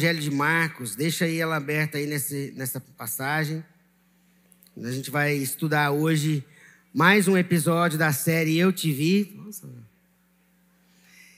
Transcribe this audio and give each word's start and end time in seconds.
Evangelho 0.00 0.20
de 0.20 0.30
Marcos. 0.30 0.94
Deixa 0.94 1.26
aí 1.26 1.38
ela 1.38 1.56
aberta 1.56 1.98
aí 1.98 2.06
nesse, 2.06 2.54
nessa 2.56 2.80
passagem. 2.80 3.62
A 4.82 4.90
gente 4.90 5.10
vai 5.10 5.34
estudar 5.34 5.90
hoje 5.90 6.42
mais 6.90 7.28
um 7.28 7.36
episódio 7.36 7.98
da 7.98 8.10
série 8.10 8.56
Eu 8.56 8.72
Te 8.72 8.90
Vi. 8.90 9.38
Nossa. 9.44 9.68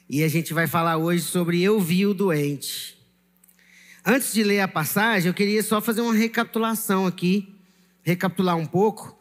E 0.09 0.23
a 0.23 0.29
gente 0.29 0.55
vai 0.55 0.69
falar 0.69 0.97
hoje 0.97 1.25
sobre 1.25 1.61
Eu 1.61 1.81
Vi 1.81 2.07
o 2.07 2.15
Doente. 2.15 2.97
Antes 4.07 4.33
de 4.33 4.45
ler 4.45 4.61
a 4.61 4.69
passagem, 4.69 5.27
eu 5.27 5.35
queria 5.35 5.63
só 5.65 5.81
fazer 5.81 6.01
uma 6.01 6.15
recapitulação 6.15 7.05
aqui, 7.05 7.53
recapitular 8.05 8.57
um 8.57 8.67
pouco. 8.67 9.19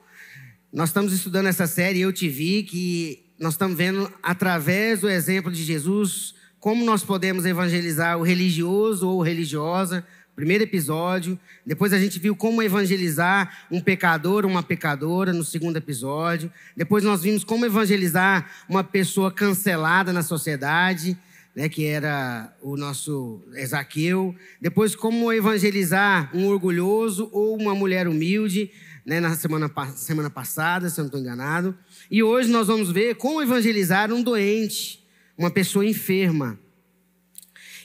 Nós 0.71 0.89
estamos 0.89 1.13
estudando 1.13 1.47
essa 1.47 1.65
série 1.65 1.99
Eu 1.99 2.13
Te 2.13 2.29
Vi, 2.29 2.61
que 2.61 3.25
nós 3.39 3.55
estamos 3.55 3.75
vendo 3.75 4.13
através 4.21 4.99
do 4.99 5.09
exemplo 5.09 5.51
de 5.51 5.63
Jesus 5.63 6.35
como 6.61 6.85
nós 6.85 7.03
podemos 7.03 7.43
evangelizar 7.43 8.19
o 8.19 8.21
religioso 8.21 9.09
ou 9.09 9.19
religiosa. 9.19 10.05
Primeiro 10.35 10.63
episódio. 10.63 11.37
Depois 11.65 11.91
a 11.91 11.97
gente 11.97 12.19
viu 12.19 12.35
como 12.35 12.61
evangelizar 12.61 13.65
um 13.71 13.81
pecador, 13.81 14.45
uma 14.45 14.61
pecadora, 14.61 15.33
no 15.33 15.43
segundo 15.43 15.77
episódio. 15.77 16.53
Depois 16.77 17.03
nós 17.03 17.23
vimos 17.23 17.43
como 17.43 17.65
evangelizar 17.65 18.47
uma 18.69 18.83
pessoa 18.83 19.31
cancelada 19.31 20.13
na 20.13 20.21
sociedade, 20.21 21.17
né, 21.55 21.67
que 21.67 21.87
era 21.87 22.55
o 22.61 22.77
nosso 22.77 23.41
Ezaqueu. 23.55 24.35
Depois 24.61 24.95
como 24.95 25.33
evangelizar 25.33 26.29
um 26.31 26.45
orgulhoso 26.45 27.27
ou 27.33 27.57
uma 27.57 27.73
mulher 27.73 28.07
humilde, 28.07 28.69
né, 29.03 29.19
na 29.19 29.35
semana, 29.35 29.69
semana 29.95 30.29
passada, 30.29 30.91
se 30.91 30.99
eu 30.99 31.03
não 31.03 31.07
estou 31.07 31.19
enganado. 31.19 31.75
E 32.09 32.21
hoje 32.21 32.49
nós 32.49 32.67
vamos 32.67 32.91
ver 32.91 33.15
como 33.15 33.41
evangelizar 33.41 34.13
um 34.13 34.21
doente, 34.21 35.00
uma 35.41 35.49
pessoa 35.49 35.83
enferma. 35.83 36.59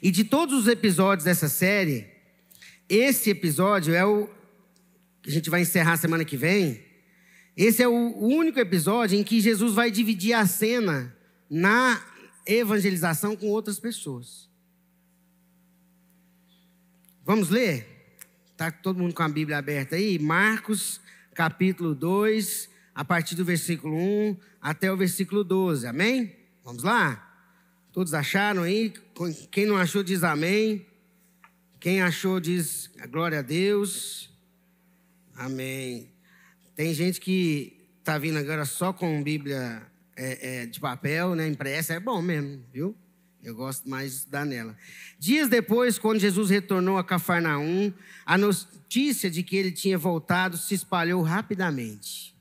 E 0.02 0.10
de 0.10 0.24
todos 0.24 0.54
os 0.54 0.68
episódios 0.68 1.24
dessa 1.24 1.48
série, 1.48 2.06
esse 2.86 3.30
episódio 3.30 3.94
é 3.94 4.04
o 4.04 4.28
que 5.22 5.30
a 5.30 5.32
gente 5.32 5.48
vai 5.48 5.62
encerrar 5.62 5.96
semana 5.96 6.22
que 6.22 6.36
vem. 6.36 6.84
Esse 7.56 7.82
é 7.82 7.88
o 7.88 8.14
único 8.18 8.60
episódio 8.60 9.18
em 9.18 9.24
que 9.24 9.40
Jesus 9.40 9.72
vai 9.72 9.90
dividir 9.90 10.34
a 10.34 10.46
cena 10.46 11.16
na 11.48 12.04
evangelização 12.44 13.34
com 13.34 13.46
outras 13.46 13.80
pessoas. 13.80 14.50
Vamos 17.24 17.48
ler? 17.48 17.88
Está 18.52 18.70
todo 18.70 18.98
mundo 18.98 19.14
com 19.14 19.22
a 19.22 19.28
Bíblia 19.30 19.56
aberta 19.56 19.96
aí? 19.96 20.18
Marcos, 20.18 21.00
capítulo 21.34 21.94
2, 21.94 22.68
a 22.94 23.02
partir 23.02 23.34
do 23.34 23.46
versículo 23.46 23.96
1 23.96 24.36
até 24.60 24.92
o 24.92 24.96
versículo 24.96 25.42
12. 25.42 25.86
Amém? 25.86 26.36
Vamos 26.62 26.82
lá? 26.82 27.25
Todos 27.96 28.12
acharam 28.12 28.62
aí? 28.62 28.92
Quem 29.50 29.64
não 29.64 29.78
achou, 29.78 30.02
diz 30.02 30.22
amém. 30.22 30.84
Quem 31.80 32.02
achou, 32.02 32.38
diz 32.38 32.90
glória 33.10 33.38
a 33.38 33.42
Deus. 33.42 34.28
Amém. 35.34 36.10
Tem 36.74 36.92
gente 36.92 37.18
que 37.18 37.88
está 37.98 38.18
vindo 38.18 38.38
agora 38.38 38.66
só 38.66 38.92
com 38.92 39.22
Bíblia 39.22 39.82
é, 40.14 40.64
é, 40.64 40.66
de 40.66 40.78
papel, 40.78 41.34
né, 41.34 41.48
impressa. 41.48 41.94
É 41.94 41.98
bom 41.98 42.20
mesmo, 42.20 42.62
viu? 42.70 42.94
Eu 43.42 43.54
gosto 43.54 43.88
mais 43.88 44.26
de 44.26 44.44
nela. 44.44 44.76
Dias 45.18 45.48
depois, 45.48 45.98
quando 45.98 46.20
Jesus 46.20 46.50
retornou 46.50 46.98
a 46.98 47.04
Cafarnaum, 47.04 47.90
a 48.26 48.36
notícia 48.36 49.30
de 49.30 49.42
que 49.42 49.56
ele 49.56 49.72
tinha 49.72 49.96
voltado 49.96 50.58
se 50.58 50.74
espalhou 50.74 51.22
rapidamente. 51.22 52.36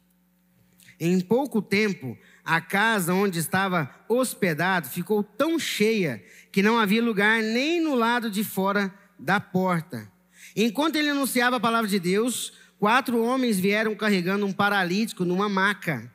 Em 1.00 1.18
pouco 1.22 1.62
tempo, 1.62 2.18
a 2.46 2.62
casa 2.62 3.14
onde 3.14 3.40
estava 3.40 3.90
hospedado 4.08 4.88
ficou 4.88 5.24
tão 5.24 5.58
cheia 5.58 6.24
que 6.52 6.62
não 6.62 6.78
havia 6.78 7.02
lugar 7.02 7.42
nem 7.42 7.82
no 7.82 7.96
lado 7.96 8.30
de 8.30 8.44
fora 8.44 8.94
da 9.18 9.40
porta. 9.40 10.08
Enquanto 10.56 10.96
ele 10.96 11.10
anunciava 11.10 11.56
a 11.56 11.60
palavra 11.60 11.90
de 11.90 12.00
Deus, 12.00 12.54
quatro 12.80 13.22
homens 13.22 13.60
vieram 13.60 13.96
carregando 13.96 14.46
um 14.46 14.54
paralítico 14.54 15.26
numa 15.26 15.50
maca. 15.50 16.12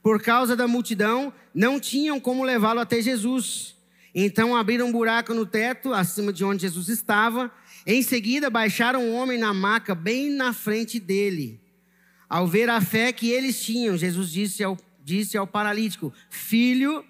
Por 0.00 0.22
causa 0.22 0.54
da 0.54 0.68
multidão, 0.68 1.32
não 1.52 1.80
tinham 1.80 2.20
como 2.20 2.44
levá-lo 2.44 2.80
até 2.80 3.02
Jesus. 3.02 3.74
Então 4.14 4.54
abriram 4.54 4.86
um 4.86 4.92
buraco 4.92 5.34
no 5.34 5.44
teto, 5.44 5.92
acima 5.92 6.32
de 6.32 6.44
onde 6.44 6.62
Jesus 6.62 6.88
estava. 6.88 7.50
Em 7.84 8.00
seguida, 8.00 8.48
baixaram 8.48 9.02
um 9.02 9.14
homem 9.14 9.38
na 9.38 9.52
maca, 9.52 9.94
bem 9.94 10.30
na 10.30 10.52
frente 10.52 11.00
dele. 11.00 11.60
Ao 12.28 12.46
ver 12.46 12.70
a 12.70 12.80
fé 12.80 13.12
que 13.12 13.30
eles 13.30 13.62
tinham, 13.62 13.96
Jesus 13.96 14.30
disse 14.30 14.62
ao, 14.62 14.78
disse 15.04 15.36
ao 15.36 15.46
paralítico: 15.46 16.12
Filho, 16.30 17.04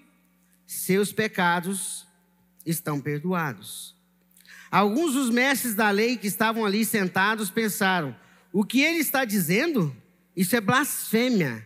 seus 0.67 1.13
pecados 1.13 2.05
estão 2.65 2.99
perdoados. 2.99 3.95
Alguns 4.69 5.13
dos 5.13 5.29
mestres 5.29 5.73
da 5.73 5.89
lei 5.89 6.17
que 6.17 6.27
estavam 6.27 6.65
ali 6.65 6.83
sentados 6.83 7.49
pensaram: 7.49 8.15
O 8.51 8.65
que 8.65 8.81
ele 8.81 8.99
está 8.99 9.23
dizendo? 9.23 9.95
Isso 10.35 10.55
é 10.55 10.61
blasfêmia. 10.61 11.65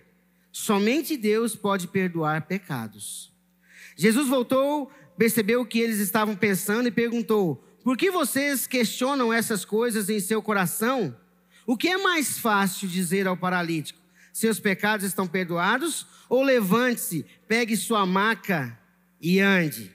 Somente 0.51 1.17
Deus 1.17 1.55
pode 1.55 1.87
perdoar 1.87 2.45
pecados. 2.45 3.31
Jesus 3.95 4.27
voltou, 4.27 4.91
percebeu 5.17 5.61
o 5.61 5.65
que 5.65 5.79
eles 5.79 5.97
estavam 5.97 6.35
pensando 6.35 6.87
e 6.87 6.91
perguntou: 6.91 7.63
Por 7.83 7.97
que 7.97 8.11
vocês 8.11 8.67
questionam 8.67 9.33
essas 9.33 9.65
coisas 9.65 10.09
em 10.09 10.19
seu 10.19 10.41
coração? 10.41 11.15
O 11.65 11.77
que 11.77 11.87
é 11.87 11.97
mais 11.97 12.37
fácil 12.37 12.87
dizer 12.87 13.27
ao 13.27 13.37
paralítico? 13.37 13.99
Seus 14.39 14.57
pecados 14.57 15.05
estão 15.05 15.27
perdoados? 15.27 16.07
Ou 16.29 16.41
levante-se, 16.41 17.25
pegue 17.45 17.75
sua 17.75 18.05
maca 18.05 18.79
e 19.19 19.41
ande? 19.41 19.93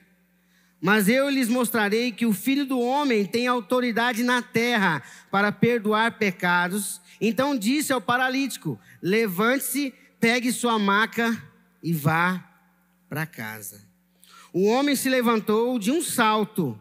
Mas 0.79 1.09
eu 1.09 1.27
lhes 1.29 1.49
mostrarei 1.49 2.11
que 2.11 2.27
o 2.27 2.31
filho 2.31 2.63
do 2.63 2.79
homem 2.79 3.25
tem 3.25 3.47
autoridade 3.47 4.21
na 4.21 4.43
terra 4.43 5.01
para 5.31 5.51
perdoar 5.51 6.19
pecados. 6.19 7.01
Então 7.19 7.57
disse 7.57 7.91
ao 7.91 7.99
paralítico: 7.99 8.79
Levante-se, 9.01 9.91
pegue 10.19 10.51
sua 10.51 10.77
maca 10.77 11.43
e 11.81 11.91
vá 11.91 12.47
para 13.09 13.25
casa. 13.25 13.81
O 14.53 14.67
homem 14.67 14.95
se 14.95 15.09
levantou 15.09 15.79
de 15.79 15.89
um 15.89 16.03
salto, 16.03 16.79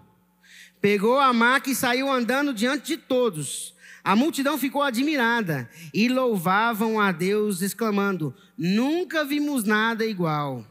pegou 0.82 1.18
a 1.18 1.32
maca 1.32 1.70
e 1.70 1.74
saiu 1.74 2.12
andando 2.12 2.52
diante 2.52 2.88
de 2.88 2.98
todos. 2.98 3.73
A 4.04 4.14
multidão 4.14 4.58
ficou 4.58 4.82
admirada 4.82 5.68
e 5.94 6.10
louvavam 6.10 7.00
a 7.00 7.10
Deus, 7.10 7.62
exclamando: 7.62 8.34
Nunca 8.56 9.24
vimos 9.24 9.64
nada 9.64 10.04
igual. 10.04 10.62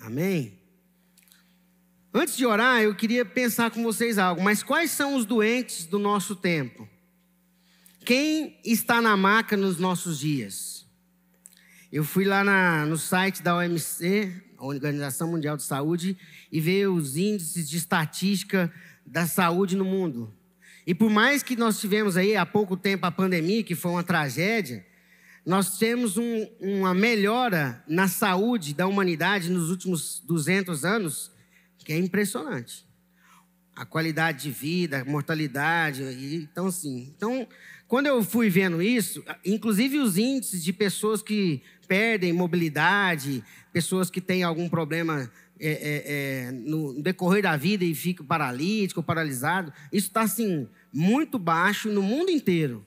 Amém? 0.00 0.56
Antes 2.14 2.36
de 2.36 2.46
orar, 2.46 2.80
eu 2.80 2.94
queria 2.94 3.24
pensar 3.24 3.70
com 3.72 3.82
vocês 3.82 4.16
algo, 4.16 4.40
mas 4.40 4.62
quais 4.62 4.92
são 4.92 5.16
os 5.16 5.26
doentes 5.26 5.86
do 5.86 5.98
nosso 5.98 6.36
tempo? 6.36 6.88
Quem 8.04 8.56
está 8.64 9.02
na 9.02 9.16
maca 9.16 9.56
nos 9.56 9.78
nossos 9.78 10.20
dias? 10.20 10.86
Eu 11.92 12.04
fui 12.04 12.24
lá 12.24 12.44
na, 12.44 12.86
no 12.86 12.96
site 12.96 13.42
da 13.42 13.56
OMC, 13.56 14.32
a 14.56 14.64
Organização 14.64 15.32
Mundial 15.32 15.56
de 15.56 15.64
Saúde, 15.64 16.16
e 16.52 16.60
ver 16.60 16.86
os 16.86 17.16
índices 17.16 17.68
de 17.68 17.76
estatística 17.76 18.72
da 19.04 19.26
saúde 19.26 19.76
no 19.76 19.84
mundo. 19.84 20.32
E 20.86 20.94
por 20.94 21.10
mais 21.10 21.42
que 21.42 21.56
nós 21.56 21.80
tivemos 21.80 22.16
aí 22.16 22.36
há 22.36 22.46
pouco 22.46 22.76
tempo 22.76 23.04
a 23.06 23.10
pandemia, 23.10 23.64
que 23.64 23.74
foi 23.74 23.90
uma 23.90 24.04
tragédia, 24.04 24.86
nós 25.44 25.78
temos 25.78 26.16
um, 26.16 26.46
uma 26.60 26.94
melhora 26.94 27.82
na 27.88 28.06
saúde 28.06 28.72
da 28.72 28.86
humanidade 28.86 29.50
nos 29.50 29.70
últimos 29.70 30.22
200 30.26 30.84
anos 30.84 31.32
que 31.86 31.92
é 31.92 31.98
impressionante. 31.98 32.84
A 33.76 33.84
qualidade 33.84 34.42
de 34.42 34.50
vida, 34.50 35.02
a 35.02 35.04
mortalidade, 35.04 36.02
então 36.02 36.66
assim. 36.66 37.12
Então, 37.16 37.46
quando 37.86 38.06
eu 38.06 38.24
fui 38.24 38.50
vendo 38.50 38.82
isso, 38.82 39.24
inclusive 39.44 39.98
os 39.98 40.18
índices 40.18 40.64
de 40.64 40.72
pessoas 40.72 41.22
que 41.22 41.62
perdem 41.86 42.32
mobilidade, 42.32 43.44
pessoas 43.72 44.10
que 44.10 44.20
têm 44.20 44.42
algum 44.42 44.68
problema 44.68 45.30
é, 45.58 45.70
é, 45.70 46.48
é, 46.48 46.52
no 46.52 47.00
decorrer 47.02 47.42
da 47.42 47.56
vida 47.56 47.84
e 47.84 47.94
fica 47.94 48.22
paralítico, 48.22 49.02
paralisado, 49.02 49.72
isso 49.92 50.08
está 50.08 50.22
assim 50.22 50.68
muito 50.92 51.38
baixo 51.38 51.88
no 51.88 52.02
mundo 52.02 52.30
inteiro. 52.30 52.84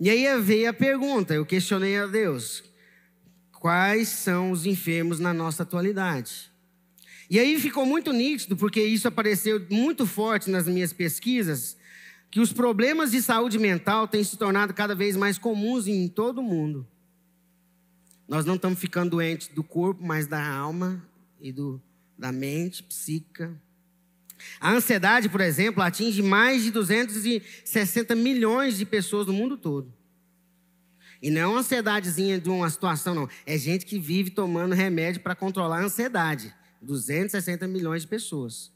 E 0.00 0.10
aí 0.10 0.40
veio 0.40 0.68
a 0.68 0.72
pergunta, 0.72 1.34
eu 1.34 1.46
questionei 1.46 1.96
a 1.96 2.06
Deus: 2.06 2.64
quais 3.52 4.08
são 4.08 4.50
os 4.50 4.66
enfermos 4.66 5.20
na 5.20 5.32
nossa 5.32 5.62
atualidade? 5.62 6.50
E 7.30 7.38
aí 7.38 7.58
ficou 7.58 7.86
muito 7.86 8.12
nítido, 8.12 8.56
porque 8.56 8.80
isso 8.80 9.08
apareceu 9.08 9.64
muito 9.70 10.06
forte 10.06 10.50
nas 10.50 10.66
minhas 10.66 10.92
pesquisas, 10.92 11.76
que 12.30 12.40
os 12.40 12.52
problemas 12.52 13.10
de 13.12 13.22
saúde 13.22 13.58
mental 13.58 14.06
têm 14.06 14.22
se 14.22 14.36
tornado 14.36 14.74
cada 14.74 14.94
vez 14.94 15.16
mais 15.16 15.38
comuns 15.38 15.86
em 15.86 16.06
todo 16.08 16.38
o 16.38 16.44
mundo. 16.44 16.86
Nós 18.28 18.44
não 18.44 18.56
estamos 18.56 18.78
ficando 18.78 19.10
doentes 19.10 19.48
do 19.48 19.62
corpo, 19.62 20.04
mas 20.04 20.26
da 20.26 20.44
alma 20.44 21.02
e 21.40 21.52
do, 21.52 21.80
da 22.18 22.32
mente 22.32 22.82
psíquica. 22.82 23.54
A 24.60 24.72
ansiedade, 24.72 25.28
por 25.28 25.40
exemplo, 25.40 25.82
atinge 25.82 26.22
mais 26.22 26.62
de 26.62 26.70
260 26.70 28.14
milhões 28.14 28.76
de 28.76 28.84
pessoas 28.84 29.26
no 29.26 29.32
mundo 29.32 29.56
todo. 29.56 29.92
E 31.22 31.30
não 31.30 31.40
é 31.40 31.46
uma 31.46 31.60
ansiedadezinha 31.60 32.38
de 32.38 32.48
uma 32.48 32.68
situação, 32.68 33.14
não. 33.14 33.28
É 33.46 33.56
gente 33.56 33.86
que 33.86 33.98
vive 33.98 34.30
tomando 34.30 34.74
remédio 34.74 35.22
para 35.22 35.34
controlar 35.34 35.78
a 35.80 35.84
ansiedade. 35.84 36.54
260 36.82 37.66
milhões 37.66 38.02
de 38.02 38.08
pessoas. 38.08 38.70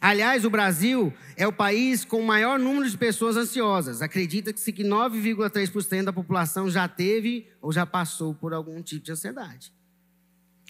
Aliás, 0.00 0.44
o 0.44 0.50
Brasil 0.50 1.14
é 1.36 1.46
o 1.46 1.52
país 1.52 2.04
com 2.04 2.20
o 2.20 2.26
maior 2.26 2.58
número 2.58 2.90
de 2.90 2.98
pessoas 2.98 3.36
ansiosas. 3.36 4.02
Acredita-se 4.02 4.72
que 4.72 4.82
9,3% 4.82 6.04
da 6.04 6.12
população 6.12 6.68
já 6.68 6.88
teve 6.88 7.48
ou 7.60 7.72
já 7.72 7.86
passou 7.86 8.34
por 8.34 8.52
algum 8.52 8.82
tipo 8.82 9.04
de 9.04 9.12
ansiedade. 9.12 9.72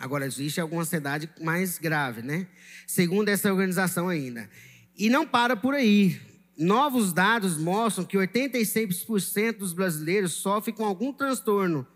Agora, 0.02 0.26
existe 0.26 0.60
alguma 0.60 0.82
ansiedade 0.82 1.30
mais 1.40 1.78
grave, 1.78 2.22
né? 2.22 2.48
Segundo 2.88 3.28
essa 3.28 3.48
organização 3.48 4.08
ainda. 4.08 4.50
E 4.98 5.08
não 5.08 5.24
para 5.24 5.54
por 5.54 5.74
aí. 5.74 6.20
Novos 6.58 7.12
dados 7.12 7.56
mostram 7.56 8.04
que 8.04 8.16
86% 8.18 9.58
dos 9.58 9.72
brasileiros 9.72 10.32
sofrem 10.32 10.74
com 10.74 10.84
algum 10.84 11.12
transtorno 11.12 11.86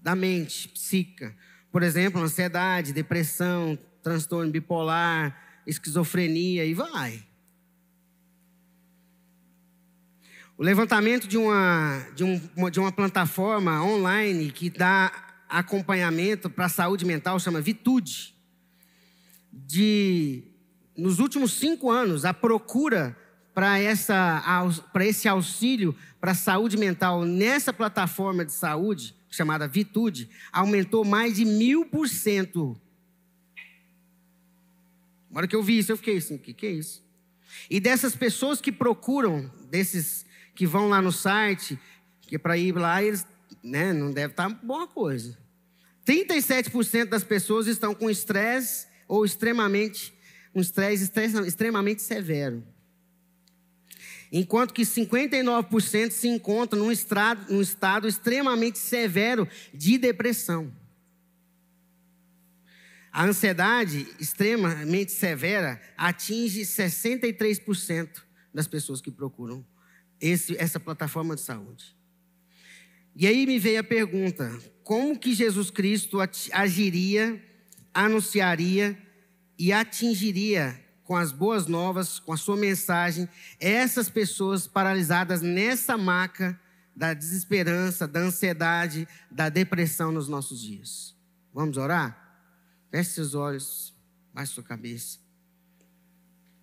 da 0.00 0.16
mente, 0.16 0.68
psíquica. 0.68 1.36
Por 1.70 1.82
exemplo, 1.82 2.18
ansiedade, 2.22 2.94
depressão, 2.94 3.78
transtorno 4.02 4.50
bipolar, 4.50 5.38
esquizofrenia 5.66 6.64
e 6.64 6.72
vai. 6.72 7.22
O 10.56 10.62
levantamento 10.62 11.28
de 11.28 11.36
uma, 11.36 12.06
de, 12.16 12.24
um, 12.24 12.70
de 12.70 12.80
uma 12.80 12.90
plataforma 12.90 13.84
online 13.84 14.50
que 14.50 14.70
dá 14.70 15.27
acompanhamento 15.48 16.50
para 16.50 16.66
a 16.66 16.68
saúde 16.68 17.04
mental 17.04 17.38
chama 17.40 17.60
Vitude. 17.60 18.34
De, 19.52 20.42
nos 20.96 21.18
últimos 21.18 21.52
cinco 21.52 21.90
anos, 21.90 22.24
a 22.24 22.34
procura 22.34 23.16
para 23.54 23.80
esse 23.80 25.28
auxílio 25.28 25.94
para 26.20 26.32
a 26.32 26.34
saúde 26.34 26.76
mental 26.76 27.24
nessa 27.24 27.72
plataforma 27.72 28.44
de 28.44 28.52
saúde, 28.52 29.14
chamada 29.30 29.66
Vitude, 29.66 30.28
aumentou 30.52 31.04
mais 31.04 31.36
de 31.36 31.44
mil 31.44 31.86
por 31.86 32.08
cento 32.08 32.80
na 35.30 35.40
hora 35.40 35.48
que 35.48 35.54
eu 35.54 35.62
vi 35.62 35.78
isso, 35.78 35.92
eu 35.92 35.96
fiquei 35.96 36.16
assim: 36.16 36.36
o 36.36 36.38
que, 36.38 36.52
que 36.52 36.66
é 36.66 36.70
isso? 36.70 37.04
E 37.70 37.80
dessas 37.80 38.16
pessoas 38.16 38.60
que 38.60 38.72
procuram, 38.72 39.50
desses 39.70 40.26
que 40.54 40.66
vão 40.66 40.88
lá 40.88 41.00
no 41.00 41.12
site, 41.12 41.78
que 42.22 42.36
é 42.36 42.38
para 42.38 42.56
ir 42.56 42.74
lá, 42.74 43.02
eles 43.02 43.26
né, 43.62 43.92
não 43.92 44.12
deve 44.12 44.32
estar 44.32 44.48
tá 44.48 44.58
boa 44.62 44.86
coisa. 44.86 45.36
37% 46.06 47.06
das 47.06 47.22
pessoas 47.22 47.66
estão 47.66 47.94
com 47.94 48.08
estresse 48.08 48.86
ou 49.06 49.24
extremamente, 49.24 50.14
um 50.54 50.60
estresse 50.60 51.10
extremamente 51.46 52.02
severo. 52.02 52.64
Enquanto 54.30 54.74
que 54.74 54.82
59% 54.82 56.10
se 56.10 56.28
encontram 56.28 56.82
num 56.82 56.92
estado, 56.92 57.52
num 57.52 57.62
estado 57.62 58.06
extremamente 58.06 58.78
severo 58.78 59.48
de 59.72 59.98
depressão. 59.98 60.72
A 63.10 63.24
ansiedade 63.24 64.06
extremamente 64.20 65.12
severa 65.12 65.80
atinge 65.96 66.60
63% 66.62 68.22
das 68.52 68.66
pessoas 68.66 69.00
que 69.00 69.10
procuram 69.10 69.64
esse, 70.20 70.56
essa 70.58 70.78
plataforma 70.78 71.34
de 71.34 71.40
saúde. 71.40 71.97
E 73.20 73.26
aí 73.26 73.44
me 73.46 73.58
veio 73.58 73.80
a 73.80 73.84
pergunta: 73.84 74.48
como 74.84 75.18
que 75.18 75.34
Jesus 75.34 75.70
Cristo 75.70 76.18
agiria, 76.52 77.44
anunciaria 77.92 78.96
e 79.58 79.72
atingiria 79.72 80.80
com 81.02 81.16
as 81.16 81.32
boas 81.32 81.66
novas, 81.66 82.20
com 82.20 82.32
a 82.32 82.36
sua 82.36 82.56
mensagem, 82.56 83.28
essas 83.58 84.08
pessoas 84.08 84.68
paralisadas 84.68 85.42
nessa 85.42 85.98
maca 85.98 86.58
da 86.94 87.12
desesperança, 87.12 88.06
da 88.06 88.20
ansiedade, 88.20 89.08
da 89.28 89.48
depressão 89.48 90.12
nos 90.12 90.28
nossos 90.28 90.62
dias? 90.62 91.16
Vamos 91.52 91.76
orar? 91.76 92.46
Feche 92.88 93.10
seus 93.10 93.34
olhos, 93.34 93.92
baixe 94.32 94.52
sua 94.52 94.62
cabeça. 94.62 95.18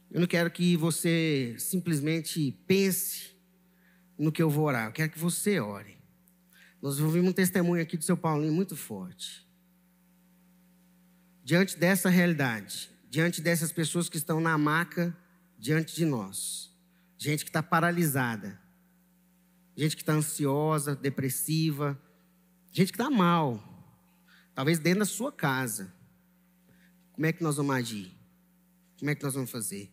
Eu 0.09 0.21
não 0.21 0.27
quero 0.27 0.49
que 0.49 0.77
você 0.77 1.53
simplesmente 1.59 2.57
pense 2.65 3.35
no 4.17 4.31
que 4.31 4.41
eu 4.41 4.49
vou 4.49 4.67
orar. 4.67 4.85
Eu 4.85 4.93
quero 4.93 5.11
que 5.11 5.19
você 5.19 5.59
ore. 5.59 5.94
Nós 6.85 6.99
ouvimos 6.99 7.31
um 7.31 7.33
testemunho 7.33 7.81
aqui 7.81 7.97
do 7.97 8.03
seu 8.03 8.15
Paulinho 8.15 8.53
muito 8.53 8.75
forte. 8.75 9.43
Diante 11.43 11.79
dessa 11.79 12.09
realidade, 12.09 12.91
diante 13.09 13.41
dessas 13.41 13.71
pessoas 13.71 14.07
que 14.07 14.17
estão 14.17 14.39
na 14.39 14.55
maca 14.55 15.17
diante 15.57 15.95
de 15.95 16.05
nós, 16.05 16.71
gente 17.17 17.43
que 17.43 17.49
está 17.49 17.63
paralisada, 17.63 18.61
gente 19.75 19.95
que 19.95 20.03
está 20.03 20.13
ansiosa, 20.13 20.95
depressiva, 20.95 21.99
gente 22.71 22.91
que 22.91 23.01
está 23.01 23.09
mal, 23.09 23.83
talvez 24.53 24.77
dentro 24.77 24.99
da 24.99 25.05
sua 25.05 25.31
casa. 25.31 25.91
Como 27.13 27.25
é 27.25 27.33
que 27.33 27.41
nós 27.41 27.57
vamos 27.57 27.75
agir? 27.75 28.11
Como 28.99 29.09
é 29.09 29.15
que 29.15 29.23
nós 29.23 29.33
vamos 29.33 29.49
fazer? 29.49 29.91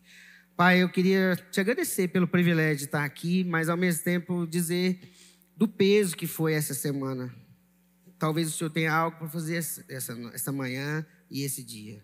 Pai, 0.55 0.83
eu 0.83 0.89
queria 0.89 1.35
te 1.49 1.59
agradecer 1.59 2.09
pelo 2.09 2.27
privilégio 2.27 2.77
de 2.77 2.83
estar 2.83 3.03
aqui, 3.03 3.43
mas 3.43 3.67
ao 3.67 3.75
mesmo 3.75 4.03
tempo 4.03 4.45
dizer 4.45 5.11
do 5.55 5.67
peso 5.67 6.15
que 6.15 6.27
foi 6.27 6.53
essa 6.53 6.73
semana. 6.73 7.33
Talvez 8.17 8.47
o 8.47 8.51
Senhor 8.51 8.69
tenha 8.69 8.93
algo 8.93 9.17
para 9.17 9.27
fazer 9.27 9.55
essa, 9.55 9.85
essa, 10.33 10.51
manhã 10.51 11.05
e 11.29 11.41
esse 11.41 11.63
dia. 11.63 12.03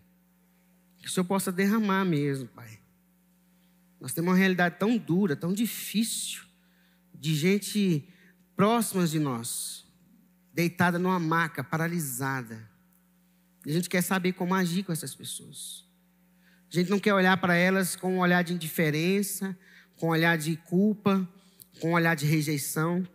Que 0.98 1.06
o 1.06 1.10
Senhor 1.10 1.24
possa 1.24 1.50
derramar 1.50 2.04
mesmo, 2.04 2.46
Pai. 2.48 2.78
Nós 4.00 4.12
temos 4.12 4.30
uma 4.30 4.36
realidade 4.36 4.76
tão 4.78 4.96
dura, 4.96 5.36
tão 5.36 5.52
difícil, 5.52 6.42
de 7.14 7.34
gente 7.34 8.08
próxima 8.56 9.06
de 9.06 9.18
nós, 9.18 9.86
deitada 10.52 10.98
numa 10.98 11.18
maca, 11.18 11.64
paralisada. 11.64 12.68
A 13.64 13.70
gente 13.70 13.88
quer 13.88 14.02
saber 14.02 14.32
como 14.32 14.54
agir 14.54 14.82
com 14.82 14.92
essas 14.92 15.14
pessoas. 15.14 15.86
A 16.70 16.74
gente 16.74 16.90
não 16.90 16.98
quer 16.98 17.12
olhar 17.12 17.36
para 17.36 17.54
elas 17.54 17.96
com 17.96 18.16
um 18.16 18.18
olhar 18.20 18.42
de 18.42 18.54
indiferença, 18.54 19.56
com 19.96 20.06
um 20.06 20.10
olhar 20.10 20.38
de 20.38 20.56
culpa, 20.56 21.28
com 21.80 21.90
um 21.90 21.92
olhar 21.92 22.14
de 22.14 22.26
rejeição. 22.26 23.06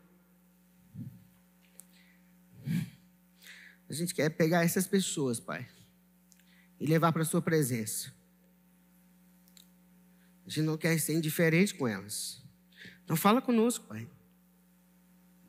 A 3.89 3.93
gente 3.93 4.13
quer 4.13 4.29
pegar 4.29 4.63
essas 4.63 4.87
pessoas, 4.87 5.39
Pai, 5.39 5.67
e 6.79 6.85
levar 6.85 7.11
para 7.11 7.21
a 7.21 7.25
Sua 7.25 7.41
presença. 7.41 8.13
A 10.45 10.49
gente 10.49 10.65
não 10.65 10.77
quer 10.77 10.97
ser 10.99 11.13
indiferente 11.13 11.73
com 11.73 11.87
elas. 11.87 12.43
Então 13.03 13.15
fala 13.15 13.41
conosco, 13.41 13.85
Pai. 13.87 14.07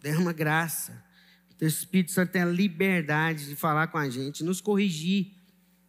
Derrama 0.01 0.33
graça. 0.33 1.05
Teu 1.59 1.69
Espírito 1.69 2.13
Santo 2.13 2.33
tem 2.33 2.43
a 2.43 2.47
liberdade 2.47 3.47
de 3.47 3.57
falar 3.57 3.87
com 3.89 3.97
a 3.97 4.09
gente, 4.11 4.45
nos 4.45 4.61
corrigir, 4.61 5.33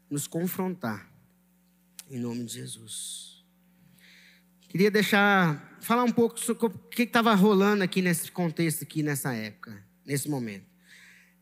nos 0.10 0.26
confrontar. 0.26 1.12
Em 2.10 2.18
nome 2.18 2.46
de 2.46 2.54
Jesus. 2.54 3.46
Queria 4.70 4.90
deixar, 4.90 5.78
falar 5.82 6.04
um 6.04 6.12
pouco 6.12 6.40
sobre 6.40 6.68
o 6.68 6.70
que 6.70 7.04
estava 7.04 7.34
rolando 7.34 7.84
aqui 7.84 8.02
nesse 8.02 8.32
contexto, 8.32 8.84
aqui 8.84 9.04
nessa 9.04 9.34
época, 9.34 9.84
nesse 10.06 10.30
momento. 10.30 10.66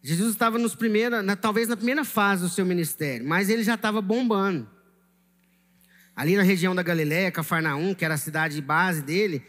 Jesus 0.08 0.34
estava 0.34 0.60
nos 0.60 0.76
primeira, 0.76 1.24
na, 1.24 1.36
talvez 1.36 1.68
na 1.68 1.76
primeira 1.76 2.06
fase 2.06 2.44
do 2.44 2.50
seu 2.50 2.64
ministério, 2.64 3.28
mas 3.28 3.50
ele 3.50 3.64
já 3.64 3.74
estava 3.74 4.04
bombando. 4.04 4.70
Ali 6.16 6.36
na 6.36 6.44
região 6.44 6.76
da 6.76 6.84
Galiléia, 6.84 7.32
Cafarnaum, 7.32 7.96
que 7.96 8.06
era 8.06 8.14
a 8.14 8.18
cidade 8.18 8.62
base 8.62 9.02
dele, 9.02 9.44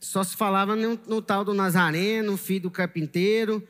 só 0.00 0.24
se 0.24 0.36
falava 0.36 0.74
no, 0.74 0.98
no 1.06 1.22
tal 1.22 1.44
do 1.44 1.54
Nazareno, 1.54 2.36
filho 2.36 2.62
do 2.62 2.70
carpinteiro, 2.70 3.62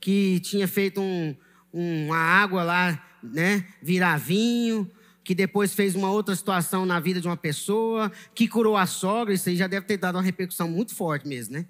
que 0.00 0.38
tinha 0.38 0.68
feito 0.68 1.00
um, 1.00 1.34
uma 1.72 2.18
água 2.18 2.62
lá, 2.62 3.04
né, 3.20 3.66
virar 3.82 4.16
vinho, 4.16 4.88
que 5.24 5.34
depois 5.34 5.74
fez 5.74 5.96
uma 5.96 6.12
outra 6.12 6.36
situação 6.36 6.86
na 6.86 7.00
vida 7.00 7.20
de 7.20 7.26
uma 7.26 7.36
pessoa, 7.36 8.12
que 8.32 8.46
curou 8.46 8.76
a 8.76 8.86
sogra, 8.86 9.34
isso 9.34 9.48
aí 9.48 9.56
já 9.56 9.66
deve 9.66 9.86
ter 9.86 9.96
dado 9.96 10.14
uma 10.14 10.22
repercussão 10.22 10.68
muito 10.68 10.94
forte 10.94 11.26
mesmo, 11.26 11.54
né 11.54 11.66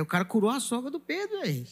o 0.00 0.06
cara 0.06 0.24
curou 0.24 0.50
a 0.50 0.60
sogra 0.60 0.92
do 0.92 1.00
Pedro 1.00 1.40
aí, 1.40 1.66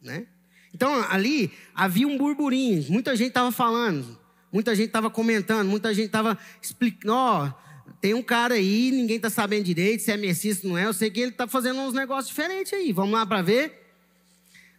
né? 0.00 0.28
Então, 0.74 1.04
ali 1.10 1.50
havia 1.74 2.06
um 2.06 2.16
burburinho, 2.16 2.84
muita 2.90 3.14
gente 3.14 3.28
estava 3.28 3.52
falando, 3.52 4.18
muita 4.52 4.74
gente 4.74 4.86
estava 4.86 5.10
comentando, 5.10 5.68
muita 5.68 5.92
gente 5.92 6.06
estava 6.06 6.38
explicando, 6.60 7.14
ó, 7.14 7.46
oh, 7.46 7.92
tem 8.00 8.14
um 8.14 8.22
cara 8.22 8.54
aí, 8.54 8.90
ninguém 8.90 9.16
está 9.16 9.30
sabendo 9.30 9.64
direito 9.64 10.02
se 10.02 10.10
é 10.10 10.16
Messias, 10.16 10.62
não 10.62 10.76
é, 10.76 10.86
eu 10.86 10.92
sei 10.92 11.10
que 11.10 11.20
ele 11.20 11.30
está 11.30 11.46
fazendo 11.46 11.80
uns 11.80 11.94
negócios 11.94 12.28
diferentes 12.28 12.72
aí, 12.72 12.92
vamos 12.92 13.12
lá 13.12 13.26
para 13.26 13.42
ver. 13.42 13.80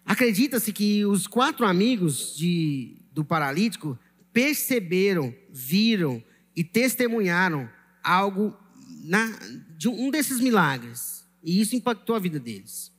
Acredita-se 0.06 0.74
que 0.74 1.06
os 1.06 1.28
quatro 1.28 1.66
amigos 1.66 2.36
de, 2.36 2.98
do 3.14 3.24
paralítico 3.24 3.98
perceberam, 4.34 5.34
viram 5.50 6.22
e 6.56 6.64
testemunharam 6.64 7.70
algo 8.04 8.58
na, 9.04 9.32
de 9.78 9.88
um 9.88 10.10
desses 10.10 10.40
milagres. 10.40 11.26
E 11.44 11.62
isso 11.62 11.76
impactou 11.76 12.16
a 12.16 12.20
vida 12.20 12.40
deles. 12.40 12.92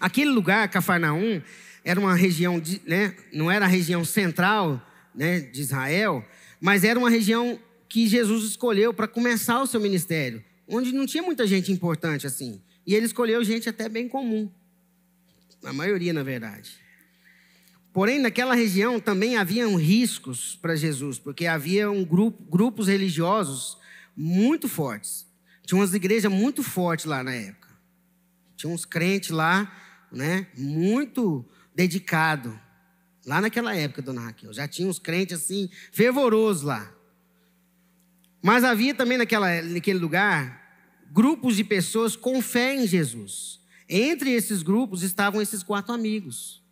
Aquele 0.00 0.30
lugar, 0.30 0.68
Cafarnaum, 0.68 1.42
era 1.86 2.00
uma 2.00 2.16
região, 2.16 2.58
de, 2.58 2.82
né, 2.84 3.14
não 3.32 3.48
era 3.48 3.64
a 3.64 3.68
região 3.68 4.04
central 4.04 4.84
né, 5.14 5.38
de 5.38 5.60
Israel, 5.60 6.26
mas 6.60 6.82
era 6.82 6.98
uma 6.98 7.08
região 7.08 7.60
que 7.88 8.08
Jesus 8.08 8.42
escolheu 8.42 8.92
para 8.92 9.06
começar 9.06 9.62
o 9.62 9.68
seu 9.68 9.78
ministério, 9.78 10.42
onde 10.66 10.90
não 10.90 11.06
tinha 11.06 11.22
muita 11.22 11.46
gente 11.46 11.70
importante 11.70 12.26
assim. 12.26 12.60
E 12.84 12.92
ele 12.92 13.06
escolheu 13.06 13.42
gente 13.44 13.68
até 13.68 13.88
bem 13.88 14.08
comum. 14.08 14.50
A 15.64 15.72
maioria, 15.72 16.12
na 16.12 16.24
verdade. 16.24 16.72
Porém, 17.92 18.18
naquela 18.18 18.56
região 18.56 18.98
também 18.98 19.36
haviam 19.36 19.76
riscos 19.76 20.58
para 20.60 20.74
Jesus, 20.74 21.20
porque 21.20 21.46
havia 21.46 21.88
um 21.88 22.04
grupo, 22.04 22.42
grupos 22.50 22.88
religiosos 22.88 23.78
muito 24.16 24.68
fortes. 24.68 25.24
Tinha 25.64 25.78
umas 25.78 25.94
igrejas 25.94 26.32
muito 26.32 26.64
fortes 26.64 27.06
lá 27.06 27.22
na 27.22 27.32
época. 27.32 27.68
Tinha 28.56 28.72
uns 28.72 28.84
crentes 28.84 29.30
lá, 29.30 29.72
né, 30.10 30.48
muito 30.56 31.48
dedicados. 31.76 32.54
Lá 33.26 33.40
naquela 33.40 33.76
época, 33.76 34.00
dona 34.00 34.22
Raquel. 34.22 34.52
Já 34.52 34.66
tinha 34.66 34.88
uns 34.88 34.98
crentes 34.98 35.36
assim, 35.36 35.68
fervorosos 35.92 36.62
lá. 36.62 36.90
Mas 38.42 38.64
havia 38.64 38.94
também 38.94 39.18
naquela, 39.18 39.60
naquele 39.62 39.98
lugar 39.98 40.64
grupos 41.12 41.56
de 41.56 41.64
pessoas 41.64 42.16
com 42.16 42.40
fé 42.40 42.74
em 42.74 42.86
Jesus. 42.86 43.60
Entre 43.88 44.32
esses 44.32 44.62
grupos 44.62 45.02
estavam 45.02 45.40
esses 45.40 45.62
quatro 45.62 45.92
amigos. 45.92 46.62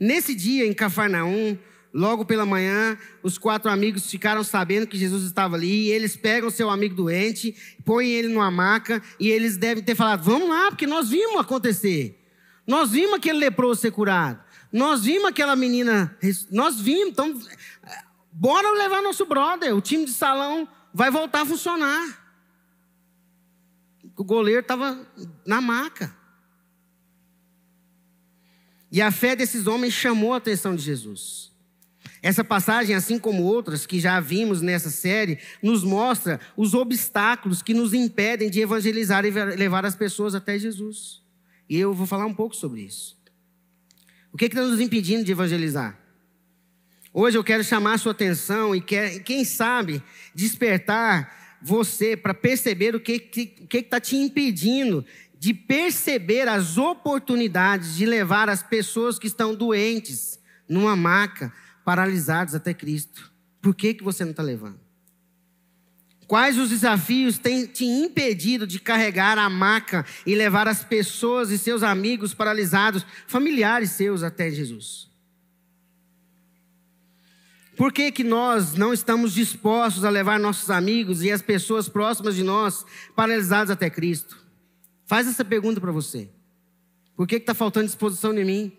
Nesse 0.00 0.34
dia, 0.34 0.66
em 0.66 0.72
Cafarnaum, 0.72 1.56
logo 1.92 2.24
pela 2.24 2.44
manhã, 2.44 2.98
os 3.22 3.38
quatro 3.38 3.70
amigos 3.70 4.10
ficaram 4.10 4.42
sabendo 4.42 4.86
que 4.86 4.98
Jesus 4.98 5.24
estava 5.24 5.56
ali. 5.56 5.88
E 5.88 5.92
eles 5.92 6.16
pegam 6.16 6.50
seu 6.50 6.70
amigo 6.70 6.94
doente, 6.94 7.54
põem 7.84 8.10
ele 8.10 8.28
numa 8.28 8.50
maca 8.50 9.02
e 9.20 9.28
eles 9.28 9.56
devem 9.56 9.82
ter 9.82 9.94
falado: 9.94 10.22
Vamos 10.22 10.48
lá, 10.48 10.68
porque 10.68 10.86
nós 10.86 11.08
vimos 11.08 11.40
acontecer. 11.40 12.25
Nós 12.66 12.90
vimos 12.90 13.14
aquele 13.14 13.38
leproso 13.38 13.80
ser 13.80 13.92
curado. 13.92 14.42
Nós 14.72 15.04
vimos 15.04 15.26
aquela 15.26 15.54
menina. 15.54 16.16
Nós 16.50 16.80
vimos. 16.80 17.08
Então, 17.08 17.40
bora 18.32 18.70
levar 18.72 19.02
nosso 19.02 19.24
brother. 19.24 19.74
O 19.74 19.80
time 19.80 20.04
de 20.04 20.12
salão 20.12 20.68
vai 20.92 21.10
voltar 21.10 21.42
a 21.42 21.46
funcionar. 21.46 22.26
O 24.16 24.24
goleiro 24.24 24.60
estava 24.60 25.06
na 25.46 25.60
maca. 25.60 26.14
E 28.90 29.02
a 29.02 29.10
fé 29.10 29.36
desses 29.36 29.66
homens 29.66 29.92
chamou 29.92 30.32
a 30.34 30.38
atenção 30.38 30.74
de 30.74 30.82
Jesus. 30.82 31.52
Essa 32.22 32.42
passagem, 32.42 32.96
assim 32.96 33.18
como 33.18 33.42
outras 33.42 33.86
que 33.86 34.00
já 34.00 34.18
vimos 34.20 34.62
nessa 34.62 34.90
série, 34.90 35.38
nos 35.62 35.84
mostra 35.84 36.40
os 36.56 36.74
obstáculos 36.74 37.62
que 37.62 37.74
nos 37.74 37.92
impedem 37.92 38.50
de 38.50 38.60
evangelizar 38.60 39.24
e 39.24 39.30
levar 39.30 39.84
as 39.84 39.94
pessoas 39.94 40.34
até 40.34 40.58
Jesus. 40.58 41.25
E 41.68 41.78
eu 41.78 41.92
vou 41.92 42.06
falar 42.06 42.26
um 42.26 42.34
pouco 42.34 42.54
sobre 42.54 42.82
isso. 42.82 43.16
O 44.32 44.36
que 44.36 44.46
está 44.46 44.62
nos 44.62 44.80
impedindo 44.80 45.24
de 45.24 45.32
evangelizar? 45.32 45.98
Hoje 47.12 47.38
eu 47.38 47.44
quero 47.44 47.64
chamar 47.64 47.94
a 47.94 47.98
sua 47.98 48.12
atenção 48.12 48.74
e 48.74 48.80
quer, 48.80 49.20
quem 49.20 49.44
sabe 49.44 50.02
despertar 50.34 51.58
você 51.62 52.16
para 52.16 52.34
perceber 52.34 52.94
o 52.94 53.00
que 53.00 53.30
está 53.72 53.98
te 53.98 54.16
impedindo 54.16 55.04
de 55.38 55.52
perceber 55.54 56.48
as 56.48 56.78
oportunidades 56.78 57.96
de 57.96 58.06
levar 58.06 58.48
as 58.48 58.62
pessoas 58.62 59.18
que 59.18 59.26
estão 59.26 59.54
doentes 59.54 60.38
numa 60.68 60.96
maca, 60.96 61.52
paralisados 61.84 62.54
até 62.54 62.74
Cristo. 62.74 63.32
Por 63.60 63.74
que, 63.74 63.94
que 63.94 64.04
você 64.04 64.24
não 64.24 64.30
está 64.32 64.42
levando? 64.42 64.85
Quais 66.26 66.58
os 66.58 66.70
desafios 66.70 67.38
têm 67.38 67.66
te 67.66 67.84
impedido 67.84 68.66
de 68.66 68.80
carregar 68.80 69.38
a 69.38 69.48
maca 69.48 70.04
e 70.24 70.34
levar 70.34 70.66
as 70.66 70.82
pessoas 70.82 71.50
e 71.50 71.58
seus 71.58 71.84
amigos 71.84 72.34
paralisados, 72.34 73.06
familiares 73.28 73.92
seus 73.92 74.24
até 74.24 74.50
Jesus? 74.50 75.08
Por 77.76 77.92
que, 77.92 78.10
que 78.10 78.24
nós 78.24 78.74
não 78.74 78.92
estamos 78.92 79.34
dispostos 79.34 80.04
a 80.04 80.10
levar 80.10 80.40
nossos 80.40 80.70
amigos 80.70 81.22
e 81.22 81.30
as 81.30 81.42
pessoas 81.42 81.88
próximas 81.88 82.34
de 82.34 82.42
nós 82.42 82.84
paralisados 83.14 83.70
até 83.70 83.88
Cristo? 83.88 84.44
Faz 85.04 85.28
essa 85.28 85.44
pergunta 85.44 85.80
para 85.80 85.92
você. 85.92 86.28
Por 87.14 87.28
que 87.28 87.36
está 87.36 87.54
faltando 87.54 87.86
disposição 87.86 88.36
em 88.36 88.44
mim? 88.44 88.72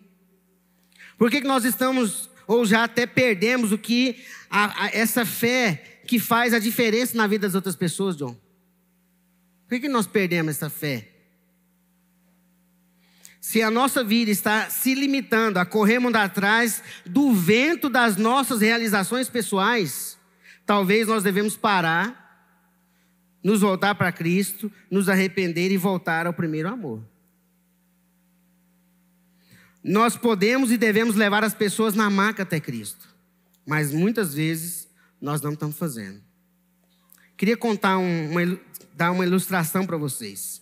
Por 1.18 1.32
que, 1.32 1.42
que 1.42 1.48
nós 1.48 1.64
estamos, 1.64 2.30
ou 2.46 2.66
já 2.66 2.84
até 2.84 3.06
perdemos 3.06 3.72
o 3.72 3.78
que 3.78 4.24
a, 4.50 4.86
a, 4.86 4.88
essa 4.90 5.26
fé 5.26 5.97
que 6.08 6.18
faz 6.18 6.54
a 6.54 6.60
diferença 6.60 7.16
na 7.16 7.28
vida 7.28 7.48
das 7.48 7.56
outras 7.56 7.76
pessoas, 7.76 8.16
John? 8.16 8.36
Por 9.68 9.80
que, 9.80 9.90
nós 9.90 10.08
perdemos 10.08 10.56
essa 10.56 10.70
fé? 10.70 11.10
Se 13.42 13.62
a 13.62 13.70
nossa 13.70 14.04
vida 14.04 14.32
está 14.32 14.70
se 14.70 14.96
limitando 14.96 15.60
a 15.60 15.66
corrermos 15.66 16.14
atrás 16.16 16.82
do 17.06 17.34
vento 17.34 17.90
das 17.90 18.18
nossas 18.18 18.62
realizações 18.62 19.30
pessoais, 19.30 20.18
talvez 20.66 21.08
nós 21.08 21.24
devemos 21.24 21.56
parar 21.56 22.26
nos 23.44 23.62
voltar 23.62 23.96
para 23.96 24.12
Cristo, 24.12 24.72
nos 24.90 25.08
arrepender 25.08 25.72
e 25.72 25.78
voltar 25.78 26.28
ao 26.28 26.34
primeiro 26.34 26.68
amor. 26.68 27.02
Nós 29.84 30.18
podemos 30.18 30.72
e 30.72 30.78
devemos 30.78 31.16
levar 31.16 31.44
as 31.44 31.54
pessoas 31.54 31.94
na 31.94 32.10
maca 32.10 32.44
até 32.44 32.60
Cristo, 32.60 33.08
mas 33.66 33.94
muitas 33.94 34.34
vezes 34.34 34.87
nós 35.22 35.42
não 35.42 35.54
estamos 35.54 35.78
fazendo. 35.78 36.22
Queria 37.36 37.58
contar 37.58 37.98
um, 37.98 38.32
uma, 38.32 38.60
dar 38.96 39.12
uma 39.12 39.26
ilustração 39.26 39.86
para 39.86 39.98
vocês. 39.98 40.62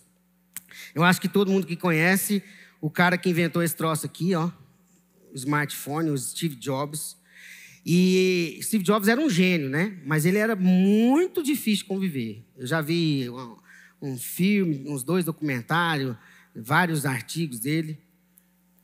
Eu 0.94 1.02
acho 1.04 1.20
que 1.20 1.28
todo 1.28 1.50
mundo 1.50 1.66
que 1.66 1.76
conhece 1.76 2.42
o 2.80 2.90
cara 2.90 3.16
que 3.16 3.30
inventou 3.30 3.62
esse 3.62 3.74
troço 3.74 4.06
aqui, 4.06 4.34
ó, 4.34 4.50
o 5.32 5.36
smartphone, 5.36 6.10
o 6.10 6.18
Steve 6.18 6.54
Jobs. 6.56 7.16
E 7.84 8.58
Steve 8.62 8.84
Jobs 8.84 9.08
era 9.08 9.20
um 9.20 9.30
gênio, 9.30 9.70
né? 9.70 9.98
Mas 10.04 10.26
ele 10.26 10.38
era 10.38 10.56
muito 10.56 11.42
difícil 11.42 11.86
conviver. 11.86 12.44
Eu 12.56 12.66
já 12.66 12.80
vi 12.80 13.30
um, 13.30 13.56
um 14.02 14.18
filme, 14.18 14.84
uns 14.88 15.02
dois 15.02 15.24
documentários, 15.24 16.16
vários 16.54 17.06
artigos 17.06 17.60
dele. 17.60 17.98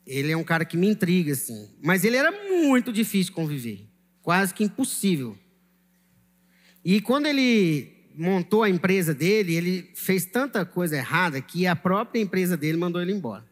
Ele 0.07 0.33
é 0.33 0.37
um 0.37 0.45
cara 0.45 0.65
que 0.65 0.77
me 0.77 0.89
intriga, 0.89 1.33
assim. 1.33 1.69
Mas 1.83 2.05
ele 2.05 2.17
era 2.17 2.31
muito 2.31 2.93
difícil 2.93 3.33
conviver. 3.33 3.87
Quase 4.23 4.55
que 4.55 4.65
impossível. 4.65 5.37
E 6.85 7.01
quando 7.01 7.27
ele 7.27 7.93
montou 8.15 8.63
a 8.63 8.69
empresa 8.69 9.15
dele, 9.15 9.55
ele 9.55 9.91
fez 9.95 10.25
tanta 10.25 10.65
coisa 10.65 10.97
errada 10.97 11.41
que 11.41 11.67
a 11.67 11.75
própria 11.75 12.21
empresa 12.21 12.57
dele 12.57 12.77
mandou 12.77 13.01
ele 13.01 13.13
embora. 13.13 13.45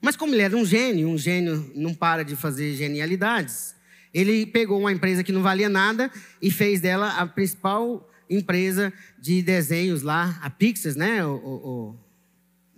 Mas 0.00 0.16
como 0.16 0.34
ele 0.34 0.42
era 0.42 0.56
um 0.56 0.64
gênio, 0.64 1.08
um 1.08 1.16
gênio 1.16 1.70
não 1.74 1.94
para 1.94 2.24
de 2.24 2.34
fazer 2.34 2.74
genialidades, 2.74 3.74
ele 4.12 4.44
pegou 4.44 4.80
uma 4.80 4.92
empresa 4.92 5.22
que 5.22 5.32
não 5.32 5.42
valia 5.42 5.68
nada 5.68 6.10
e 6.40 6.50
fez 6.50 6.80
dela 6.80 7.08
a 7.16 7.26
principal 7.26 8.08
empresa 8.28 8.92
de 9.18 9.42
desenhos 9.42 10.02
lá, 10.02 10.38
a 10.42 10.50
Pixar, 10.50 10.94
né? 10.96 11.24
O, 11.24 11.34
o, 11.34 11.68
o... 11.68 11.96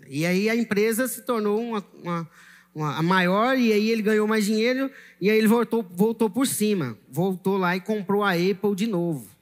E 0.08 0.26
aí 0.26 0.50
a 0.50 0.54
empresa 0.54 1.08
se 1.08 1.23
tornou 1.23 1.61
uma, 1.61 1.84
uma, 2.02 2.30
uma, 2.75 2.96
a 2.99 3.02
maior, 3.02 3.58
e 3.58 3.73
aí 3.73 3.90
ele 3.90 4.02
ganhou 4.02 4.26
mais 4.28 4.44
dinheiro, 4.44 4.90
e 5.20 5.30
aí 5.30 5.38
ele 5.38 5.46
voltou, 5.46 5.82
voltou 5.82 6.28
por 6.28 6.46
cima. 6.46 6.99
Voltou 7.08 7.56
lá 7.56 7.75
e 7.75 7.80
comprou 7.80 8.23
a 8.23 8.32
Apple 8.32 8.75
de 8.76 8.87
novo. 8.87 9.34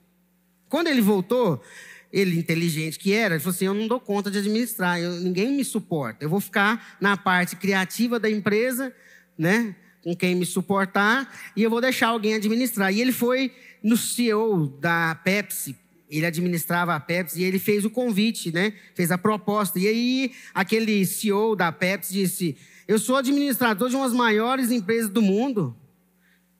Quando 0.73 0.87
ele 0.87 1.03
voltou, 1.03 1.63
ele, 2.11 2.39
inteligente 2.39 2.99
que 2.99 3.13
era, 3.13 3.35
ele 3.35 3.41
falou 3.41 3.55
assim: 3.55 3.67
Eu 3.67 3.75
não 3.75 3.87
dou 3.87 4.01
conta 4.01 4.31
de 4.31 4.39
administrar, 4.39 4.99
eu, 4.99 5.21
ninguém 5.21 5.53
me 5.53 5.63
suporta. 5.63 6.25
Eu 6.25 6.31
vou 6.31 6.41
ficar 6.41 6.97
na 6.99 7.15
parte 7.15 7.57
criativa 7.57 8.19
da 8.19 8.31
empresa, 8.31 8.91
né? 9.37 9.77
com 10.03 10.17
quem 10.17 10.35
me 10.35 10.47
suportar 10.47 11.31
e 11.55 11.63
eu 11.63 11.69
vou 11.69 11.79
deixar 11.79 12.09
alguém 12.09 12.35
administrar. 12.35 12.91
E 12.91 13.03
ele 13.03 13.13
foi 13.13 13.53
no 13.83 13.99
CEO 13.99 14.67
da 14.81 15.15
Pepsi, 15.15 15.77
ele 16.09 16.25
administrava 16.25 16.95
a 16.95 16.99
Pepsi 16.99 17.43
e 17.43 17.45
ele 17.45 17.59
fez 17.59 17.85
o 17.85 17.91
convite, 17.91 18.51
né? 18.51 18.73
Fez 18.95 19.13
a 19.13 19.19
proposta. 19.19 19.79
E 19.79 19.87
aí 19.87 20.33
aquele 20.55 21.05
CEO 21.05 21.55
da 21.55 21.71
Pepsi 21.71 22.15
disse: 22.15 22.57
"Eu 22.89 22.99
sou 22.99 23.17
administrador 23.17 23.91
de 23.91 23.97
uma 23.97 24.07
das 24.07 24.17
maiores 24.17 24.71
empresas 24.71 25.11
do 25.11 25.21
mundo. 25.21 25.77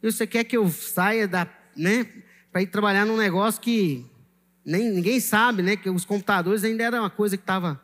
E 0.03 0.13
você 0.13 0.27
quer 0.27 0.45
que 0.45 0.57
eu 0.57 0.69
saia 0.69 1.27
da, 1.27 1.49
né, 1.75 2.07
para 2.53 2.63
ir 2.63 2.67
trabalhar 2.67 3.07
num 3.07 3.17
negócio 3.17 3.61
que 3.61 4.07
nem 4.65 4.91
ninguém 4.91 5.19
sabe, 5.19 5.63
né, 5.63 5.75
que 5.75 5.91
os 5.91 6.05
computadores 6.05 6.63
ainda 6.63 6.85
era 6.85 7.01
uma 7.01 7.11
coisa 7.11 7.37
que 7.37 7.43
estava 7.43 7.81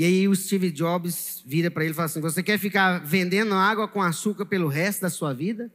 e 0.00 0.04
aí 0.04 0.26
o 0.26 0.34
Steve 0.34 0.70
Jobs 0.70 1.42
vira 1.44 1.70
para 1.70 1.84
ele 1.84 1.92
e 1.92 1.94
fala 1.94 2.06
assim: 2.06 2.22
Você 2.22 2.42
quer 2.42 2.58
ficar 2.58 3.04
vendendo 3.04 3.52
água 3.52 3.86
com 3.86 4.00
açúcar 4.00 4.46
pelo 4.46 4.66
resto 4.66 5.02
da 5.02 5.10
sua 5.10 5.34
vida? 5.34 5.70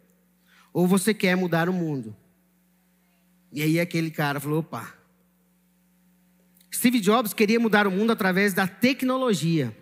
Ou 0.74 0.88
você 0.88 1.14
quer 1.14 1.38
mudar 1.38 1.70
o 1.70 1.74
mundo? 1.74 2.16
E 3.52 3.62
aí 3.62 3.80
aquele 3.80 4.10
cara 4.10 4.40
falou: 4.40 4.62
opa. 4.62 4.96
Steve 6.74 7.00
Jobs 7.00 7.36
queria 7.36 7.60
mudar 7.60 7.86
o 7.86 7.92
mundo 7.92 8.12
através 8.12 8.52
da 8.52 8.68
tecnologia, 8.68 9.78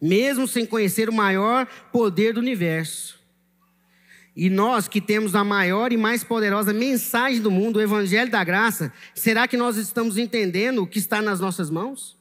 mesmo 0.00 0.46
sem 0.46 0.66
conhecer 0.66 1.08
o 1.08 1.12
maior 1.12 1.66
poder 1.90 2.34
do 2.34 2.40
universo. 2.40 3.18
E 4.36 4.50
nós 4.50 4.86
que 4.86 5.00
temos 5.00 5.34
a 5.34 5.42
maior 5.42 5.94
e 5.94 5.96
mais 5.96 6.22
poderosa 6.22 6.70
mensagem 6.70 7.40
do 7.40 7.50
mundo, 7.50 7.78
o 7.78 7.82
Evangelho 7.82 8.30
da 8.30 8.44
Graça, 8.44 8.92
será 9.14 9.48
que 9.48 9.56
nós 9.56 9.78
estamos 9.78 10.18
entendendo 10.18 10.82
o 10.82 10.86
que 10.86 10.98
está 10.98 11.22
nas 11.22 11.40
nossas 11.40 11.70
mãos? 11.70 12.18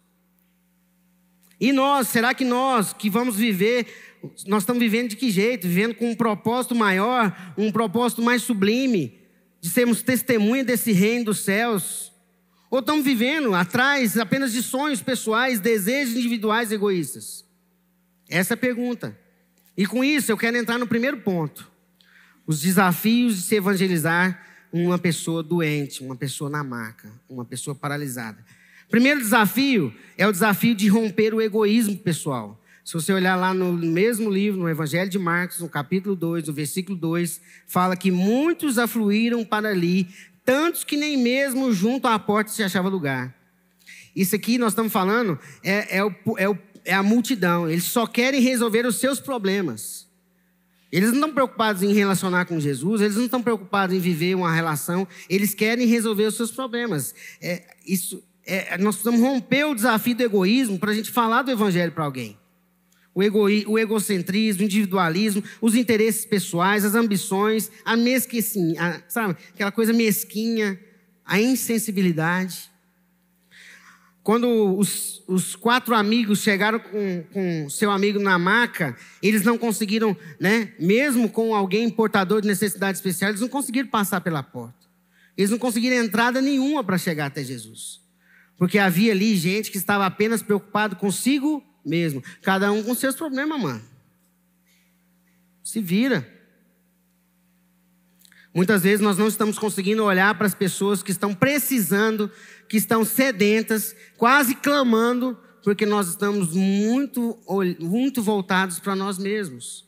E 1.59 1.73
nós, 1.73 2.07
será 2.07 2.33
que 2.33 2.45
nós 2.45 2.93
que 2.93 3.09
vamos 3.09 3.35
viver, 3.35 3.87
nós 4.47 4.63
estamos 4.63 4.81
vivendo 4.81 5.09
de 5.09 5.17
que 5.17 5.29
jeito? 5.29 5.67
Vivendo 5.67 5.95
com 5.95 6.09
um 6.09 6.15
propósito 6.15 6.73
maior, 6.73 7.35
um 7.57 7.69
propósito 7.69 8.21
mais 8.21 8.43
sublime, 8.43 9.19
de 9.59 9.69
sermos 9.69 10.01
testemunha 10.01 10.63
desse 10.63 10.93
reino 10.93 11.25
dos 11.25 11.39
céus? 11.39 12.13
Ou 12.71 12.79
estamos 12.79 13.03
vivendo 13.03 13.53
atrás 13.53 14.17
apenas 14.17 14.53
de 14.53 14.63
sonhos 14.63 15.01
pessoais, 15.01 15.59
desejos 15.59 16.15
individuais 16.15 16.71
egoístas? 16.71 17.43
Essa 18.29 18.53
é 18.53 18.55
a 18.55 18.57
pergunta. 18.57 19.17
E 19.75 19.85
com 19.85 20.01
isso 20.01 20.31
eu 20.31 20.37
quero 20.37 20.55
entrar 20.55 20.77
no 20.77 20.87
primeiro 20.87 21.17
ponto: 21.17 21.74
os 22.47 22.61
desafios 22.61 23.35
de 23.37 23.41
se 23.43 23.55
evangelizar 23.55 24.43
uma 24.71 24.97
pessoa 24.97 25.41
doente, 25.41 26.03
uma 26.03 26.15
pessoa 26.15 26.49
na 26.49 26.63
maca, 26.63 27.09
uma 27.29 27.45
pessoa 27.45 27.75
paralisada. 27.75 28.43
Primeiro 28.89 29.19
desafio 29.19 29.93
é 30.17 30.27
o 30.27 30.31
desafio 30.31 30.75
de 30.75 30.87
romper 30.87 31.33
o 31.33 31.41
egoísmo 31.41 31.97
pessoal. 31.97 32.61
Se 32.83 32.93
você 32.93 33.11
olhar 33.11 33.35
lá 33.35 33.53
no 33.53 33.73
mesmo 33.73 34.29
livro, 34.29 34.59
no 34.59 34.69
Evangelho 34.69 35.09
de 35.09 35.17
Marcos, 35.17 35.59
no 35.59 35.67
capítulo 35.67 36.15
2, 36.15 36.47
no 36.47 36.53
versículo 36.53 36.95
2, 36.95 37.41
fala 37.65 37.97
que 37.97 38.11
muitos 38.11 38.77
afluíram 38.77 39.43
para 39.43 39.69
ali, 39.69 40.07
tantos 40.43 40.83
que 40.83 40.95
nem 40.95 41.17
mesmo 41.17 41.73
junto 41.73 42.07
à 42.07 42.19
porta 42.19 42.51
se 42.51 42.61
achava 42.61 42.87
lugar. 42.87 43.33
Isso 44.15 44.35
aqui 44.35 44.59
nós 44.59 44.73
estamos 44.73 44.93
falando 44.93 45.39
é, 45.63 45.97
é, 45.97 46.05
o, 46.05 46.13
é, 46.37 46.47
o, 46.47 46.57
é 46.85 46.93
a 46.93 47.01
multidão. 47.01 47.67
Eles 47.67 47.85
só 47.85 48.05
querem 48.05 48.39
resolver 48.39 48.85
os 48.85 48.97
seus 48.97 49.19
problemas. 49.19 50.04
Eles 50.95 51.09
não 51.09 51.15
estão 51.15 51.33
preocupados 51.33 51.83
em 51.83 51.93
relacionar 51.93 52.45
com 52.45 52.59
Jesus, 52.59 53.01
eles 53.01 53.15
não 53.15 53.25
estão 53.25 53.41
preocupados 53.41 53.95
em 53.95 53.99
viver 53.99 54.35
uma 54.35 54.53
relação, 54.53 55.07
eles 55.29 55.53
querem 55.53 55.85
resolver 55.87 56.25
os 56.25 56.35
seus 56.35 56.51
problemas. 56.51 57.13
É, 57.41 57.63
isso, 57.85 58.23
é, 58.45 58.77
nós 58.77 58.95
precisamos 58.95 59.19
romper 59.19 59.65
o 59.65 59.75
desafio 59.75 60.15
do 60.15 60.23
egoísmo 60.23 60.79
para 60.79 60.91
a 60.91 60.93
gente 60.95 61.11
falar 61.11 61.41
do 61.41 61.51
evangelho 61.51 61.91
para 61.91 62.05
alguém 62.05 62.37
o, 63.15 63.23
egoí, 63.23 63.63
o 63.65 63.79
egocentrismo, 63.79 64.61
o 64.61 64.65
individualismo, 64.65 65.41
os 65.61 65.73
interesses 65.73 66.25
pessoais, 66.25 66.83
as 66.83 66.95
ambições, 66.95 67.71
a 67.85 67.95
mesquinha, 67.95 69.01
sabe? 69.07 69.37
Aquela 69.53 69.71
coisa 69.71 69.93
mesquinha, 69.93 70.77
a 71.23 71.39
insensibilidade. 71.39 72.69
Quando 74.25 74.75
os, 74.79 75.21
os 75.27 75.55
quatro 75.55 75.93
amigos 75.93 76.39
chegaram 76.39 76.79
com, 76.79 77.23
com 77.31 77.69
seu 77.69 77.91
amigo 77.91 78.17
na 78.17 78.39
maca, 78.39 78.97
eles 79.21 79.43
não 79.43 79.55
conseguiram, 79.55 80.17
né? 80.39 80.73
Mesmo 80.79 81.29
com 81.29 81.53
alguém 81.53 81.87
portador 81.91 82.41
de 82.41 82.47
necessidade 82.47 82.97
especial, 82.97 83.29
eles 83.29 83.41
não 83.41 83.47
conseguiram 83.47 83.87
passar 83.87 84.21
pela 84.21 84.41
porta. 84.41 84.87
Eles 85.37 85.51
não 85.51 85.59
conseguiram 85.59 86.03
entrada 86.03 86.41
nenhuma 86.41 86.83
para 86.83 86.97
chegar 86.97 87.27
até 87.27 87.43
Jesus. 87.43 88.01
Porque 88.57 88.79
havia 88.79 89.11
ali 89.11 89.35
gente 89.35 89.69
que 89.69 89.77
estava 89.77 90.07
apenas 90.07 90.41
preocupado 90.41 90.95
consigo 90.95 91.63
mesmo. 91.85 92.23
Cada 92.41 92.71
um 92.71 92.81
com 92.81 92.95
seus 92.95 93.15
problemas, 93.15 93.61
mano. 93.61 93.83
Se 95.63 95.79
vira. 95.79 96.27
Muitas 98.55 98.83
vezes 98.83 99.01
nós 99.01 99.17
não 99.17 99.27
estamos 99.27 99.59
conseguindo 99.59 100.01
olhar 100.05 100.33
para 100.35 100.47
as 100.47 100.55
pessoas 100.55 101.03
que 101.03 101.11
estão 101.11 101.33
precisando, 101.33 102.31
que 102.67 102.77
estão 102.77 103.05
sedentas, 103.05 103.95
quase 104.17 104.55
clamando, 104.55 105.37
porque 105.63 105.85
nós 105.85 106.09
estamos 106.09 106.53
muito, 106.53 107.39
muito 107.79 108.21
voltados 108.21 108.79
para 108.79 108.95
nós 108.95 109.17
mesmos, 109.17 109.85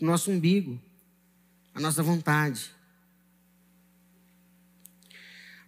nosso 0.00 0.30
umbigo, 0.30 0.80
a 1.74 1.80
nossa 1.80 2.02
vontade. 2.02 2.70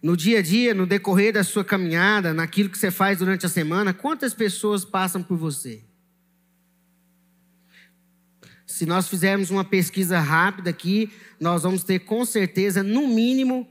No 0.01 0.17
dia 0.17 0.39
a 0.39 0.41
dia, 0.41 0.73
no 0.73 0.85
decorrer 0.85 1.33
da 1.33 1.43
sua 1.43 1.63
caminhada, 1.63 2.33
naquilo 2.33 2.69
que 2.69 2.77
você 2.77 2.91
faz 2.91 3.19
durante 3.19 3.45
a 3.45 3.49
semana, 3.49 3.93
quantas 3.93 4.33
pessoas 4.33 4.83
passam 4.83 5.23
por 5.23 5.37
você? 5.37 5.81
Se 8.65 8.85
nós 8.85 9.07
fizermos 9.07 9.49
uma 9.49 9.63
pesquisa 9.63 10.19
rápida 10.19 10.69
aqui, 10.69 11.11
nós 11.39 11.63
vamos 11.63 11.83
ter 11.83 11.99
com 11.99 12.25
certeza, 12.25 12.81
no 12.81 13.07
mínimo, 13.07 13.67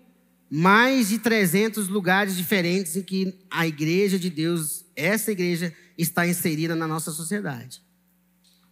mais 0.55 1.09
de 1.09 1.19
300 1.19 1.89
lugares 1.89 2.37
diferentes 2.37 2.95
em 2.95 3.03
que 3.03 3.35
a 3.51 3.67
igreja 3.67 4.19
de 4.19 4.29
Deus, 4.29 4.85
essa 4.95 5.33
igreja, 5.33 5.73
está 5.97 6.29
inserida 6.29 6.77
na 6.77 6.87
nossa 6.87 7.11
sociedade. 7.11 7.83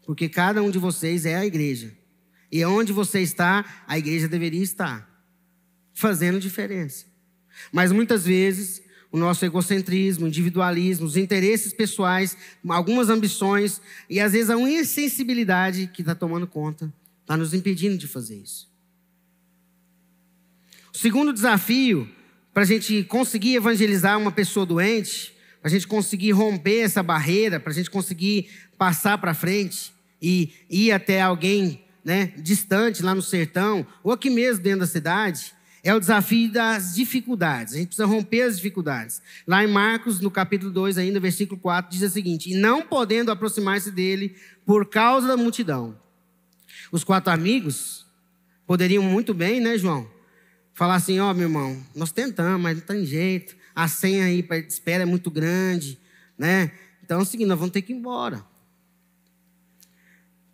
Porque 0.04 0.28
cada 0.28 0.62
um 0.62 0.70
de 0.70 0.78
vocês 0.78 1.24
é 1.24 1.36
a 1.36 1.46
igreja. 1.46 1.96
E 2.52 2.62
onde 2.66 2.92
você 2.92 3.22
está, 3.22 3.64
a 3.86 3.98
igreja 3.98 4.28
deveria 4.28 4.62
estar, 4.62 5.08
fazendo 5.94 6.38
diferença. 6.38 7.06
Mas 7.72 7.92
muitas 7.92 8.26
vezes 8.26 8.82
o 9.10 9.16
nosso 9.16 9.42
egocentrismo, 9.46 10.26
individualismo, 10.26 11.06
os 11.06 11.16
interesses 11.16 11.72
pessoais, 11.72 12.36
algumas 12.68 13.08
ambições 13.08 13.80
e 14.06 14.20
às 14.20 14.32
vezes 14.32 14.50
a 14.50 14.60
insensibilidade 14.60 15.86
que 15.86 16.02
está 16.02 16.14
tomando 16.14 16.46
conta, 16.46 16.92
está 17.22 17.38
nos 17.38 17.54
impedindo 17.54 17.96
de 17.96 18.06
fazer 18.06 18.36
isso. 18.36 18.69
Segundo 21.00 21.32
desafio 21.32 22.06
para 22.52 22.62
a 22.62 22.66
gente 22.66 23.04
conseguir 23.04 23.54
evangelizar 23.54 24.18
uma 24.18 24.30
pessoa 24.30 24.66
doente, 24.66 25.34
para 25.62 25.70
a 25.70 25.72
gente 25.72 25.86
conseguir 25.86 26.32
romper 26.32 26.80
essa 26.80 27.02
barreira, 27.02 27.58
para 27.58 27.72
a 27.72 27.74
gente 27.74 27.88
conseguir 27.88 28.50
passar 28.76 29.16
para 29.16 29.32
frente 29.32 29.94
e 30.20 30.52
ir 30.68 30.92
até 30.92 31.22
alguém 31.22 31.82
né, 32.04 32.34
distante 32.36 33.02
lá 33.02 33.14
no 33.14 33.22
sertão, 33.22 33.86
ou 34.04 34.12
aqui 34.12 34.28
mesmo 34.28 34.62
dentro 34.62 34.80
da 34.80 34.86
cidade, 34.86 35.54
é 35.82 35.94
o 35.94 35.98
desafio 35.98 36.52
das 36.52 36.94
dificuldades. 36.94 37.72
A 37.72 37.76
gente 37.78 37.86
precisa 37.86 38.06
romper 38.06 38.42
as 38.42 38.56
dificuldades. 38.56 39.22
Lá 39.46 39.64
em 39.64 39.68
Marcos, 39.68 40.20
no 40.20 40.30
capítulo 40.30 40.70
2, 40.70 40.98
ainda, 40.98 41.18
versículo 41.18 41.58
4, 41.58 41.90
diz 41.90 42.02
o 42.02 42.12
seguinte: 42.12 42.50
E 42.50 42.54
não 42.54 42.82
podendo 42.82 43.32
aproximar-se 43.32 43.90
dele 43.90 44.36
por 44.66 44.84
causa 44.84 45.26
da 45.26 45.36
multidão. 45.38 45.98
Os 46.92 47.04
quatro 47.04 47.32
amigos 47.32 48.04
poderiam 48.66 49.02
muito 49.02 49.32
bem, 49.32 49.62
né, 49.62 49.78
João? 49.78 50.19
Falar 50.80 50.94
assim: 50.94 51.20
Ó, 51.20 51.30
oh, 51.30 51.34
meu 51.34 51.42
irmão, 51.42 51.78
nós 51.94 52.10
tentamos, 52.10 52.58
mas 52.58 52.78
não 52.78 52.82
tem 52.82 53.04
jeito. 53.04 53.54
A 53.74 53.86
senha 53.86 54.24
aí 54.24 54.42
para 54.42 54.56
espera 54.56 55.02
é 55.02 55.06
muito 55.06 55.30
grande, 55.30 56.00
né? 56.38 56.72
Então 57.04 57.18
é 57.18 57.22
o 57.22 57.26
seguinte: 57.26 57.48
nós 57.48 57.58
vamos 57.58 57.74
ter 57.74 57.82
que 57.82 57.92
ir 57.92 57.96
embora. 57.96 58.42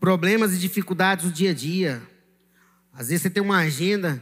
Problemas 0.01 0.53
e 0.53 0.59
dificuldades 0.59 1.27
do 1.27 1.31
dia 1.31 1.53
a 1.53 1.55
dia. 1.55 2.03
Às 2.93 3.07
vezes 3.07 3.23
você 3.23 3.31
tem 3.31 3.41
uma 3.41 3.59
agenda 3.59 4.21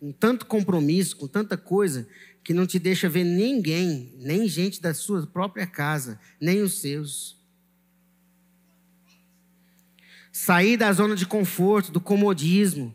com 0.00 0.10
tanto 0.10 0.44
compromisso, 0.44 1.16
com 1.16 1.28
tanta 1.28 1.56
coisa, 1.56 2.08
que 2.42 2.52
não 2.52 2.66
te 2.66 2.80
deixa 2.80 3.08
ver 3.08 3.22
ninguém, 3.22 4.12
nem 4.16 4.48
gente 4.48 4.82
da 4.82 4.92
sua 4.92 5.24
própria 5.24 5.68
casa, 5.68 6.18
nem 6.40 6.62
os 6.62 6.80
seus. 6.80 7.38
Sair 10.32 10.76
da 10.76 10.92
zona 10.92 11.14
de 11.14 11.26
conforto, 11.26 11.92
do 11.92 12.00
comodismo. 12.00 12.92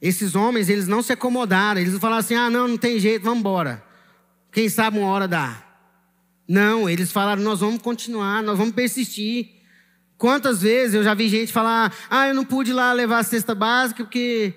Esses 0.00 0.34
homens, 0.34 0.68
eles 0.68 0.86
não 0.86 1.02
se 1.02 1.12
acomodaram, 1.12 1.80
eles 1.80 1.98
falaram 1.98 2.20
assim: 2.20 2.34
ah, 2.34 2.48
não, 2.48 2.66
não 2.66 2.78
tem 2.78 2.98
jeito, 2.98 3.22
vamos 3.22 3.40
embora. 3.40 3.84
Quem 4.50 4.68
sabe 4.68 4.98
uma 4.98 5.08
hora 5.08 5.28
dá. 5.28 5.62
Não, 6.48 6.88
eles 6.88 7.12
falaram: 7.12 7.42
nós 7.42 7.60
vamos 7.60 7.82
continuar, 7.82 8.42
nós 8.42 8.56
vamos 8.56 8.74
persistir. 8.74 9.50
Quantas 10.16 10.62
vezes 10.62 10.94
eu 10.94 11.04
já 11.04 11.14
vi 11.14 11.28
gente 11.28 11.52
falar: 11.52 11.94
ah, 12.08 12.28
eu 12.28 12.34
não 12.34 12.44
pude 12.44 12.70
ir 12.70 12.74
lá 12.74 12.92
levar 12.92 13.18
a 13.18 13.22
cesta 13.22 13.54
básica 13.54 14.04
porque 14.04 14.54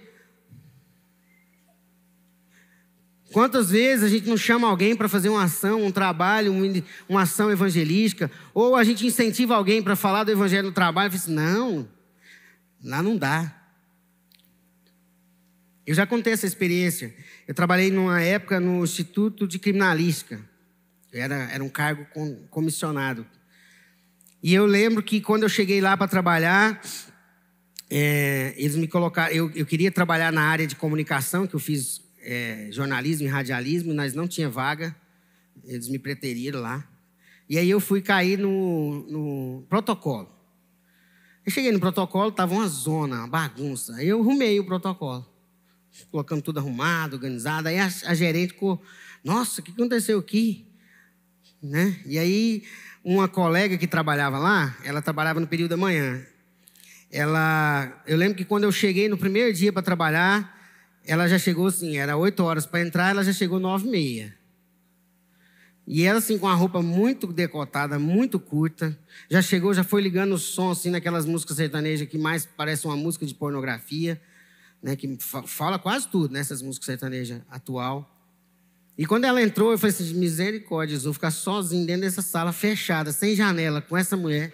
Quantas 3.33 3.71
vezes 3.71 4.05
a 4.05 4.07
gente 4.07 4.29
não 4.29 4.37
chama 4.37 4.67
alguém 4.67 4.95
para 4.95 5.09
fazer 5.09 5.27
uma 5.27 5.43
ação, 5.43 5.83
um 5.83 5.91
trabalho, 5.91 6.53
uma 7.09 7.23
ação 7.23 7.51
evangelística, 7.51 8.29
ou 8.53 8.75
a 8.75 8.83
gente 8.83 9.07
incentiva 9.07 9.55
alguém 9.55 9.81
para 9.81 9.95
falar 9.95 10.23
do 10.23 10.31
evangelho 10.31 10.67
no 10.67 10.71
trabalho 10.71 11.07
e 11.07 11.17
fala 11.17 11.23
assim, 11.23 11.33
não, 11.33 11.87
lá 12.83 13.01
não 13.01 13.17
dá. 13.17 13.62
Eu 15.85 15.93
já 15.93 16.07
contei 16.07 16.33
essa 16.33 16.45
experiência. 16.45 17.13
Eu 17.47 17.53
trabalhei 17.53 17.91
numa 17.91 18.21
época 18.21 18.59
no 18.59 18.83
Instituto 18.83 19.47
de 19.47 19.59
Criminalística. 19.59 20.39
Era, 21.11 21.51
era 21.51 21.63
um 21.63 21.69
cargo 21.69 22.07
comissionado. 22.49 23.25
E 24.41 24.53
eu 24.53 24.65
lembro 24.65 25.03
que 25.03 25.21
quando 25.21 25.43
eu 25.43 25.49
cheguei 25.49 25.79
lá 25.79 25.95
para 25.95 26.07
trabalhar, 26.07 26.81
é, 27.89 28.53
eles 28.57 28.75
me 28.75 28.87
colocaram. 28.87 29.33
Eu, 29.33 29.51
eu 29.51 29.65
queria 29.65 29.91
trabalhar 29.91 30.31
na 30.31 30.41
área 30.41 30.65
de 30.65 30.75
comunicação, 30.75 31.45
que 31.45 31.53
eu 31.53 31.59
fiz 31.59 32.01
é, 32.23 32.69
jornalismo 32.71 33.27
e 33.27 33.29
radialismo, 33.29 33.93
nós 33.93 34.13
não 34.13 34.27
tinha 34.27 34.49
vaga, 34.49 34.95
eles 35.63 35.87
me 35.87 35.99
preteriram 35.99 36.61
lá. 36.61 36.87
E 37.49 37.57
aí 37.57 37.69
eu 37.69 37.79
fui 37.79 38.01
cair 38.01 38.37
no, 38.39 39.05
no 39.09 39.65
protocolo. 39.69 40.29
Eu 41.45 41.51
cheguei 41.51 41.71
no 41.71 41.79
protocolo, 41.79 42.29
estava 42.29 42.53
uma 42.53 42.67
zona, 42.67 43.17
uma 43.17 43.27
bagunça. 43.27 44.01
Eu 44.01 44.21
arrumei 44.21 44.59
o 44.59 44.65
protocolo, 44.65 45.25
colocando 46.11 46.41
tudo 46.41 46.59
arrumado, 46.59 47.15
organizado. 47.15 47.67
Aí 47.67 47.79
a, 47.79 47.85
a 48.05 48.13
gerente 48.13 48.53
ficou, 48.53 48.81
nossa, 49.23 49.61
o 49.61 49.63
que 49.63 49.71
aconteceu 49.71 50.19
aqui? 50.19 50.65
Né? 51.61 51.99
E 52.05 52.17
aí 52.17 52.63
uma 53.03 53.27
colega 53.27 53.77
que 53.77 53.87
trabalhava 53.87 54.37
lá, 54.37 54.75
ela 54.83 55.01
trabalhava 55.01 55.39
no 55.39 55.47
período 55.47 55.71
da 55.71 55.77
manhã. 55.77 56.25
Ela, 57.11 58.01
eu 58.07 58.17
lembro 58.17 58.35
que 58.35 58.45
quando 58.45 58.63
eu 58.63 58.71
cheguei 58.71 59.09
no 59.09 59.17
primeiro 59.17 59.53
dia 59.53 59.73
para 59.73 59.81
trabalhar, 59.81 60.57
ela 61.05 61.27
já 61.27 61.37
chegou 61.37 61.67
assim, 61.67 61.97
era 61.97 62.15
oito 62.15 62.43
horas 62.43 62.65
para 62.65 62.81
entrar, 62.81 63.09
ela 63.09 63.23
já 63.23 63.33
chegou 63.33 63.59
nove 63.59 63.87
e 63.87 63.91
meia. 63.91 64.37
E 65.85 66.03
ela 66.03 66.19
assim 66.19 66.37
com 66.37 66.47
a 66.47 66.53
roupa 66.53 66.81
muito 66.81 67.27
decotada, 67.27 67.99
muito 67.99 68.39
curta, 68.39 68.97
já 69.29 69.41
chegou, 69.41 69.73
já 69.73 69.83
foi 69.83 70.01
ligando 70.01 70.33
o 70.33 70.37
som 70.37 70.71
assim 70.71 70.89
naquelas 70.89 71.25
músicas 71.25 71.57
sertanejas 71.57 72.07
que 72.07 72.17
mais 72.17 72.45
parece 72.45 72.87
uma 72.87 72.95
música 72.95 73.25
de 73.25 73.35
pornografia, 73.35 74.19
né, 74.83 74.97
que 74.97 75.17
fala 75.45 75.79
quase 75.79 76.09
tudo 76.09 76.33
nessas 76.33 76.61
né, 76.61 76.67
músicas 76.67 76.85
sertanejas 76.87 77.41
atual. 77.49 78.09
E 78.97 79.05
quando 79.05 79.23
ela 79.23 79.41
entrou, 79.41 79.71
eu 79.71 79.77
falei 79.77 79.95
assim, 79.95 80.13
misericórdia, 80.13 80.99
vou 80.99 81.13
ficar 81.13 81.31
sozinho 81.31 81.87
dentro 81.87 82.01
dessa 82.01 82.21
sala 82.21 82.51
fechada, 82.51 83.13
sem 83.13 83.33
janela, 83.33 83.81
com 83.81 83.95
essa 83.95 84.17
mulher. 84.17 84.53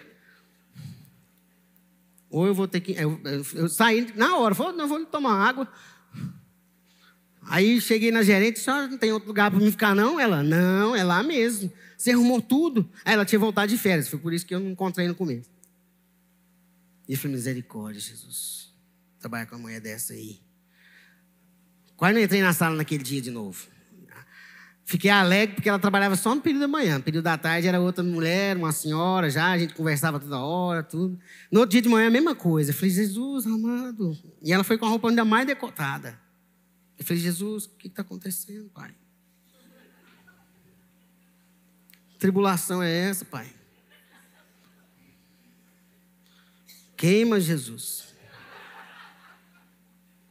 Ou 2.30 2.46
eu 2.46 2.54
vou 2.54 2.68
ter 2.68 2.80
que. 2.80 2.92
Eu, 2.92 3.20
eu, 3.24 3.44
eu 3.54 3.68
saí 3.68 4.10
na 4.14 4.36
hora, 4.36 4.54
falei, 4.54 4.76
não, 4.76 4.86
vou 4.86 5.04
tomar 5.04 5.34
água. 5.34 5.68
Aí 7.42 7.80
cheguei 7.80 8.12
na 8.12 8.22
gerente, 8.22 8.60
só 8.60 8.86
não 8.86 8.96
tem 8.96 9.12
outro 9.12 9.26
lugar 9.26 9.50
para 9.50 9.58
me 9.58 9.70
ficar, 9.70 9.94
não? 9.94 10.20
Ela, 10.20 10.42
não, 10.42 10.94
é 10.94 11.02
lá 11.02 11.22
mesmo. 11.24 11.70
Você 11.98 12.12
arrumou 12.12 12.40
tudo? 12.40 12.88
Aí 13.04 13.14
ela 13.14 13.24
tinha 13.24 13.38
voltado 13.38 13.66
de 13.66 13.76
férias, 13.76 14.08
foi 14.08 14.18
por 14.18 14.32
isso 14.32 14.46
que 14.46 14.54
eu 14.54 14.60
não 14.60 14.70
encontrei 14.70 15.08
no 15.08 15.14
começo. 15.14 15.50
E 17.08 17.14
eu 17.14 17.18
falei, 17.18 17.36
misericórdia, 17.36 18.00
Jesus. 18.00 18.69
Trabalhar 19.20 19.46
com 19.46 19.54
uma 19.54 19.62
mulher 19.62 19.80
dessa 19.80 20.14
aí. 20.14 20.40
Quase 21.96 22.14
não 22.14 22.20
entrei 22.20 22.42
na 22.42 22.52
sala 22.52 22.74
naquele 22.74 23.04
dia 23.04 23.20
de 23.20 23.30
novo. 23.30 23.68
Fiquei 24.84 25.10
alegre 25.10 25.54
porque 25.54 25.68
ela 25.68 25.78
trabalhava 25.78 26.16
só 26.16 26.34
no 26.34 26.40
período 26.40 26.62
da 26.62 26.68
manhã. 26.68 26.98
No 26.98 27.04
período 27.04 27.22
da 27.22 27.38
tarde 27.38 27.68
era 27.68 27.78
outra 27.78 28.02
mulher, 28.02 28.56
uma 28.56 28.72
senhora 28.72 29.30
já, 29.30 29.52
a 29.52 29.58
gente 29.58 29.72
conversava 29.72 30.18
toda 30.18 30.40
hora, 30.40 30.82
tudo. 30.82 31.16
No 31.52 31.60
outro 31.60 31.70
dia 31.70 31.82
de 31.82 31.88
manhã, 31.88 32.08
a 32.08 32.10
mesma 32.10 32.34
coisa. 32.34 32.70
Eu 32.70 32.74
falei, 32.74 32.90
Jesus, 32.90 33.46
amado. 33.46 34.18
E 34.42 34.52
ela 34.52 34.64
foi 34.64 34.76
com 34.76 34.86
a 34.86 34.88
roupa 34.88 35.08
ainda 35.08 35.24
mais 35.24 35.46
decotada. 35.46 36.18
Eu 36.98 37.04
falei, 37.04 37.22
Jesus, 37.22 37.66
o 37.66 37.70
que 37.76 37.86
está 37.86 38.02
acontecendo, 38.02 38.68
pai? 38.70 38.92
tribulação 42.20 42.82
é 42.82 42.92
essa, 43.08 43.24
pai? 43.24 43.50
Queima, 46.96 47.40
Jesus. 47.40 48.09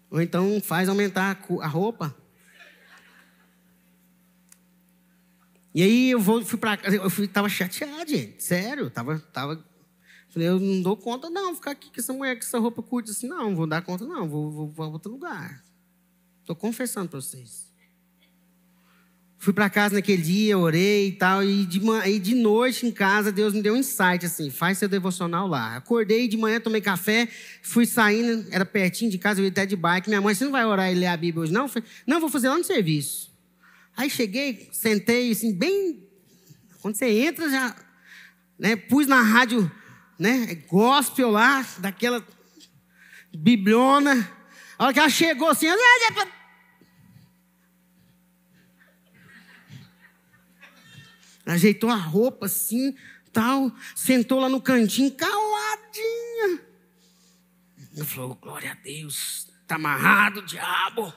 Ou 0.10 0.22
então 0.22 0.60
faz 0.62 0.90
aumentar 0.90 1.40
a 1.62 1.68
roupa. 1.68 2.16
E 5.74 5.84
aí 5.84 6.12
eu 6.12 6.20
vou, 6.20 6.44
fui 6.44 6.58
para 6.58 6.80
eu 6.92 7.10
fui, 7.10 7.28
tava 7.28 7.48
chateado, 7.48 8.10
gente. 8.10 8.42
Sério, 8.42 8.90
tava, 8.90 9.20
tava. 9.32 9.64
Falei, 10.30 10.48
eu 10.48 10.60
não 10.60 10.82
dou 10.82 10.98
conta, 10.98 11.30
não, 11.30 11.56
ficar 11.56 11.72
aqui 11.72 11.92
com 11.92 12.00
essa 12.00 12.14
mulher 12.14 12.36
com 12.36 12.44
essa 12.44 12.60
roupa 12.60 12.84
curta 12.84 13.12
assim, 13.12 13.28
não, 13.28 13.50
não 13.50 13.56
vou 13.56 13.66
dar 13.66 13.82
conta, 13.82 14.06
não, 14.06 14.28
vou, 14.28 14.52
vou, 14.52 14.68
vou 14.68 14.76
para 14.76 14.86
outro 14.86 15.12
lugar. 15.12 15.64
Estou 16.42 16.56
confessando 16.56 17.10
para 17.10 17.22
vocês. 17.22 17.69
Fui 19.42 19.54
para 19.54 19.70
casa 19.70 19.96
naquele 19.96 20.22
dia, 20.22 20.58
orei 20.58 21.08
e 21.08 21.12
tal, 21.14 21.42
e 21.42 21.66
de, 21.66 21.80
e 22.08 22.20
de 22.20 22.36
noite 22.36 22.86
em 22.86 22.92
casa 22.92 23.32
Deus 23.32 23.54
me 23.54 23.62
deu 23.62 23.74
um 23.74 23.78
insight 23.78 24.26
assim, 24.26 24.52
faz 24.52 24.78
seu 24.78 24.90
devocional 24.90 25.48
lá. 25.48 25.78
Acordei 25.78 26.28
de 26.28 26.36
manhã, 26.36 26.60
tomei 26.60 26.82
café, 26.82 27.26
fui 27.62 27.86
saindo, 27.86 28.46
era 28.52 28.66
pertinho 28.66 29.10
de 29.10 29.18
casa, 29.18 29.40
eu 29.40 29.46
ia 29.46 29.50
até 29.50 29.66
de 29.66 29.78
bike. 29.78 30.10
Minha 30.10 30.20
mãe, 30.20 30.36
você 30.36 30.44
não 30.44 30.52
vai 30.52 30.66
orar 30.66 30.92
e 30.92 30.96
ler 30.96 31.06
a 31.06 31.16
Bíblia 31.16 31.44
hoje 31.44 31.54
não? 31.54 31.70
Falei, 31.70 31.88
não, 32.06 32.20
vou 32.20 32.28
fazer 32.28 32.50
lá 32.50 32.58
no 32.58 32.66
serviço. 32.66 33.32
Aí 33.96 34.10
cheguei, 34.10 34.68
sentei 34.74 35.32
assim, 35.32 35.54
bem, 35.54 36.04
quando 36.82 36.96
você 36.96 37.06
entra 37.06 37.50
já, 37.50 37.74
né, 38.60 38.76
pus 38.76 39.08
na 39.08 39.22
rádio, 39.22 39.72
né, 40.20 40.64
gospel 40.68 41.32
lá, 41.32 41.66
daquela 41.78 42.22
bibliona. 43.34 44.30
A 44.78 44.84
hora 44.84 44.94
que 44.94 45.00
ela 45.00 45.10
chegou 45.10 45.48
assim, 45.48 45.68
ajeitou 51.54 51.90
a 51.90 51.96
roupa 51.96 52.46
assim, 52.46 52.96
tal, 53.32 53.72
sentou 53.96 54.40
lá 54.40 54.50
no 54.50 54.62
cantinho, 54.62 55.12
caladinha. 55.12 56.62
Eu 57.96 58.06
falou, 58.06 58.36
glória 58.36 58.72
a 58.72 58.76
Deus, 58.76 59.48
está 59.62 59.76
amarrado, 59.76 60.42
diabo. 60.44 61.14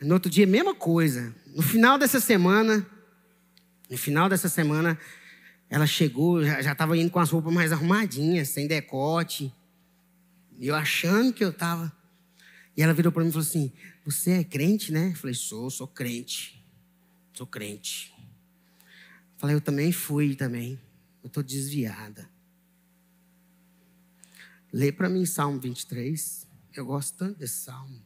No 0.00 0.14
outro 0.14 0.30
dia, 0.30 0.46
mesma 0.46 0.74
coisa. 0.74 1.34
No 1.54 1.62
final 1.62 1.96
dessa 1.98 2.18
semana, 2.18 2.84
no 3.88 3.96
final 3.96 4.28
dessa 4.28 4.48
semana, 4.48 4.98
ela 5.68 5.86
chegou, 5.86 6.44
já 6.44 6.72
estava 6.72 6.96
indo 6.96 7.10
com 7.10 7.18
as 7.18 7.30
roupas 7.30 7.52
mais 7.52 7.72
arrumadinhas, 7.72 8.48
sem 8.48 8.66
decote. 8.66 9.52
Eu 10.60 10.74
achando 10.74 11.32
que 11.32 11.44
eu 11.44 11.50
estava. 11.50 11.92
E 12.76 12.82
ela 12.82 12.92
virou 12.92 13.12
para 13.12 13.22
mim 13.22 13.28
e 13.28 13.32
falou 13.32 13.46
assim: 13.46 13.72
Você 14.04 14.32
é 14.32 14.44
crente, 14.44 14.92
né? 14.92 15.08
Eu 15.08 15.16
falei: 15.16 15.34
Sou, 15.34 15.70
sou 15.70 15.86
crente. 15.86 16.61
Sou 17.32 17.46
crente. 17.46 18.14
Falei, 19.38 19.56
eu 19.56 19.60
também 19.60 19.90
fui 19.90 20.34
também. 20.34 20.78
Eu 21.22 21.28
estou 21.28 21.42
desviada. 21.42 22.28
Lê 24.72 24.90
para 24.90 25.08
mim 25.08 25.26
Salmo 25.26 25.60
23. 25.60 26.46
Eu 26.74 26.86
gosto 26.86 27.16
tanto 27.16 27.38
desse 27.38 27.64
salmo. 27.64 28.02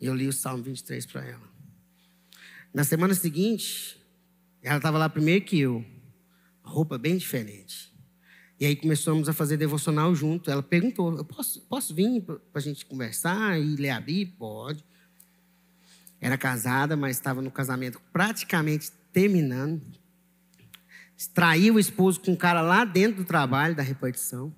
Eu 0.00 0.14
li 0.14 0.28
o 0.28 0.32
Salmo 0.32 0.62
23 0.62 1.06
para 1.06 1.24
ela. 1.24 1.48
Na 2.72 2.84
semana 2.84 3.14
seguinte, 3.14 4.00
ela 4.62 4.76
estava 4.76 4.98
lá 4.98 5.08
primeiro 5.08 5.44
que 5.44 5.58
eu. 5.58 5.84
roupa 6.62 6.98
bem 6.98 7.16
diferente. 7.16 7.92
E 8.58 8.66
aí 8.66 8.76
começamos 8.76 9.28
a 9.28 9.32
fazer 9.32 9.56
devocional 9.56 10.14
junto. 10.14 10.50
Ela 10.50 10.62
perguntou: 10.62 11.16
eu 11.16 11.24
posso, 11.24 11.60
posso 11.62 11.94
vir 11.94 12.22
para 12.22 12.40
a 12.54 12.60
gente 12.60 12.86
conversar 12.86 13.58
e 13.60 13.76
ler 13.76 13.90
a 13.90 14.00
Bíblia? 14.00 14.36
Pode. 14.38 14.84
Era 16.24 16.38
casada, 16.38 16.96
mas 16.96 17.18
estava 17.18 17.42
no 17.42 17.50
casamento 17.50 18.00
praticamente 18.10 18.90
terminando. 19.12 19.82
Extraiu 21.14 21.74
o 21.74 21.78
esposo 21.78 22.18
com 22.18 22.30
um 22.30 22.36
cara 22.36 22.62
lá 22.62 22.82
dentro 22.86 23.18
do 23.18 23.26
trabalho, 23.26 23.74
da 23.74 23.82
repartição. 23.82 24.50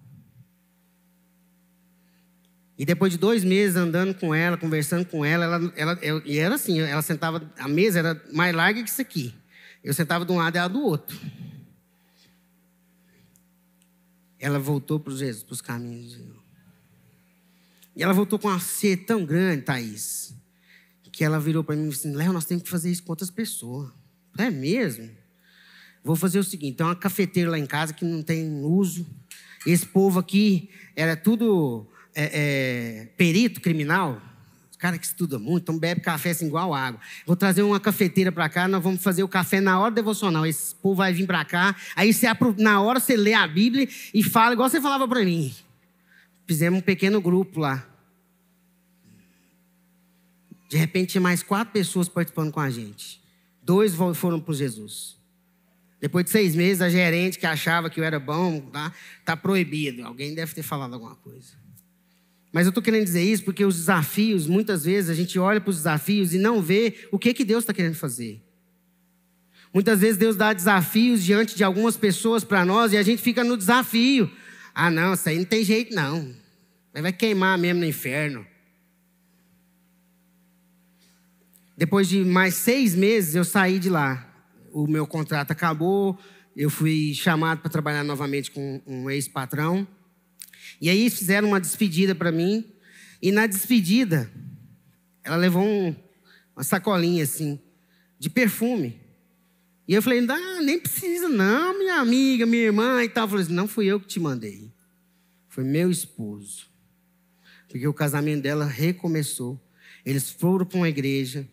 E 2.79 2.85
depois 2.85 3.11
de 3.11 3.18
dois 3.18 3.42
meses 3.42 3.74
andando 3.74 4.14
com 4.14 4.33
ela, 4.33 4.57
conversando 4.57 5.05
com 5.07 5.24
ela, 5.24 5.44
ela, 5.44 5.72
ela, 5.74 5.98
ela, 6.00 6.22
e 6.24 6.38
era 6.38 6.55
assim, 6.55 6.79
ela 6.79 7.02
sentava, 7.02 7.42
a 7.59 7.66
mesa 7.66 7.98
era 7.98 8.24
mais 8.33 8.55
larga 8.55 8.81
que 8.81 8.88
isso 8.88 9.02
aqui. 9.02 9.35
Eu 9.83 9.92
sentava 9.92 10.24
de 10.24 10.31
um 10.31 10.37
lado 10.37 10.55
e 10.55 10.59
ela 10.59 10.68
do 10.68 10.81
outro. 10.81 11.18
Ela 14.38 14.61
voltou 14.61 15.00
para 15.00 15.12
Jesus, 15.12 15.42
para 15.42 15.55
os 15.55 15.61
caminhos. 15.61 16.16
E 17.96 18.05
ela 18.05 18.12
voltou 18.12 18.38
com 18.38 18.46
uma 18.46 18.61
sede 18.61 19.02
tão 19.02 19.26
grande, 19.26 19.62
Thaís, 19.62 20.33
que 21.16 21.24
ela 21.24 21.40
virou 21.40 21.64
para 21.64 21.74
mim 21.74 21.87
e 21.87 21.88
disse: 21.88 22.07
Léo, 22.09 22.31
nós 22.31 22.44
temos 22.44 22.62
que 22.62 22.68
fazer 22.68 22.90
isso 22.90 23.02
com 23.02 23.11
outras 23.11 23.31
pessoas. 23.31 23.90
É 24.37 24.50
mesmo? 24.50 25.09
Vou 26.05 26.14
fazer 26.14 26.38
o 26.38 26.44
seguinte: 26.44 26.76
tem 26.76 26.87
uma 26.87 26.94
cafeteira 26.94 27.50
lá 27.50 27.59
em 27.59 27.64
casa 27.64 27.94
que 27.94 28.05
não 28.05 28.22
tem 28.22 28.62
uso. 28.62 29.07
Esse 29.66 29.87
povo 29.87 30.18
aqui 30.18 30.68
era 30.94 31.16
tudo 31.16 31.87
é, 32.14 32.24
é, 32.33 33.07
perito 33.16 33.62
criminal. 33.62 34.20
Os 34.70 34.76
caras 34.76 34.98
que 34.98 35.07
estudam 35.07 35.40
muito, 35.40 35.62
então 35.62 35.79
bebe 35.79 36.02
café 36.02 36.33
assim, 36.33 36.48
igual 36.48 36.74
água. 36.74 37.00
Vou 37.24 37.35
trazer 37.35 37.62
uma 37.62 37.81
cafeteira 37.81 38.31
para 38.31 38.46
cá, 38.50 38.68
nós 38.68 38.83
vamos 38.83 39.02
fazer 39.02 39.22
o 39.22 39.29
café 39.29 39.59
na 39.59 39.81
hora 39.81 39.94
devocional. 39.94 40.44
Esse 40.44 40.74
povo 40.74 40.96
vai 40.96 41.14
vir 41.14 41.26
para 41.26 41.46
cá. 41.46 41.74
Aí 41.96 42.12
você, 42.12 42.26
na 42.59 42.83
hora 42.83 43.00
você 43.00 43.16
lê 43.16 43.33
a 43.33 43.48
Bíblia 43.48 43.88
e 44.12 44.22
fala 44.22 44.52
igual 44.52 44.68
você 44.68 44.83
falava 44.83 45.09
para 45.09 45.24
mim. 45.24 45.50
Fizemos 46.46 46.79
um 46.79 46.83
pequeno 46.83 47.22
grupo 47.22 47.61
lá. 47.61 47.96
De 50.68 50.76
repente 50.76 51.12
tinha 51.12 51.20
mais 51.20 51.42
quatro 51.42 51.72
pessoas 51.72 52.09
participando 52.09 52.52
com 52.52 52.61
a 52.61 52.70
gente. 52.70 53.20
Dois 53.62 53.94
foram 54.14 54.40
para 54.40 54.55
Jesus. 54.55 55.16
Depois 56.00 56.24
de 56.24 56.31
seis 56.31 56.55
meses, 56.55 56.83
a 56.83 56.88
gerente 56.88 57.38
que 57.38 57.46
achava 57.46 57.88
que 57.88 57.98
eu 57.98 58.05
era 58.05 58.20
bom, 58.20 58.61
tá, 58.61 58.92
tá 59.24 59.37
proibido. 59.37 60.05
Alguém 60.05 60.35
deve 60.35 60.55
ter 60.55 60.62
falado 60.62 60.94
alguma 60.94 61.16
coisa. 61.16 61.52
Mas 62.52 62.66
eu 62.66 62.70
estou 62.70 62.83
querendo 62.83 63.05
dizer 63.05 63.22
isso 63.22 63.44
porque 63.44 63.64
os 63.64 63.76
desafios, 63.76 64.46
muitas 64.46 64.85
vezes 64.85 65.11
a 65.11 65.14
gente 65.14 65.38
olha 65.38 65.61
para 65.61 65.70
os 65.70 65.76
desafios 65.76 66.33
e 66.33 66.38
não 66.38 66.62
vê 66.62 67.09
o 67.11 67.18
que, 67.18 67.35
que 67.35 67.44
Deus 67.44 67.62
está 67.62 67.72
querendo 67.72 67.94
fazer. 67.94 68.42
Muitas 69.72 70.00
vezes 70.00 70.16
Deus 70.16 70.37
dá 70.37 70.52
desafios 70.52 71.22
diante 71.22 71.57
de 71.57 71.64
algumas 71.64 71.96
pessoas 71.96 72.44
para 72.44 72.64
nós 72.64 72.92
e 72.92 72.96
a 72.96 73.02
gente 73.02 73.20
fica 73.20 73.44
no 73.44 73.57
desafio. 73.57 74.31
Ah, 74.74 74.90
não, 74.90 75.14
isso 75.14 75.29
aí 75.29 75.38
não 75.38 75.44
tem 75.44 75.64
jeito 75.64 75.94
não. 75.94 76.35
Vai 76.94 77.12
queimar 77.12 77.59
mesmo 77.59 77.81
no 77.81 77.87
inferno. 77.87 78.46
Depois 81.77 82.09
de 82.09 82.25
mais 82.25 82.55
seis 82.55 82.95
meses, 82.95 83.35
eu 83.35 83.45
saí 83.45 83.79
de 83.79 83.91
lá. 83.91 84.33
O 84.73 84.87
meu 84.87 85.07
contrato 85.07 85.51
acabou, 85.51 86.19
eu 86.57 86.71
fui 86.71 87.12
chamado 87.15 87.61
para 87.61 87.71
trabalhar 87.71 88.03
novamente 88.03 88.51
com 88.51 88.81
um 88.87 89.11
ex-patrão. 89.11 89.87
E 90.81 90.89
aí 90.89 91.11
fizeram 91.11 91.49
uma 91.49 91.61
despedida 91.61 92.15
para 92.15 92.33
mim. 92.33 92.65
E 93.21 93.31
na 93.31 93.47
despedida, 93.47 94.31
ela 95.23 95.37
levou 95.37 95.62
um, 95.62 95.95
uma 96.55 96.65
sacolinha 96.65 97.25
assim, 97.25 97.61
de 98.19 98.31
perfume. 98.31 98.99
E 99.87 99.95
eu 99.95 100.03
falei, 100.03 100.27
ah, 100.29 100.62
nem 100.62 100.81
precisa 100.81 101.29
não, 101.29 101.79
minha 101.79 101.97
amiga, 101.97 102.47
minha 102.47 102.65
irmã 102.65 103.05
e 103.05 103.09
tal. 103.09 103.25
Eu 103.25 103.29
falei 103.29 103.45
assim, 103.45 103.55
não 103.55 103.69
fui 103.69 103.87
eu 103.87 104.01
que 104.01 104.07
te 104.07 104.19
mandei. 104.19 104.73
Foi 105.49 105.62
meu 105.62 105.91
esposo. 105.91 106.67
Porque 107.69 107.87
o 107.87 107.95
casamento 107.95 108.43
dela 108.43 108.65
recomeçou. 108.65 109.61
Eles 110.05 110.31
foram 110.31 110.65
para 110.65 110.79
uma 110.79 110.89
igreja, 110.89 111.47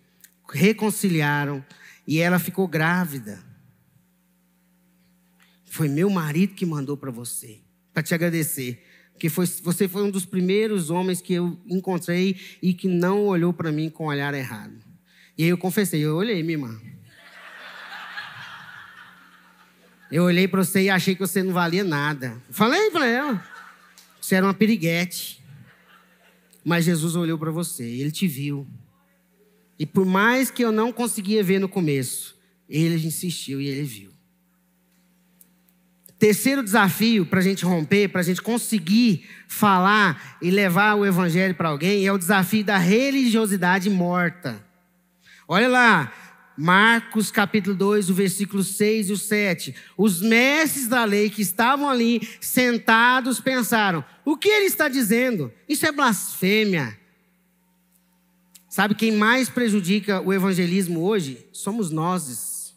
reconciliaram 0.54 1.66
e 2.08 2.20
ela 2.20 2.40
ficou 2.40 2.68
grávida. 2.68 3.44
Foi 5.66 5.90
meu 5.90 6.10
marido 6.10 6.54
que 6.54 6.66
mandou 6.66 6.96
para 6.96 7.12
você, 7.12 7.60
para 7.94 8.04
te 8.04 8.14
agradecer. 8.14 8.84
Porque 9.14 9.30
foi, 9.30 9.46
você 9.46 9.88
foi 9.88 10.04
um 10.04 10.12
dos 10.12 10.26
primeiros 10.26 10.90
homens 10.90 11.22
que 11.22 11.34
eu 11.34 11.60
encontrei 11.68 12.40
e 12.62 12.74
que 12.74 12.88
não 12.88 13.26
olhou 13.26 13.54
para 13.54 13.72
mim 13.72 13.90
com 13.90 14.06
o 14.06 14.08
olhar 14.08 14.34
errado. 14.34 14.76
E 15.38 15.44
aí 15.44 15.50
eu 15.50 15.58
confessei, 15.58 16.02
eu 16.02 16.16
olhei, 16.16 16.44
minha 16.44 16.54
irmã. 16.54 16.80
Eu 20.12 20.26
olhei 20.26 20.48
para 20.48 20.64
você 20.64 20.84
e 20.84 20.90
achei 20.92 21.16
que 21.16 21.22
você 21.22 21.42
não 21.42 21.54
valia 21.54 21.84
nada. 21.84 22.40
Falei 22.52 22.92
para 22.92 23.08
ela. 23.08 23.44
Você 24.22 24.36
era 24.36 24.46
uma 24.46 24.54
piriguete. 24.54 25.44
Mas 26.64 26.86
Jesus 26.86 27.16
olhou 27.16 27.38
para 27.38 27.50
você, 27.50 27.84
ele 27.84 28.12
te 28.12 28.28
viu. 28.28 28.68
E 29.84 29.86
por 29.86 30.06
mais 30.06 30.50
que 30.50 30.64
eu 30.64 30.72
não 30.72 30.94
conseguia 30.94 31.44
ver 31.44 31.60
no 31.60 31.68
começo, 31.68 32.38
ele 32.70 33.06
insistiu 33.06 33.60
e 33.60 33.68
ele 33.68 33.84
viu. 33.84 34.12
Terceiro 36.18 36.64
desafio 36.64 37.26
para 37.26 37.42
a 37.42 37.44
gente 37.44 37.66
romper, 37.66 38.08
para 38.08 38.22
a 38.22 38.24
gente 38.24 38.42
conseguir 38.42 39.28
falar 39.46 40.38
e 40.42 40.50
levar 40.50 40.96
o 40.96 41.06
evangelho 41.06 41.54
para 41.54 41.68
alguém, 41.68 42.08
é 42.08 42.14
o 42.14 42.18
desafio 42.18 42.64
da 42.64 42.78
religiosidade 42.78 43.90
morta. 43.90 44.66
Olha 45.50 45.68
lá, 45.68 46.14
Marcos 46.58 47.30
capítulo 47.30 47.76
2, 47.76 48.10
o 48.10 48.14
versículo 48.14 48.64
6 48.64 49.10
e 49.10 49.12
o 49.12 49.18
7. 49.18 49.76
Os 49.98 50.22
mestres 50.22 50.88
da 50.88 51.04
lei 51.04 51.30
que 51.30 51.42
estavam 51.42 51.90
ali 51.90 52.26
sentados 52.40 53.42
pensaram: 53.42 54.02
o 54.24 54.38
que 54.38 54.48
ele 54.48 54.68
está 54.68 54.88
dizendo? 54.88 55.52
Isso 55.68 55.86
é 55.86 55.92
blasfêmia. 55.92 57.03
Sabe 58.74 58.96
quem 58.96 59.12
mais 59.12 59.50
prejudica 59.50 60.20
o 60.20 60.34
evangelismo 60.34 61.02
hoje? 61.02 61.48
Somos 61.54 61.92
nós. 61.92 62.76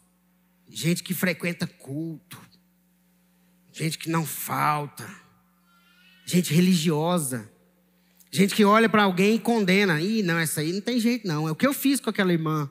Gente 0.68 1.02
que 1.02 1.14
frequenta 1.14 1.66
culto 1.66 2.38
gente 3.76 3.98
que 3.98 4.08
não 4.08 4.24
falta, 4.24 5.06
gente 6.24 6.54
religiosa, 6.54 7.46
gente 8.30 8.54
que 8.54 8.64
olha 8.64 8.88
para 8.88 9.02
alguém 9.02 9.34
e 9.34 9.38
condena. 9.38 10.00
Ih, 10.00 10.22
não, 10.22 10.38
essa 10.38 10.62
aí 10.62 10.72
não 10.72 10.80
tem 10.80 10.98
jeito, 10.98 11.28
não. 11.28 11.46
É 11.46 11.50
o 11.50 11.54
que 11.54 11.66
eu 11.66 11.74
fiz 11.74 12.00
com 12.00 12.08
aquela 12.08 12.32
irmã. 12.32 12.70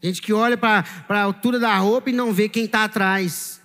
Gente 0.00 0.22
que 0.22 0.32
olha 0.32 0.56
para 0.56 0.84
a 1.08 1.22
altura 1.22 1.58
da 1.58 1.76
roupa 1.76 2.08
e 2.08 2.12
não 2.12 2.32
vê 2.32 2.48
quem 2.48 2.66
está 2.66 2.84
atrás. 2.84 3.59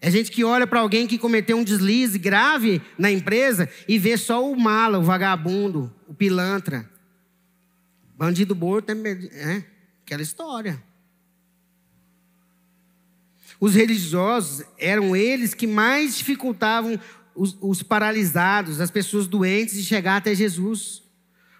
É 0.00 0.10
gente 0.10 0.30
que 0.30 0.44
olha 0.44 0.66
para 0.66 0.80
alguém 0.80 1.06
que 1.06 1.18
cometeu 1.18 1.56
um 1.56 1.64
deslize 1.64 2.18
grave 2.18 2.80
na 2.96 3.10
empresa 3.10 3.68
e 3.88 3.98
vê 3.98 4.16
só 4.16 4.48
o 4.48 4.58
mala, 4.58 4.98
o 4.98 5.02
vagabundo, 5.02 5.92
o 6.06 6.14
pilantra. 6.14 6.88
Bandido 8.16 8.54
morto 8.54 8.90
é, 8.90 8.94
é 8.94 9.64
aquela 10.04 10.22
história. 10.22 10.82
Os 13.60 13.74
religiosos 13.74 14.64
eram 14.78 15.16
eles 15.16 15.52
que 15.52 15.66
mais 15.66 16.16
dificultavam 16.16 16.98
os, 17.34 17.56
os 17.60 17.82
paralisados, 17.82 18.80
as 18.80 18.90
pessoas 18.90 19.26
doentes, 19.26 19.74
de 19.74 19.84
chegar 19.84 20.16
até 20.16 20.34
Jesus. 20.34 21.02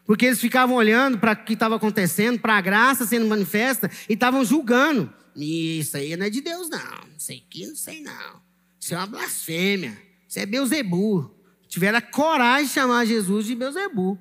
Porque 0.04 0.26
eles 0.26 0.40
ficavam 0.40 0.76
olhando 0.76 1.18
para 1.18 1.32
o 1.32 1.36
que 1.36 1.54
estava 1.54 1.76
acontecendo, 1.76 2.38
para 2.38 2.56
a 2.56 2.60
graça 2.60 3.04
sendo 3.04 3.26
manifesta, 3.26 3.90
e 4.08 4.14
estavam 4.14 4.44
julgando. 4.44 5.12
Isso 5.38 5.96
aí 5.96 6.16
não 6.16 6.26
é 6.26 6.30
de 6.30 6.40
Deus, 6.40 6.68
não. 6.68 7.08
Isso 7.16 7.32
aqui 7.32 7.66
não 7.66 7.76
sei, 7.76 8.00
não. 8.00 8.42
Isso 8.80 8.94
é 8.94 8.96
uma 8.96 9.06
blasfêmia. 9.06 9.96
Isso 10.28 10.38
é 10.38 10.46
Beuzebu. 10.46 11.34
Tiveram 11.68 11.98
a 11.98 12.02
coragem 12.02 12.66
de 12.66 12.72
chamar 12.72 13.04
Jesus 13.04 13.46
de 13.46 13.54
Beuzebu. 13.54 14.18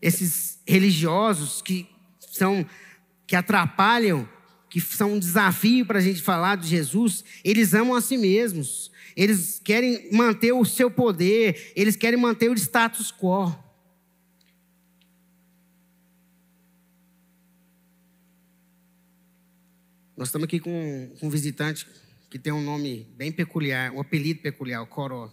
Esses 0.00 0.60
religiosos 0.66 1.60
que 1.60 1.88
são 2.20 2.64
que 3.26 3.36
atrapalham 3.36 4.28
que 4.70 4.80
são 4.80 5.14
um 5.14 5.18
desafio 5.18 5.86
para 5.86 5.98
a 5.98 6.02
gente 6.02 6.22
falar 6.22 6.56
de 6.56 6.68
Jesus, 6.68 7.24
eles 7.42 7.74
amam 7.74 7.94
a 7.94 8.00
si 8.00 8.16
mesmos. 8.16 8.90
Eles 9.16 9.60
querem 9.62 10.08
manter 10.12 10.52
o 10.52 10.64
seu 10.64 10.90
poder, 10.90 11.72
eles 11.74 11.96
querem 11.96 12.18
manter 12.18 12.50
o 12.50 12.54
status 12.54 13.10
quo. 13.12 13.52
Nós 20.18 20.26
estamos 20.26 20.46
aqui 20.46 20.58
com, 20.58 21.08
um 21.22 21.30
visitante 21.30 21.86
que 22.28 22.40
tem 22.40 22.52
um 22.52 22.60
nome 22.60 23.06
bem 23.16 23.30
peculiar, 23.30 23.92
um 23.92 24.00
apelido 24.00 24.40
peculiar, 24.40 24.82
o 24.82 24.86
Coró. 24.86 25.30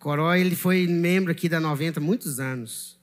Coró, 0.00 0.34
ele 0.34 0.56
foi 0.56 0.88
membro 0.88 1.30
aqui 1.30 1.48
da 1.48 1.60
90 1.60 2.00
há 2.00 2.02
muitos 2.02 2.40
anos. 2.40 2.98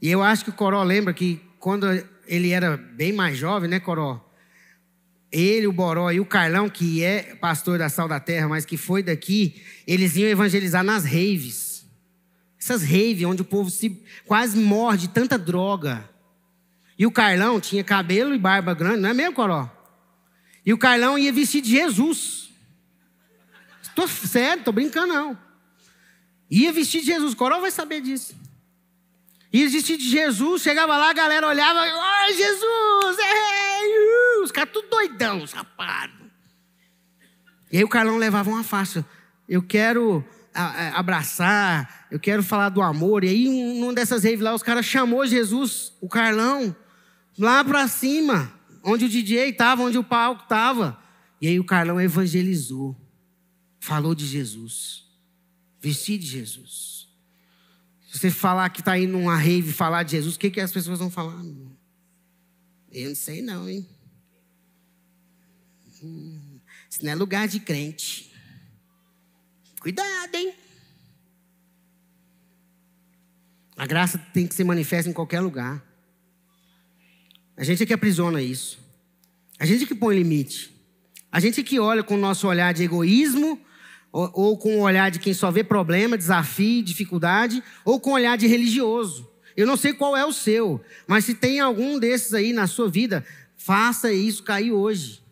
E 0.00 0.08
eu 0.08 0.22
acho 0.22 0.44
que 0.44 0.50
o 0.50 0.52
Coró 0.52 0.80
lembra 0.84 1.12
que 1.12 1.40
quando 1.58 1.88
ele 2.24 2.50
era 2.50 2.76
bem 2.76 3.12
mais 3.12 3.36
jovem, 3.36 3.68
né, 3.68 3.80
Coró? 3.80 4.24
Ele, 5.32 5.66
o 5.66 5.72
Boró 5.72 6.08
e 6.12 6.20
o 6.20 6.24
Carlão, 6.24 6.70
que 6.70 7.02
é 7.02 7.34
pastor 7.34 7.76
da 7.76 7.88
Sal 7.88 8.06
da 8.06 8.20
Terra, 8.20 8.46
mas 8.46 8.64
que 8.64 8.76
foi 8.76 9.02
daqui, 9.02 9.60
eles 9.88 10.14
iam 10.14 10.30
evangelizar 10.30 10.84
nas 10.84 11.02
raves. 11.02 11.84
Essas 12.60 12.82
raves, 12.82 13.24
onde 13.24 13.42
o 13.42 13.44
povo 13.44 13.68
se 13.70 14.00
quase 14.24 14.56
morre 14.56 14.98
de 14.98 15.08
tanta 15.08 15.36
droga. 15.36 16.13
E 16.98 17.06
o 17.06 17.10
Carlão 17.10 17.60
tinha 17.60 17.82
cabelo 17.82 18.34
e 18.34 18.38
barba 18.38 18.74
grande, 18.74 19.00
não 19.00 19.08
é 19.08 19.14
mesmo, 19.14 19.34
Coró? 19.34 19.70
E 20.64 20.72
o 20.72 20.78
Carlão 20.78 21.18
ia 21.18 21.32
vestir 21.32 21.60
de 21.60 21.70
Jesus. 21.70 22.50
Estou 23.82 24.08
sério, 24.08 24.60
estou 24.60 24.72
brincando 24.72 25.12
não. 25.12 25.38
Ia 26.50 26.72
vestir 26.72 27.00
de 27.00 27.06
Jesus, 27.06 27.34
Coró 27.34 27.60
vai 27.60 27.70
saber 27.70 28.00
disso. 28.00 28.34
E 29.52 29.62
existia 29.62 29.96
de 29.96 30.08
Jesus, 30.08 30.62
chegava 30.62 30.96
lá, 30.96 31.10
a 31.10 31.12
galera 31.12 31.46
olhava, 31.46 31.80
oi 31.80 32.34
Jesus, 32.34 33.18
é, 33.20 34.42
os 34.42 34.50
caras 34.50 34.72
tudo 34.72 34.88
doidão, 34.88 35.44
rapado. 35.44 36.24
E 37.70 37.76
aí 37.76 37.84
o 37.84 37.88
Carlão 37.88 38.16
levava 38.16 38.50
uma 38.50 38.64
faixa. 38.64 39.04
Eu 39.48 39.62
quero 39.62 40.24
abraçar, 40.94 42.06
eu 42.10 42.18
quero 42.18 42.42
falar 42.42 42.68
do 42.68 42.82
amor. 42.82 43.22
E 43.22 43.28
aí, 43.28 43.78
numa 43.78 43.92
dessas 43.92 44.24
raves 44.24 44.40
lá, 44.40 44.54
os 44.54 44.62
caras 44.62 44.86
chamou 44.86 45.24
Jesus, 45.24 45.92
o 46.00 46.08
Carlão, 46.08 46.74
lá 47.38 47.64
para 47.64 47.86
cima, 47.88 48.52
onde 48.82 49.04
o 49.04 49.08
DJ 49.08 49.50
estava, 49.50 49.82
onde 49.82 49.98
o 49.98 50.04
palco 50.04 50.42
estava. 50.42 50.98
E 51.40 51.48
aí 51.48 51.58
o 51.58 51.64
Carlão 51.64 52.00
evangelizou, 52.00 52.96
falou 53.78 54.14
de 54.14 54.26
Jesus, 54.26 55.04
vestido 55.80 56.22
de 56.22 56.30
Jesus. 56.30 57.08
Se 58.10 58.18
você 58.18 58.30
falar 58.30 58.70
que 58.70 58.80
está 58.80 58.98
indo 58.98 59.12
numa 59.12 59.36
rave 59.36 59.72
falar 59.72 60.04
de 60.04 60.12
Jesus, 60.12 60.36
o 60.36 60.38
que, 60.38 60.50
que 60.50 60.60
as 60.60 60.72
pessoas 60.72 60.98
vão 60.98 61.10
falar? 61.10 61.42
Eu 62.92 63.08
não 63.08 63.16
sei 63.16 63.42
não, 63.42 63.68
hein? 63.68 63.86
Isso 66.88 67.04
não 67.04 67.10
é 67.10 67.14
lugar 67.14 67.48
de 67.48 67.58
crente. 67.58 68.32
Cuidado, 69.80 70.34
hein? 70.34 70.54
A 73.76 73.86
graça 73.86 74.16
tem 74.16 74.46
que 74.46 74.54
ser 74.54 74.64
manifesta 74.64 75.10
em 75.10 75.12
qualquer 75.12 75.40
lugar. 75.40 75.84
A 77.56 77.64
gente 77.64 77.82
é 77.82 77.86
que 77.86 77.92
aprisiona 77.92 78.42
isso. 78.42 78.78
A 79.58 79.66
gente 79.66 79.84
é 79.84 79.86
que 79.86 79.94
põe 79.94 80.16
limite. 80.16 80.74
A 81.30 81.40
gente 81.40 81.60
é 81.60 81.64
que 81.64 81.78
olha 81.78 82.02
com 82.02 82.14
o 82.14 82.18
nosso 82.18 82.46
olhar 82.46 82.72
de 82.74 82.82
egoísmo 82.82 83.60
ou, 84.12 84.30
ou 84.32 84.58
com 84.58 84.76
o 84.78 84.82
olhar 84.82 85.10
de 85.10 85.18
quem 85.18 85.34
só 85.34 85.50
vê 85.50 85.64
problema, 85.64 86.16
desafio, 86.16 86.82
dificuldade, 86.82 87.62
ou 87.84 87.98
com 87.98 88.10
o 88.10 88.14
olhar 88.14 88.36
de 88.38 88.46
religioso. 88.46 89.28
Eu 89.56 89.66
não 89.66 89.76
sei 89.76 89.92
qual 89.92 90.16
é 90.16 90.24
o 90.24 90.32
seu, 90.32 90.80
mas 91.06 91.24
se 91.24 91.34
tem 91.34 91.60
algum 91.60 91.98
desses 91.98 92.34
aí 92.34 92.52
na 92.52 92.66
sua 92.66 92.88
vida, 92.88 93.24
faça 93.56 94.12
isso 94.12 94.42
cair 94.42 94.72
hoje. 94.72 95.22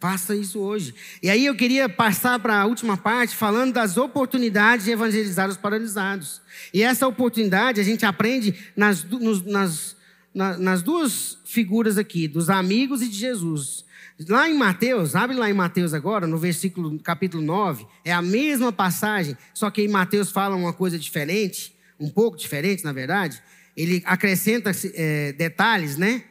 Faça 0.00 0.36
isso 0.36 0.60
hoje. 0.60 0.94
E 1.22 1.30
aí 1.30 1.46
eu 1.46 1.54
queria 1.54 1.88
passar 1.88 2.38
para 2.38 2.60
a 2.60 2.66
última 2.66 2.96
parte 2.96 3.34
falando 3.34 3.72
das 3.72 3.96
oportunidades 3.96 4.84
de 4.84 4.92
evangelizar 4.92 5.48
os 5.48 5.56
paralisados. 5.56 6.42
E 6.74 6.82
essa 6.82 7.08
oportunidade 7.08 7.80
a 7.80 7.84
gente 7.84 8.04
aprende 8.04 8.54
nas, 8.76 9.02
nos, 9.02 9.42
nas, 9.42 9.96
nas 10.34 10.82
duas 10.82 11.38
figuras 11.44 11.96
aqui, 11.96 12.26
dos 12.26 12.50
amigos 12.50 13.00
e 13.00 13.08
de 13.08 13.16
Jesus. 13.16 13.84
Lá 14.28 14.48
em 14.48 14.54
Mateus, 14.54 15.14
abre 15.14 15.36
lá 15.36 15.48
em 15.48 15.54
Mateus 15.54 15.94
agora, 15.94 16.26
no 16.26 16.38
versículo, 16.38 16.98
capítulo 16.98 17.42
9, 17.42 17.86
é 18.04 18.12
a 18.12 18.20
mesma 18.20 18.72
passagem, 18.72 19.36
só 19.52 19.70
que 19.70 19.82
em 19.82 19.88
Mateus 19.88 20.30
fala 20.30 20.56
uma 20.56 20.72
coisa 20.72 20.98
diferente, 20.98 21.74
um 21.98 22.08
pouco 22.08 22.36
diferente, 22.36 22.84
na 22.84 22.92
verdade. 22.92 23.40
Ele 23.76 24.02
acrescenta 24.04 24.72
é, 24.94 25.32
detalhes, 25.32 25.96
né? 25.96 26.24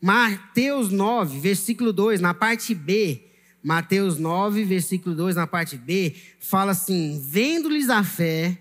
Mateus 0.00 0.90
9, 0.90 1.40
versículo 1.40 1.92
2, 1.92 2.20
na 2.20 2.34
parte 2.34 2.74
B, 2.74 3.22
Mateus 3.62 4.18
9, 4.18 4.62
versículo 4.64 5.14
2, 5.14 5.36
na 5.36 5.46
parte 5.46 5.76
B, 5.76 6.14
fala 6.38 6.72
assim: 6.72 7.24
Vendo-lhes 7.26 7.88
a 7.88 8.04
fé, 8.04 8.58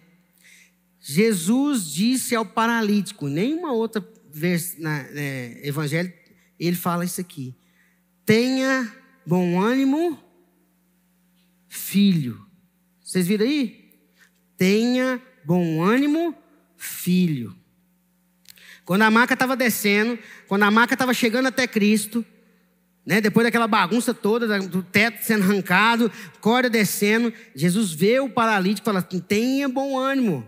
Jesus 1.02 1.92
disse 1.94 2.34
ao 2.34 2.46
paralítico, 2.46 3.28
nenhuma 3.28 3.74
outra 3.74 4.02
vers, 4.34 4.78
na, 4.78 5.06
é, 5.14 5.62
evangelho, 5.64 6.12
ele 6.60 6.76
fala 6.76 7.06
isso 7.06 7.22
aqui. 7.22 7.56
Tenha 8.26 8.92
bom 9.26 9.62
ânimo, 9.62 10.20
filho. 11.70 12.46
Vocês 13.02 13.28
viram 13.28 13.46
aí? 13.46 13.92
Tenha 14.58 15.22
bom 15.46 15.84
ânimo, 15.84 16.36
filho. 16.78 17.56
Quando 18.86 19.04
a 19.04 19.12
maca 19.12 19.34
estava 19.34 19.56
descendo, 19.56 20.18
quando 20.48 20.64
a 20.64 20.72
maca 20.72 20.94
estava 20.94 21.14
chegando 21.14 21.48
até 21.48 21.68
Cristo, 21.68 22.26
né, 23.06 23.22
depois 23.22 23.46
daquela 23.46 23.68
bagunça 23.68 24.14
toda, 24.14 24.60
do 24.60 24.82
teto 24.82 25.24
sendo 25.24 25.44
arrancado, 25.44 26.12
corda 26.42 26.70
descendo, 26.70 27.34
Jesus 27.54 27.92
vê 27.92 28.20
o 28.20 28.30
paralítico 28.30 28.86
e 28.86 28.92
fala: 28.92 29.02
tenha 29.02 29.70
bom 29.70 29.98
ânimo. 29.98 30.48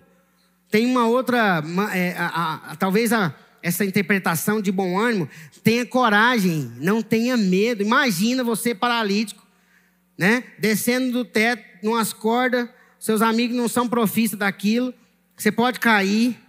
Tem 0.70 0.86
uma 0.86 1.08
outra, 1.08 1.64
é, 1.94 2.16
a, 2.18 2.72
a, 2.72 2.76
talvez 2.76 3.14
a, 3.14 3.34
essa 3.66 3.84
interpretação 3.84 4.62
de 4.62 4.72
bom 4.72 4.96
ânimo, 4.96 5.28
tenha 5.64 5.84
coragem, 5.88 6.72
não 6.78 7.02
tenha 7.02 7.36
medo. 7.36 7.82
Imagina 7.82 8.44
você 8.44 8.76
paralítico, 8.76 9.44
né? 10.16 10.44
Descendo 10.60 11.12
do 11.12 11.26
teto, 11.26 11.64
numas 11.82 12.14
cordas, 12.14 12.70
seus 13.00 13.24
amigos 13.24 13.58
não 13.58 13.68
são 13.68 13.90
profistas 13.90 14.38
daquilo, 14.38 14.94
você 15.36 15.52
pode 15.52 15.80
cair. 15.80 16.40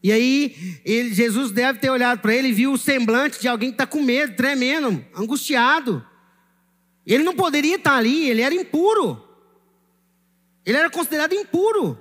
E 0.00 0.12
aí, 0.12 0.80
ele, 0.84 1.12
Jesus 1.12 1.50
deve 1.50 1.80
ter 1.80 1.90
olhado 1.90 2.20
para 2.20 2.32
ele 2.32 2.48
e 2.48 2.52
viu 2.52 2.72
o 2.72 2.78
semblante 2.78 3.40
de 3.40 3.48
alguém 3.48 3.70
que 3.70 3.74
está 3.74 3.86
com 3.86 4.00
medo, 4.00 4.36
tremendo, 4.36 5.04
angustiado. 5.12 6.06
Ele 7.04 7.24
não 7.24 7.34
poderia 7.34 7.74
estar 7.74 7.96
ali, 7.96 8.30
ele 8.30 8.42
era 8.42 8.54
impuro. 8.54 9.20
Ele 10.64 10.78
era 10.78 10.88
considerado 10.88 11.34
impuro. 11.34 11.98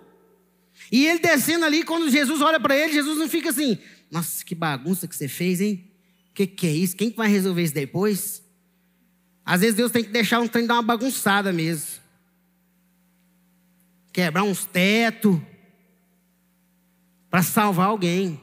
E 0.92 1.08
ele 1.08 1.18
descendo 1.18 1.66
ali, 1.66 1.82
quando 1.82 2.08
Jesus 2.08 2.39
olha 2.39 2.60
para 2.60 2.78
ele, 2.78 2.94
Jesus 2.94 3.18
não 3.18 3.28
fica 3.28 3.50
assim: 3.50 3.80
Nossa, 4.13 4.45
que 4.45 4.54
bagunça 4.54 5.08
que 5.08 5.15
você 5.15 5.28
fez, 5.28 5.60
hein? 5.60 5.91
O 6.30 6.34
que, 6.36 6.45
que 6.45 6.67
é 6.67 6.71
isso? 6.71 6.95
Quem 6.95 7.10
que 7.10 7.17
vai 7.17 7.28
resolver 7.28 7.63
isso 7.63 7.73
depois? 7.73 8.43
Às 9.43 9.62
vezes 9.62 9.76
Deus 9.76 9.91
tem 9.91 10.04
que 10.04 10.12
deixar 10.12 10.39
um 10.39 10.47
trem 10.47 10.67
dar 10.67 10.76
uma 10.76 10.84
bagunçada 10.84 11.52
mesmo. 11.52 11.99
Quebrar 14.12 14.43
uns 14.43 14.65
tetos. 14.65 15.41
Para 17.28 17.41
salvar 17.41 17.88
alguém. 17.88 18.39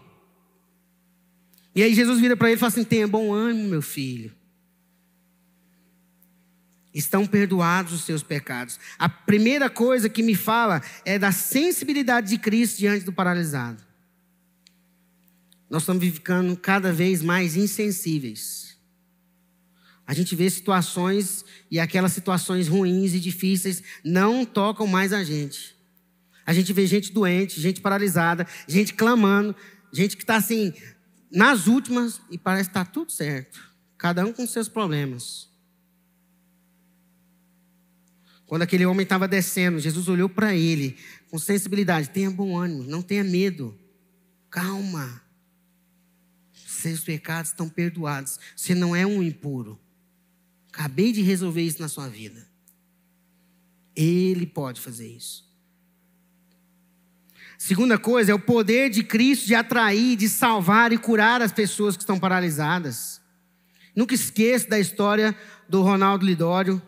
E 1.73 1.85
aí 1.85 1.95
Jesus 1.95 2.19
vira 2.19 2.37
para 2.37 2.49
ele 2.49 2.57
e 2.57 2.59
fala 2.59 2.73
assim: 2.73 2.83
tenha 2.83 3.07
bom 3.07 3.33
ânimo, 3.33 3.69
meu 3.69 3.83
filho. 3.83 4.35
Estão 6.93 7.25
perdoados 7.29 7.93
os 7.93 8.03
seus 8.03 8.25
pecados. 8.25 8.81
A 8.99 9.09
primeira 9.09 9.71
coisa 9.71 10.09
que 10.09 10.21
me 10.21 10.35
fala 10.35 10.83
é 11.05 11.17
da 11.17 11.31
sensibilidade 11.31 12.31
de 12.31 12.39
Cristo 12.39 12.79
diante 12.79 13.05
do 13.05 13.13
paralisado. 13.13 13.89
Nós 15.71 15.83
estamos 15.83 16.05
ficando 16.05 16.57
cada 16.57 16.93
vez 16.93 17.23
mais 17.23 17.57
insensíveis. 17.57 18.77
A 20.05 20.13
gente 20.13 20.35
vê 20.35 20.51
situações 20.51 21.45
e 21.71 21.79
aquelas 21.79 22.13
situações 22.13 22.67
ruins 22.67 23.15
e 23.15 23.21
difíceis 23.21 23.81
não 24.05 24.45
tocam 24.45 24.89
mais 24.89 25.13
a 25.13 25.23
gente. 25.23 25.77
A 26.45 26.53
gente 26.53 26.73
vê 26.73 26.85
gente 26.89 27.13
doente, 27.13 27.61
gente 27.61 27.81
paralisada, 27.81 28.45
gente 28.67 28.93
clamando, 28.93 29.55
gente 29.93 30.17
que 30.17 30.25
está 30.25 30.35
assim, 30.35 30.75
nas 31.31 31.69
últimas 31.69 32.21
e 32.29 32.37
parece 32.37 32.71
que 32.71 32.77
está 32.77 32.85
tudo 32.85 33.13
certo. 33.13 33.63
Cada 33.97 34.27
um 34.27 34.33
com 34.33 34.45
seus 34.49 34.69
problemas. 34.69 35.49
Quando 38.47 38.63
aquele 38.63 38.85
homem 38.85 39.05
estava 39.05 39.29
descendo, 39.29 39.79
Jesus 39.79 40.09
olhou 40.09 40.29
para 40.29 40.57
ele 40.57 40.97
com 41.31 41.39
sensibilidade: 41.39 42.11
tenha 42.11 42.29
bom 42.29 42.59
ânimo, 42.59 42.83
não 42.83 43.01
tenha 43.01 43.23
medo, 43.23 43.79
calma. 44.51 45.30
Seus 46.81 47.01
pecados 47.01 47.51
estão 47.51 47.69
perdoados. 47.69 48.39
Você 48.57 48.75
não 48.75 48.95
é 48.95 49.07
um 49.07 49.23
impuro. 49.23 49.79
Acabei 50.73 51.13
de 51.13 51.23
resolver 51.23 51.63
isso 51.63 51.81
na 51.81 51.89
sua 51.89 52.09
vida. 52.09 52.47
Ele 53.95 54.47
pode 54.47 54.81
fazer 54.81 55.09
isso. 55.09 55.49
Segunda 57.59 57.99
coisa 57.99 58.33
é 58.33 58.35
o 58.35 58.41
poder 58.41 58.89
de 58.89 59.05
Cristo 59.05 59.47
de 59.47 59.55
atrair, 59.55 60.17
de 60.17 60.29
salvar 60.29 60.93
e 60.93 60.99
curar 60.99 61.43
as 61.43 61.53
pessoas 61.53 61.97
que 61.97 62.03
estão 62.03 62.19
paralisadas. 62.19 63.21
Nunca 63.95 64.15
esqueça 64.15 64.69
da 64.69 64.79
história 64.79 65.37
do 65.69 65.83
Ronaldo 65.83 66.25
Lidório 66.25 66.81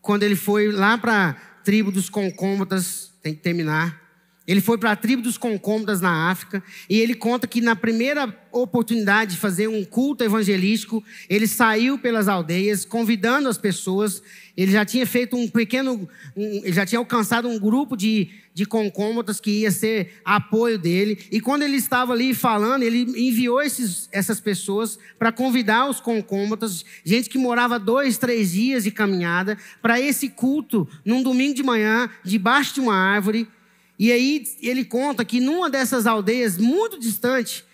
quando 0.00 0.22
ele 0.22 0.36
foi 0.36 0.72
lá 0.72 0.96
para 0.96 1.30
a 1.30 1.32
tribo 1.62 1.92
dos 1.92 2.08
concômodas, 2.08 3.12
tem 3.22 3.34
que 3.34 3.42
terminar. 3.42 4.07
Ele 4.48 4.62
foi 4.62 4.78
para 4.78 4.92
a 4.92 4.96
tribo 4.96 5.20
dos 5.20 5.36
concômodas 5.36 6.00
na 6.00 6.30
África 6.30 6.62
e 6.88 6.98
ele 6.98 7.14
conta 7.14 7.46
que 7.46 7.60
na 7.60 7.76
primeira 7.76 8.34
oportunidade 8.50 9.32
de 9.32 9.36
fazer 9.36 9.68
um 9.68 9.84
culto 9.84 10.24
evangelístico, 10.24 11.04
ele 11.28 11.46
saiu 11.46 11.98
pelas 11.98 12.28
aldeias 12.28 12.86
convidando 12.86 13.46
as 13.50 13.58
pessoas. 13.58 14.22
Ele 14.56 14.72
já 14.72 14.86
tinha 14.86 15.06
feito 15.06 15.36
um 15.36 15.46
pequeno, 15.46 16.08
um, 16.34 16.60
ele 16.64 16.72
já 16.72 16.86
tinha 16.86 16.98
alcançado 16.98 17.46
um 17.46 17.58
grupo 17.58 17.94
de, 17.94 18.30
de 18.54 18.64
concômodas 18.64 19.38
que 19.38 19.50
ia 19.50 19.70
ser 19.70 20.14
apoio 20.24 20.78
dele. 20.78 21.18
E 21.30 21.42
quando 21.42 21.60
ele 21.60 21.76
estava 21.76 22.14
ali 22.14 22.32
falando, 22.32 22.84
ele 22.84 23.02
enviou 23.28 23.60
esses, 23.60 24.08
essas 24.10 24.40
pessoas 24.40 24.98
para 25.18 25.30
convidar 25.30 25.90
os 25.90 26.00
concômodas, 26.00 26.86
gente 27.04 27.28
que 27.28 27.36
morava 27.36 27.78
dois, 27.78 28.16
três 28.16 28.52
dias 28.52 28.84
de 28.84 28.90
caminhada, 28.90 29.58
para 29.82 30.00
esse 30.00 30.30
culto 30.30 30.88
num 31.04 31.22
domingo 31.22 31.54
de 31.54 31.62
manhã, 31.62 32.08
debaixo 32.24 32.72
de 32.72 32.80
uma 32.80 32.94
árvore 32.94 33.46
e 33.98 34.12
aí 34.12 34.44
ele 34.62 34.84
conta 34.84 35.24
que 35.24 35.40
numa 35.40 35.68
dessas 35.68 36.06
aldeias 36.06 36.56
muito 36.56 37.00
distante, 37.00 37.64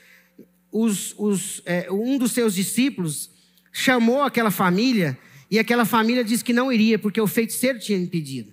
os, 0.72 1.14
os, 1.18 1.60
é, 1.66 1.88
um 1.92 2.16
dos 2.16 2.32
seus 2.32 2.54
discípulos 2.54 3.30
chamou 3.70 4.22
aquela 4.22 4.50
família 4.50 5.18
e 5.50 5.58
aquela 5.58 5.84
família 5.84 6.24
disse 6.24 6.42
que 6.42 6.52
não 6.52 6.72
iria 6.72 6.98
porque 6.98 7.20
o 7.20 7.26
feiticeiro 7.26 7.78
tinha 7.78 7.98
impedido. 7.98 8.52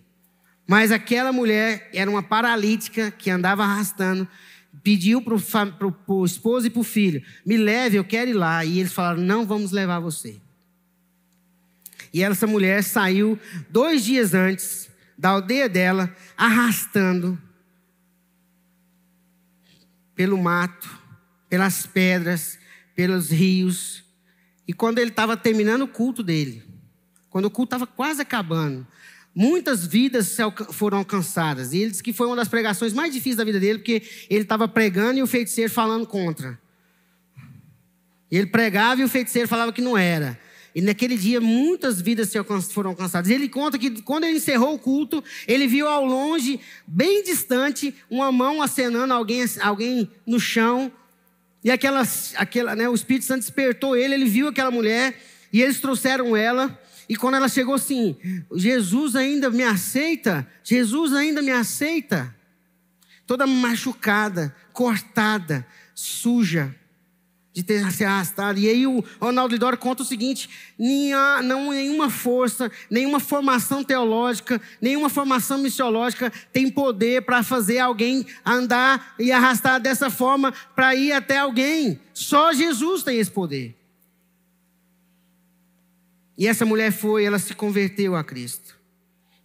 Mas 0.68 0.92
aquela 0.92 1.32
mulher 1.32 1.90
era 1.94 2.12
uma 2.12 2.22
paralítica 2.22 3.10
que 3.10 3.30
andava 3.30 3.64
arrastando, 3.64 4.28
pediu 4.84 5.22
para 5.22 5.34
o 5.34 6.26
esposo 6.26 6.68
e 6.68 6.70
para 6.70 6.80
o 6.80 6.84
filho: 6.84 7.24
me 7.46 7.58
leve, 7.58 7.98
eu 7.98 8.04
quero 8.04 8.30
ir 8.30 8.34
lá. 8.34 8.64
E 8.64 8.80
eles 8.80 8.94
falaram: 8.94 9.22
não 9.22 9.46
vamos 9.46 9.72
levar 9.72 10.00
você. 10.00 10.40
E 12.14 12.22
essa 12.22 12.46
mulher 12.46 12.84
saiu 12.84 13.40
dois 13.70 14.04
dias 14.04 14.34
antes 14.34 14.90
da 15.18 15.30
aldeia 15.30 15.70
dela, 15.70 16.14
arrastando 16.38 17.40
pelo 20.22 20.38
mato, 20.38 20.88
pelas 21.50 21.88
pedras, 21.88 22.60
pelos 22.96 23.32
rios. 23.32 24.04
E 24.68 24.72
quando 24.72 25.00
ele 25.00 25.10
estava 25.10 25.36
terminando 25.36 25.82
o 25.82 25.88
culto 25.88 26.22
dele, 26.22 26.64
quando 27.28 27.46
o 27.46 27.50
culto 27.50 27.76
estava 27.76 27.88
quase 27.88 28.22
acabando, 28.22 28.86
muitas 29.34 29.84
vidas 29.84 30.38
foram 30.74 31.00
alcançadas. 31.00 31.74
E 31.74 31.80
ele 31.80 31.90
disse 31.90 32.04
que 32.04 32.14
foi 32.14 32.28
uma 32.28 32.36
das 32.36 32.48
pregações 32.48 32.94
mais 32.94 33.12
difíceis 33.12 33.38
da 33.38 33.44
vida 33.44 33.60
dele, 33.60 33.80
porque 33.80 34.04
ele 34.30 34.44
estava 34.44 34.68
pregando 34.68 35.18
e 35.18 35.24
o 35.24 35.28
feiticeiro 35.28 35.72
falando 35.72 36.06
contra. 36.06 36.62
E 38.30 38.38
ele 38.38 38.46
pregava 38.46 39.02
e 39.02 39.04
o 39.04 39.10
feiticeiro 39.10 39.48
falava 39.48 39.74
que 39.74 39.82
não 39.82 39.98
era. 39.98 40.40
E 40.74 40.82
naquele 40.82 41.18
dia 41.18 41.42
muitas 41.42 42.00
vidas 42.00 42.32
foram 42.72 42.92
alcançadas. 42.92 43.30
Ele 43.30 43.50
conta 43.50 43.78
que 43.78 44.02
quando 44.02 44.24
ele 44.24 44.38
encerrou 44.38 44.74
o 44.76 44.80
culto, 44.80 45.24
ele 45.48 45.68
viu 45.68 45.88
ao 45.88 46.06
longe, 46.06 46.60
bem 46.88 47.24
distante, 47.24 47.94
uma 48.10 48.32
mão 48.32 48.62
acenando 48.62 49.14
alguém, 49.14 49.44
alguém 49.62 50.10
no 50.26 50.40
chão. 50.40 50.92
E 51.64 51.70
aquela, 51.70 52.04
aquela, 52.36 52.76
né, 52.76 52.88
o 52.88 52.96
Espírito 52.96 53.26
Santo 53.26 53.42
despertou 53.42 53.96
ele, 53.96 54.14
ele 54.14 54.26
viu 54.26 54.48
aquela 54.48 54.72
mulher 54.72 55.20
e 55.52 55.62
eles 55.62 55.82
trouxeram 55.82 56.36
ela. 56.36 56.80
E 57.08 57.16
quando 57.18 57.36
ela 57.36 57.50
chegou 57.50 57.76
assim, 57.76 58.16
Jesus 58.56 59.16
ainda 59.18 59.50
me 59.50 59.64
aceita? 59.64 60.48
Jesus 60.64 61.14
ainda 61.14 61.42
me 61.42 61.52
aceita? 61.52 62.34
Toda 63.28 63.46
machucada, 63.46 64.56
cortada, 64.72 65.66
suja 65.94 66.74
de 67.54 67.64
ter 67.64 67.92
se 67.92 68.04
arrastado. 68.04 68.60
E 68.60 68.70
aí 68.70 68.88
o 68.88 69.04
Ronaldo 69.20 69.54
Lidoro 69.54 69.78
conta 69.78 70.04
o 70.04 70.06
seguinte: 70.06 70.50
nenhuma, 70.78 71.42
não, 71.42 71.72
nenhuma 71.72 72.10
força, 72.10 72.72
nenhuma 72.90 73.20
formação 73.20 73.84
teológica, 73.84 74.62
nenhuma 74.82 75.10
formação 75.10 75.58
missiológica 75.58 76.32
tem 76.54 76.70
poder 76.70 77.24
para 77.24 77.44
fazer 77.44 77.80
alguém 77.80 78.26
andar 78.46 79.16
e 79.20 79.32
arrastar 79.32 79.80
dessa 79.80 80.10
forma 80.10 80.54
para 80.76 80.96
ir 80.96 81.12
até 81.12 81.38
alguém. 81.38 82.00
Só 82.14 82.54
Jesus 82.54 83.04
tem 83.04 83.20
esse 83.20 83.32
poder. 83.32 83.76
E 86.38 86.47
essa 86.47 86.66
mulher 86.66 86.91
foi, 86.91 87.24
ela 87.24 87.38
se 87.38 87.54
converteu 87.54 88.16
a 88.16 88.24
Cristo. 88.24 88.80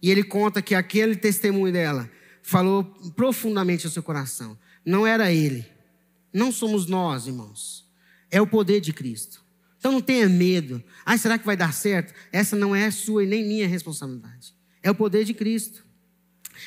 E 0.01 0.09
ele 0.09 0.23
conta 0.23 0.61
que 0.61 0.73
aquele 0.73 1.15
testemunho 1.15 1.73
dela 1.73 2.09
falou 2.41 2.83
profundamente 3.15 3.85
ao 3.85 3.91
seu 3.91 4.01
coração. 4.01 4.57
Não 4.85 5.05
era 5.05 5.31
ele. 5.31 5.65
Não 6.33 6.51
somos 6.51 6.87
nós, 6.87 7.27
irmãos. 7.27 7.86
É 8.29 8.41
o 8.41 8.47
poder 8.47 8.81
de 8.81 8.93
Cristo. 8.93 9.43
Então 9.79 9.91
não 9.91 10.01
tenha 10.01 10.27
medo. 10.27 10.83
Ah, 11.05 11.17
será 11.17 11.37
que 11.37 11.45
vai 11.45 11.55
dar 11.55 11.73
certo? 11.73 12.13
Essa 12.31 12.55
não 12.55 12.75
é 12.75 12.89
sua 12.91 13.23
e 13.23 13.27
nem 13.27 13.47
minha 13.47 13.67
responsabilidade. 13.67 14.53
É 14.81 14.91
o 14.91 14.95
poder 14.95 15.23
de 15.23 15.33
Cristo. 15.33 15.85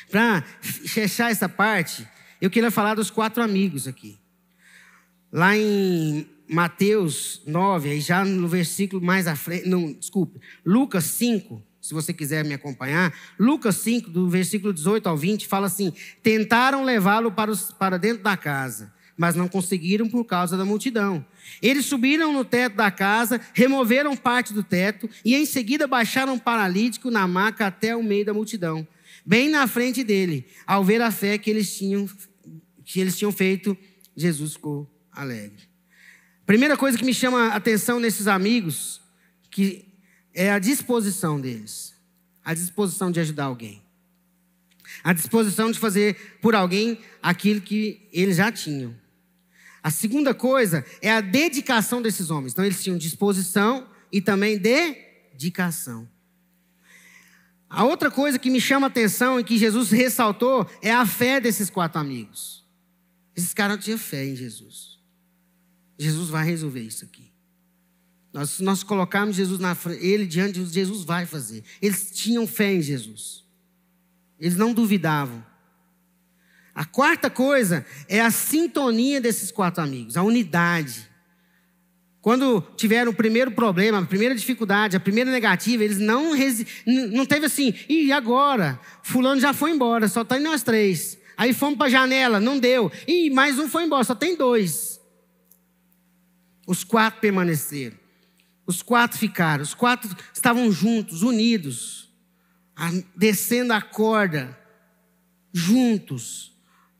Para 0.09 0.43
fechar 0.61 1.31
essa 1.31 1.49
parte, 1.49 2.07
eu 2.41 2.49
queria 2.49 2.71
falar 2.71 2.95
dos 2.95 3.09
quatro 3.09 3.43
amigos 3.43 3.87
aqui. 3.87 4.17
Lá 5.31 5.55
em 5.55 6.27
Mateus 6.47 7.41
9, 7.45 7.89
aí 7.89 8.01
já 8.01 8.25
no 8.25 8.47
versículo 8.47 9.01
mais 9.01 9.27
à 9.27 9.35
frente, 9.35 9.67
não, 9.67 9.93
desculpe, 9.93 10.39
Lucas 10.65 11.05
5, 11.05 11.63
se 11.79 11.93
você 11.93 12.13
quiser 12.13 12.43
me 12.43 12.53
acompanhar, 12.53 13.13
Lucas 13.39 13.77
5, 13.77 14.09
do 14.09 14.29
versículo 14.29 14.73
18 14.73 15.07
ao 15.07 15.17
20, 15.17 15.47
fala 15.47 15.67
assim: 15.67 15.93
tentaram 16.21 16.83
levá-lo 16.83 17.31
para, 17.31 17.53
para 17.77 17.97
dentro 17.97 18.23
da 18.23 18.35
casa 18.35 18.93
mas 19.21 19.35
não 19.35 19.47
conseguiram 19.47 20.09
por 20.09 20.25
causa 20.25 20.57
da 20.57 20.65
multidão. 20.65 21.23
Eles 21.61 21.85
subiram 21.85 22.33
no 22.33 22.43
teto 22.43 22.75
da 22.75 22.89
casa, 22.89 23.39
removeram 23.53 24.15
parte 24.15 24.53
do 24.53 24.63
teto 24.63 25.09
e 25.23 25.35
em 25.35 25.45
seguida 25.45 25.87
baixaram 25.87 26.35
o 26.35 26.39
paralítico 26.39 27.11
na 27.11 27.27
maca 27.27 27.67
até 27.67 27.95
o 27.95 28.03
meio 28.03 28.25
da 28.25 28.33
multidão, 28.33 28.87
bem 29.25 29.49
na 29.49 29.67
frente 29.67 30.03
dele. 30.03 30.45
Ao 30.65 30.83
ver 30.83 31.01
a 31.01 31.11
fé 31.11 31.37
que 31.37 31.49
eles 31.49 31.77
tinham, 31.77 32.09
que 32.83 32.99
eles 32.99 33.17
tinham 33.17 33.31
feito, 33.31 33.77
Jesus 34.15 34.53
ficou 34.53 34.89
alegre. 35.11 35.69
Primeira 36.45 36.75
coisa 36.75 36.97
que 36.97 37.05
me 37.05 37.13
chama 37.13 37.47
a 37.47 37.55
atenção 37.55 37.99
nesses 37.99 38.27
amigos, 38.27 38.99
que 39.49 39.85
é 40.33 40.51
a 40.51 40.59
disposição 40.59 41.39
deles. 41.39 41.95
A 42.43 42.53
disposição 42.53 43.11
de 43.11 43.19
ajudar 43.19 43.45
alguém. 43.45 43.81
A 45.03 45.13
disposição 45.13 45.71
de 45.71 45.79
fazer 45.79 46.39
por 46.41 46.55
alguém 46.55 46.97
aquilo 47.21 47.61
que 47.61 48.07
eles 48.11 48.37
já 48.37 48.51
tinham. 48.51 48.95
A 49.83 49.89
segunda 49.89 50.33
coisa 50.33 50.85
é 51.01 51.11
a 51.11 51.21
dedicação 51.21 52.01
desses 52.01 52.29
homens. 52.29 52.53
Então, 52.53 52.63
eles 52.63 52.83
tinham 52.83 52.97
disposição 52.97 53.87
e 54.11 54.21
também 54.21 54.57
dedicação. 54.57 56.07
A 57.69 57.85
outra 57.85 58.11
coisa 58.11 58.37
que 58.37 58.49
me 58.49 58.59
chama 58.59 58.87
a 58.87 58.89
atenção 58.89 59.39
e 59.39 59.43
que 59.43 59.57
Jesus 59.57 59.91
ressaltou 59.91 60.69
é 60.81 60.91
a 60.91 61.05
fé 61.05 61.39
desses 61.39 61.69
quatro 61.69 61.99
amigos. 61.99 62.65
Esses 63.35 63.53
caras 63.53 63.83
tinham 63.83 63.97
fé 63.97 64.25
em 64.25 64.35
Jesus. 64.35 64.99
Jesus 65.97 66.29
vai 66.29 66.45
resolver 66.45 66.81
isso 66.81 67.05
aqui. 67.05 67.31
Nós, 68.33 68.51
se 68.51 68.63
nós 68.63 68.83
colocarmos 68.83 69.35
Jesus 69.35 69.59
na 69.59 69.75
ele 69.99 70.25
diante 70.25 70.53
de 70.53 70.59
Jesus, 70.59 70.73
Jesus 70.73 71.03
vai 71.03 71.25
fazer. 71.25 71.63
Eles 71.81 72.11
tinham 72.11 72.45
fé 72.45 72.73
em 72.73 72.81
Jesus. 72.81 73.45
Eles 74.39 74.57
não 74.57 74.73
duvidavam. 74.73 75.45
A 76.73 76.85
quarta 76.85 77.29
coisa 77.29 77.85
é 78.07 78.21
a 78.21 78.31
sintonia 78.31 79.19
desses 79.19 79.51
quatro 79.51 79.83
amigos, 79.83 80.15
a 80.15 80.23
unidade. 80.23 81.09
Quando 82.21 82.61
tiveram 82.77 83.11
o 83.11 83.15
primeiro 83.15 83.51
problema, 83.51 83.99
a 83.99 84.05
primeira 84.05 84.35
dificuldade, 84.35 84.95
a 84.95 84.99
primeira 84.99 85.31
negativa, 85.31 85.83
eles 85.83 85.97
não 85.97 86.33
não 86.85 87.25
teve 87.25 87.47
assim, 87.47 87.73
e 87.89 88.11
agora? 88.11 88.79
Fulano 89.01 89.41
já 89.41 89.53
foi 89.53 89.71
embora, 89.71 90.07
só 90.07 90.23
tem 90.23 90.39
nós 90.39 90.61
três. 90.61 91.17
Aí 91.35 91.53
fomos 91.53 91.77
para 91.77 91.87
a 91.87 91.89
janela, 91.89 92.39
não 92.39 92.59
deu. 92.59 92.91
E 93.07 93.31
mais 93.31 93.57
um 93.57 93.67
foi 93.67 93.85
embora, 93.85 94.03
só 94.03 94.13
tem 94.13 94.37
dois. 94.37 95.01
Os 96.67 96.83
quatro 96.83 97.19
permaneceram. 97.19 97.97
Os 98.67 98.83
quatro 98.83 99.17
ficaram. 99.17 99.63
Os 99.63 99.73
quatro 99.73 100.15
estavam 100.31 100.71
juntos, 100.71 101.23
unidos, 101.23 102.09
descendo 103.15 103.73
a 103.73 103.81
corda, 103.81 104.55
juntos, 105.51 106.50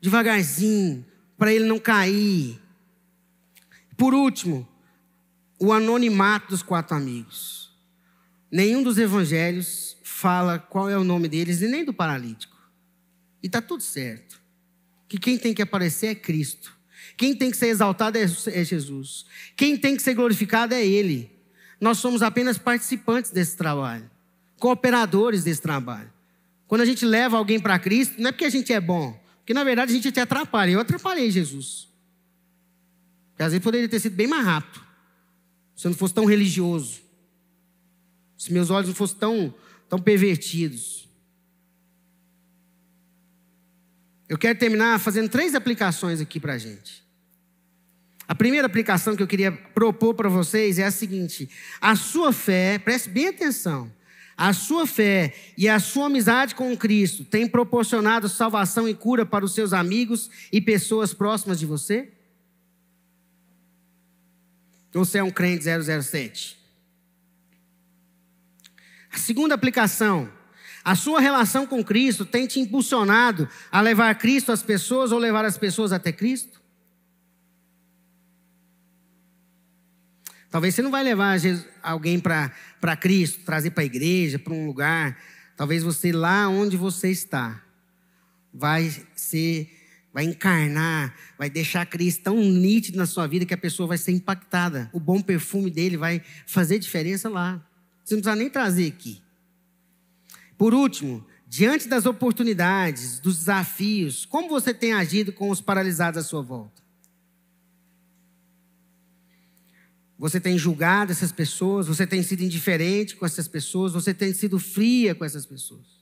devagarzinho, 0.02 1.06
para 1.38 1.54
ele 1.54 1.64
não 1.64 1.78
cair. 1.78 2.60
Por 3.96 4.12
último, 4.12 4.68
o 5.58 5.72
anonimato 5.72 6.48
dos 6.48 6.62
quatro 6.62 6.96
amigos. 6.96 7.70
Nenhum 8.50 8.82
dos 8.82 8.98
evangelhos 8.98 9.96
fala 10.02 10.58
qual 10.58 10.90
é 10.90 10.98
o 10.98 11.04
nome 11.04 11.28
deles 11.28 11.62
e 11.62 11.68
nem 11.68 11.84
do 11.84 11.94
paralítico. 11.94 12.56
E 13.40 13.46
está 13.46 13.62
tudo 13.62 13.82
certo. 13.82 14.40
Que 15.08 15.18
quem 15.18 15.38
tem 15.38 15.54
que 15.54 15.62
aparecer 15.62 16.08
é 16.08 16.14
Cristo. 16.16 16.76
Quem 17.16 17.34
tem 17.34 17.50
que 17.50 17.56
ser 17.56 17.68
exaltado 17.68 18.18
é, 18.18 18.22
é 18.22 18.64
Jesus. 18.64 19.24
Quem 19.56 19.76
tem 19.76 19.96
que 19.96 20.02
ser 20.02 20.14
glorificado 20.14 20.74
é 20.74 20.84
Ele. 20.84 21.30
Nós 21.80 21.98
somos 21.98 22.22
apenas 22.22 22.58
participantes 22.58 23.30
desse 23.30 23.56
trabalho, 23.56 24.10
cooperadores 24.58 25.44
desse 25.44 25.60
trabalho. 25.60 26.12
Quando 26.66 26.80
a 26.80 26.86
gente 26.86 27.04
leva 27.04 27.36
alguém 27.36 27.60
para 27.60 27.78
Cristo, 27.78 28.20
não 28.20 28.28
é 28.28 28.32
porque 28.32 28.44
a 28.44 28.50
gente 28.50 28.72
é 28.72 28.80
bom, 28.80 29.21
porque 29.42 29.52
na 29.52 29.64
verdade 29.64 29.90
a 29.90 29.94
gente 29.94 30.12
te 30.12 30.20
atrapalha. 30.20 30.70
Eu 30.70 30.80
atrapalhei 30.80 31.30
Jesus. 31.30 31.88
Porque 33.30 33.42
às 33.42 33.52
vezes 33.52 33.62
poderia 33.62 33.88
ter 33.88 33.98
sido 33.98 34.14
bem 34.14 34.28
mais 34.28 34.44
rápido. 34.44 34.80
Se 35.74 35.86
eu 35.86 35.90
não 35.90 35.98
fosse 35.98 36.14
tão 36.14 36.24
religioso. 36.24 37.00
Se 38.38 38.52
meus 38.52 38.70
olhos 38.70 38.88
não 38.88 38.94
fossem 38.94 39.18
tão, 39.18 39.54
tão 39.88 39.98
pervertidos. 39.98 41.08
Eu 44.28 44.38
quero 44.38 44.58
terminar 44.58 45.00
fazendo 45.00 45.28
três 45.28 45.56
aplicações 45.56 46.20
aqui 46.20 46.38
para 46.38 46.54
a 46.54 46.58
gente. 46.58 47.02
A 48.28 48.34
primeira 48.34 48.66
aplicação 48.66 49.16
que 49.16 49.22
eu 49.22 49.26
queria 49.26 49.50
propor 49.50 50.14
para 50.14 50.28
vocês 50.28 50.78
é 50.78 50.84
a 50.84 50.90
seguinte: 50.92 51.50
a 51.80 51.96
sua 51.96 52.32
fé, 52.32 52.78
preste 52.78 53.10
bem 53.10 53.28
atenção, 53.28 53.92
a 54.36 54.52
sua 54.52 54.86
fé 54.86 55.34
e 55.56 55.68
a 55.68 55.78
sua 55.78 56.06
amizade 56.06 56.54
com 56.54 56.76
Cristo 56.76 57.24
têm 57.24 57.46
proporcionado 57.46 58.28
salvação 58.28 58.88
e 58.88 58.94
cura 58.94 59.26
para 59.26 59.44
os 59.44 59.54
seus 59.54 59.72
amigos 59.72 60.30
e 60.50 60.60
pessoas 60.60 61.12
próximas 61.12 61.58
de 61.58 61.66
você? 61.66 62.10
Ou 64.94 65.04
você 65.04 65.18
é 65.18 65.22
um 65.22 65.30
crente 65.30 65.64
007? 65.64 66.58
A 69.10 69.18
segunda 69.18 69.54
aplicação. 69.54 70.30
A 70.84 70.96
sua 70.96 71.20
relação 71.20 71.66
com 71.66 71.84
Cristo 71.84 72.24
tem 72.24 72.46
te 72.46 72.58
impulsionado 72.58 73.48
a 73.70 73.80
levar 73.80 74.14
Cristo 74.16 74.50
às 74.50 74.62
pessoas 74.62 75.12
ou 75.12 75.18
levar 75.18 75.44
as 75.44 75.56
pessoas 75.56 75.92
até 75.92 76.10
Cristo? 76.10 76.61
Talvez 80.52 80.74
você 80.74 80.82
não 80.82 80.90
vai 80.90 81.02
levar 81.02 81.38
alguém 81.82 82.20
para 82.20 82.96
Cristo, 83.00 83.40
trazer 83.42 83.70
para 83.70 83.82
a 83.82 83.86
igreja, 83.86 84.38
para 84.38 84.52
um 84.52 84.66
lugar. 84.66 85.18
Talvez 85.56 85.82
você 85.82 86.12
lá 86.12 86.46
onde 86.46 86.76
você 86.76 87.08
está 87.08 87.60
vai 88.52 88.92
ser 89.16 89.78
vai 90.12 90.24
encarnar, 90.24 91.14
vai 91.38 91.48
deixar 91.48 91.86
Cristo 91.86 92.24
tão 92.24 92.36
nítido 92.36 92.98
na 92.98 93.06
sua 93.06 93.26
vida 93.26 93.46
que 93.46 93.54
a 93.54 93.56
pessoa 93.56 93.86
vai 93.86 93.96
ser 93.96 94.12
impactada. 94.12 94.90
O 94.92 95.00
bom 95.00 95.22
perfume 95.22 95.70
dele 95.70 95.96
vai 95.96 96.20
fazer 96.46 96.78
diferença 96.78 97.30
lá. 97.30 97.66
Você 98.04 98.14
não 98.14 98.20
precisa 98.20 98.36
nem 98.36 98.50
trazer 98.50 98.88
aqui. 98.88 99.22
Por 100.58 100.74
último, 100.74 101.26
diante 101.48 101.88
das 101.88 102.04
oportunidades, 102.04 103.20
dos 103.20 103.38
desafios, 103.38 104.26
como 104.26 104.50
você 104.50 104.74
tem 104.74 104.92
agido 104.92 105.32
com 105.32 105.48
os 105.48 105.62
paralisados 105.62 106.22
à 106.22 106.22
sua 106.22 106.42
volta? 106.42 106.81
Você 110.22 110.38
tem 110.38 110.56
julgado 110.56 111.10
essas 111.10 111.32
pessoas, 111.32 111.88
você 111.88 112.06
tem 112.06 112.22
sido 112.22 112.44
indiferente 112.44 113.16
com 113.16 113.26
essas 113.26 113.48
pessoas, 113.48 113.92
você 113.92 114.14
tem 114.14 114.32
sido 114.32 114.56
fria 114.56 115.16
com 115.16 115.24
essas 115.24 115.44
pessoas. 115.44 116.00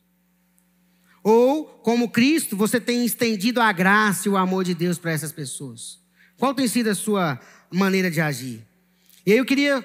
Ou, 1.23 1.65
como 1.65 2.11
Cristo, 2.11 2.55
você 2.55 2.79
tem 2.79 3.03
estendido 3.03 3.63
a 3.63 3.73
graça 3.73 4.29
e 4.29 4.31
o 4.31 4.37
amor 4.37 4.63
de 4.63 4.75
Deus 4.75 4.99
para 4.99 5.11
essas 5.11 5.33
pessoas? 5.33 5.99
Qual 6.37 6.53
tem 6.53 6.69
sido 6.69 6.89
a 6.91 6.95
sua 6.95 7.41
maneira 7.71 8.11
de 8.11 8.21
agir? 8.21 8.63
E 9.25 9.33
aí 9.33 9.39
eu 9.39 9.47
queria 9.47 9.83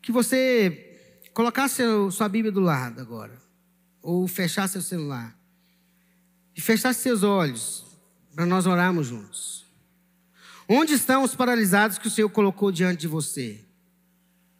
que 0.00 0.10
você 0.10 0.98
colocasse 1.34 1.82
sua 2.10 2.26
Bíblia 2.26 2.52
do 2.52 2.60
lado 2.60 3.02
agora. 3.02 3.38
Ou 4.00 4.26
fechasse 4.26 4.72
seu 4.72 4.82
celular. 4.82 5.38
E 6.56 6.60
fechasse 6.62 7.02
seus 7.02 7.22
olhos 7.22 7.84
para 8.34 8.46
nós 8.46 8.66
orarmos 8.66 9.08
juntos. 9.08 9.63
Onde 10.68 10.94
estão 10.94 11.22
os 11.22 11.34
paralisados 11.34 11.98
que 11.98 12.08
o 12.08 12.10
Senhor 12.10 12.28
colocou 12.28 12.72
diante 12.72 13.00
de 13.00 13.08
você? 13.08 13.60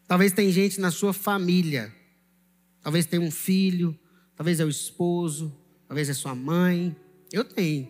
Talvez 0.06 0.32
tem 0.32 0.50
gente 0.50 0.80
na 0.80 0.90
sua 0.90 1.12
família. 1.12 1.92
Talvez 2.82 3.06
tenha 3.06 3.22
um 3.22 3.30
filho, 3.30 3.98
Talvez 4.36 4.58
é 4.58 4.64
o 4.64 4.68
esposo, 4.68 5.54
talvez 5.86 6.08
é 6.08 6.12
sua 6.12 6.34
mãe. 6.34 6.94
Eu 7.32 7.44
tenho 7.44 7.88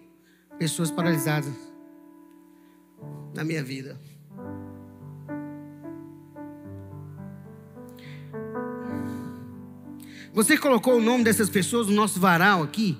pessoas 0.58 0.90
paralisadas 0.90 1.54
na 3.34 3.42
minha 3.44 3.64
vida. 3.64 3.98
Você 10.34 10.58
colocou 10.58 10.98
o 10.98 11.02
nome 11.02 11.24
dessas 11.24 11.48
pessoas 11.48 11.86
no 11.86 11.94
nosso 11.94 12.20
varal 12.20 12.62
aqui? 12.62 12.98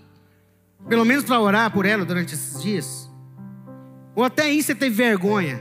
Pelo 0.89 1.05
menos 1.05 1.25
para 1.25 1.41
orar 1.41 1.73
por 1.73 1.85
ela 1.85 2.05
durante 2.05 2.35
esses 2.35 2.62
dias? 2.62 3.04
Ou 4.15 4.25
até 4.25 4.45
aí 4.45 4.62
você 4.62 4.75
teve 4.75 4.95
vergonha? 4.95 5.61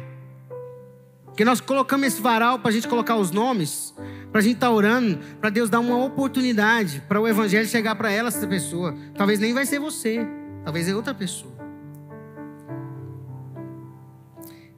Que 1.36 1.44
nós 1.44 1.60
colocamos 1.60 2.08
esse 2.08 2.22
varal 2.22 2.60
para 2.60 2.70
a 2.70 2.74
gente 2.74 2.88
colocar 2.88 3.16
os 3.16 3.32
nomes 3.32 3.94
para 4.34 4.40
a 4.40 4.44
gente 4.44 4.56
estar 4.56 4.68
tá 4.68 4.74
orando, 4.74 5.20
para 5.40 5.52
Deus 5.52 5.70
dar 5.70 5.80
uma 5.80 6.04
oportunidade 6.04 7.04
para 7.08 7.22
o 7.22 7.28
Evangelho 7.28 7.68
chegar 7.68 7.94
para 7.94 8.12
ela, 8.12 8.30
essa 8.30 8.48
pessoa. 8.48 8.98
Talvez 9.16 9.40
nem 9.40 9.54
vai 9.54 9.64
ser 9.64 9.78
você, 9.78 10.28
talvez 10.66 10.90
é 10.90 10.96
outra 10.96 11.14
pessoa. 11.14 11.54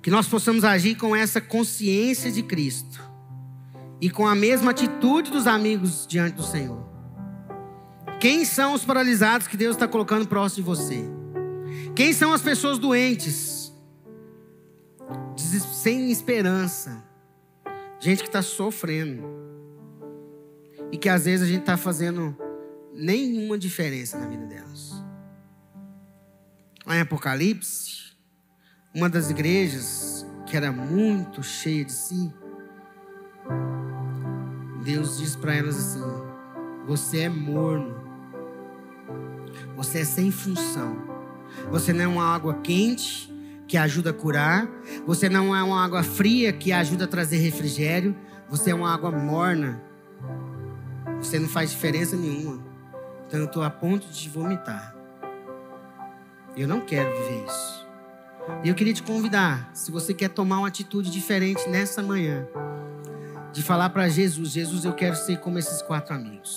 Que 0.01 0.11
nós 0.11 0.28
possamos 0.28 0.65
agir 0.65 0.95
com 0.95 1.15
essa 1.15 1.39
consciência 1.39 2.30
de 2.30 2.43
Cristo 2.43 3.01
e 4.01 4.09
com 4.09 4.28
a 4.28 4.36
mesma 4.36 4.71
atitude 4.71 5.32
dos 5.32 5.47
amigos 5.47 6.05
diante 6.05 6.36
do 6.36 6.43
Senhor. 6.43 6.86
Quem 8.19 8.43
são 8.43 8.73
os 8.73 8.84
paralisados 8.84 9.47
que 9.47 9.55
Deus 9.55 9.78
está 9.78 9.88
colocando 9.88 10.28
próximo 10.28 10.63
de 10.63 10.67
você? 10.67 11.09
Quem 11.95 12.11
são 12.11 12.34
as 12.34 12.41
pessoas 12.41 12.78
doentes, 12.78 13.54
sem 15.41 16.11
esperança? 16.11 17.03
Gente 17.99 18.21
que 18.21 18.29
está 18.29 18.41
sofrendo 18.41 19.23
e 20.91 20.97
que 20.97 21.09
às 21.09 21.25
vezes 21.25 21.45
a 21.45 21.49
gente 21.49 21.61
está 21.61 21.77
fazendo 21.77 22.36
nenhuma 22.93 23.57
diferença 23.57 24.17
na 24.17 24.27
vida 24.27 24.45
delas. 24.45 24.91
Lá 26.86 26.95
em 26.95 27.01
Apocalipse, 27.01 28.13
uma 28.93 29.09
das 29.09 29.29
igrejas 29.29 30.25
que 30.45 30.55
era 30.55 30.71
muito 30.71 31.41
cheia 31.41 31.83
de 31.83 31.91
si, 31.91 32.33
Deus 34.83 35.17
diz 35.17 35.36
para 35.36 35.55
elas 35.55 35.77
assim: 35.77 36.03
Você 36.86 37.21
é 37.21 37.29
morno, 37.29 37.95
você 39.75 39.99
é 39.99 40.05
sem 40.05 40.31
função, 40.31 40.95
você 41.71 41.91
não 41.91 42.03
é 42.03 42.07
uma 42.07 42.23
água 42.23 42.53
quente, 42.61 43.34
que 43.68 43.78
ajuda 43.78 44.11
a 44.11 44.13
curar. 44.13 44.68
Você 45.05 45.30
não 45.30 45.55
é 45.55 45.63
uma 45.63 45.84
água 45.84 46.03
fria 46.03 46.53
que 46.53 46.72
ajuda 46.72 47.05
a 47.05 47.07
trazer 47.07 47.38
refrigério. 47.38 48.16
Você 48.49 48.72
é 48.72 48.76
uma 48.76 48.93
água 48.93 49.11
morna. 49.11 49.82
Você 51.18 51.39
não 51.39 51.47
faz 51.47 51.72
diferença 51.72 52.16
nenhuma. 52.16 52.63
Então 53.28 53.39
eu 53.39 53.45
estou 53.45 53.63
a 53.63 53.70
ponto 53.70 54.07
de 54.07 54.30
vomitar. 54.30 54.95
Eu 56.55 56.68
não 56.68 56.82
quero 56.82 57.09
viver 57.11 57.45
isso. 57.45 57.86
E 58.63 58.70
eu 58.70 58.76
queria 58.76 58.93
te 58.93 59.01
convidar, 59.01 59.72
se 59.74 59.91
você 59.91 60.13
quer 60.13 60.30
tomar 60.30 60.59
uma 60.59 60.68
atitude 60.68 61.09
diferente 61.09 61.68
nessa 61.68 62.01
manhã, 62.01 62.47
de 63.51 63.63
falar 63.63 63.89
para 63.89 64.07
Jesus: 64.07 64.51
Jesus, 64.51 64.86
eu 64.86 64.93
quero 64.93 65.16
ser 65.16 65.39
como 65.39 65.57
esses 65.57 65.82
quatro 65.82 66.13
amigos. 66.13 66.55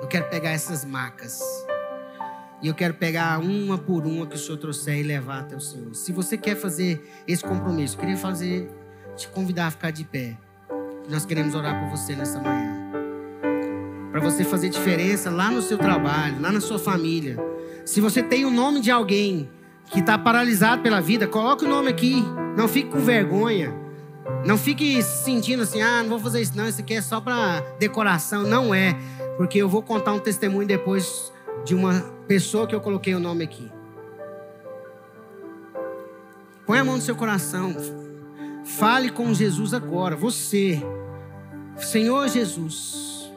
Eu 0.00 0.08
quero 0.08 0.28
pegar 0.30 0.50
essas 0.50 0.84
macas. 0.84 1.40
E 2.62 2.68
eu 2.68 2.74
quero 2.74 2.94
pegar 2.94 3.38
uma 3.38 3.76
por 3.76 4.06
uma 4.06 4.26
que 4.26 4.34
o 4.34 4.38
Senhor 4.38 4.56
trouxer 4.56 4.98
e 4.98 5.02
levar 5.02 5.40
até 5.40 5.54
o 5.54 5.60
Senhor. 5.60 5.94
Se 5.94 6.10
você 6.10 6.38
quer 6.38 6.56
fazer 6.56 7.06
esse 7.28 7.44
compromisso, 7.44 7.96
eu 7.96 8.00
queria 8.00 8.16
fazer, 8.16 8.70
te 9.14 9.28
convidar 9.28 9.66
a 9.66 9.70
ficar 9.70 9.90
de 9.90 10.04
pé. 10.04 10.36
Nós 11.08 11.26
queremos 11.26 11.54
orar 11.54 11.78
por 11.80 11.96
você 11.96 12.16
nessa 12.16 12.40
manhã. 12.40 12.90
Para 14.10 14.20
você 14.20 14.42
fazer 14.42 14.70
diferença 14.70 15.30
lá 15.30 15.50
no 15.50 15.60
seu 15.60 15.76
trabalho, 15.76 16.40
lá 16.40 16.50
na 16.50 16.60
sua 16.60 16.78
família. 16.78 17.36
Se 17.84 18.00
você 18.00 18.22
tem 18.22 18.46
o 18.46 18.50
nome 18.50 18.80
de 18.80 18.90
alguém 18.90 19.50
que 19.90 20.00
está 20.00 20.18
paralisado 20.18 20.82
pela 20.82 21.00
vida, 21.00 21.26
coloque 21.26 21.64
o 21.64 21.68
nome 21.68 21.90
aqui. 21.90 22.24
Não 22.56 22.66
fique 22.66 22.88
com 22.88 23.00
vergonha. 23.00 23.72
Não 24.46 24.56
fique 24.56 25.02
se 25.02 25.24
sentindo 25.24 25.62
assim, 25.62 25.82
ah, 25.82 26.02
não 26.02 26.08
vou 26.08 26.18
fazer 26.18 26.40
isso 26.40 26.56
não, 26.56 26.66
isso 26.66 26.80
aqui 26.80 26.94
é 26.94 27.02
só 27.02 27.20
para 27.20 27.60
decoração. 27.78 28.42
Não 28.42 28.74
é, 28.74 28.96
porque 29.36 29.58
eu 29.58 29.68
vou 29.68 29.82
contar 29.82 30.14
um 30.14 30.18
testemunho 30.18 30.66
depois 30.66 31.32
de 31.64 31.74
uma 31.74 32.00
pessoa 32.26 32.66
que 32.66 32.74
eu 32.74 32.80
coloquei 32.80 33.14
o 33.14 33.20
nome 33.20 33.44
aqui. 33.44 33.70
Põe 36.66 36.78
a 36.80 36.84
mão 36.84 36.96
no 36.96 37.02
seu 37.02 37.14
coração. 37.14 37.76
Fale 38.64 39.10
com 39.10 39.32
Jesus 39.32 39.72
agora. 39.72 40.16
Você, 40.16 40.82
Senhor 41.76 42.28
Jesus, 42.28 43.32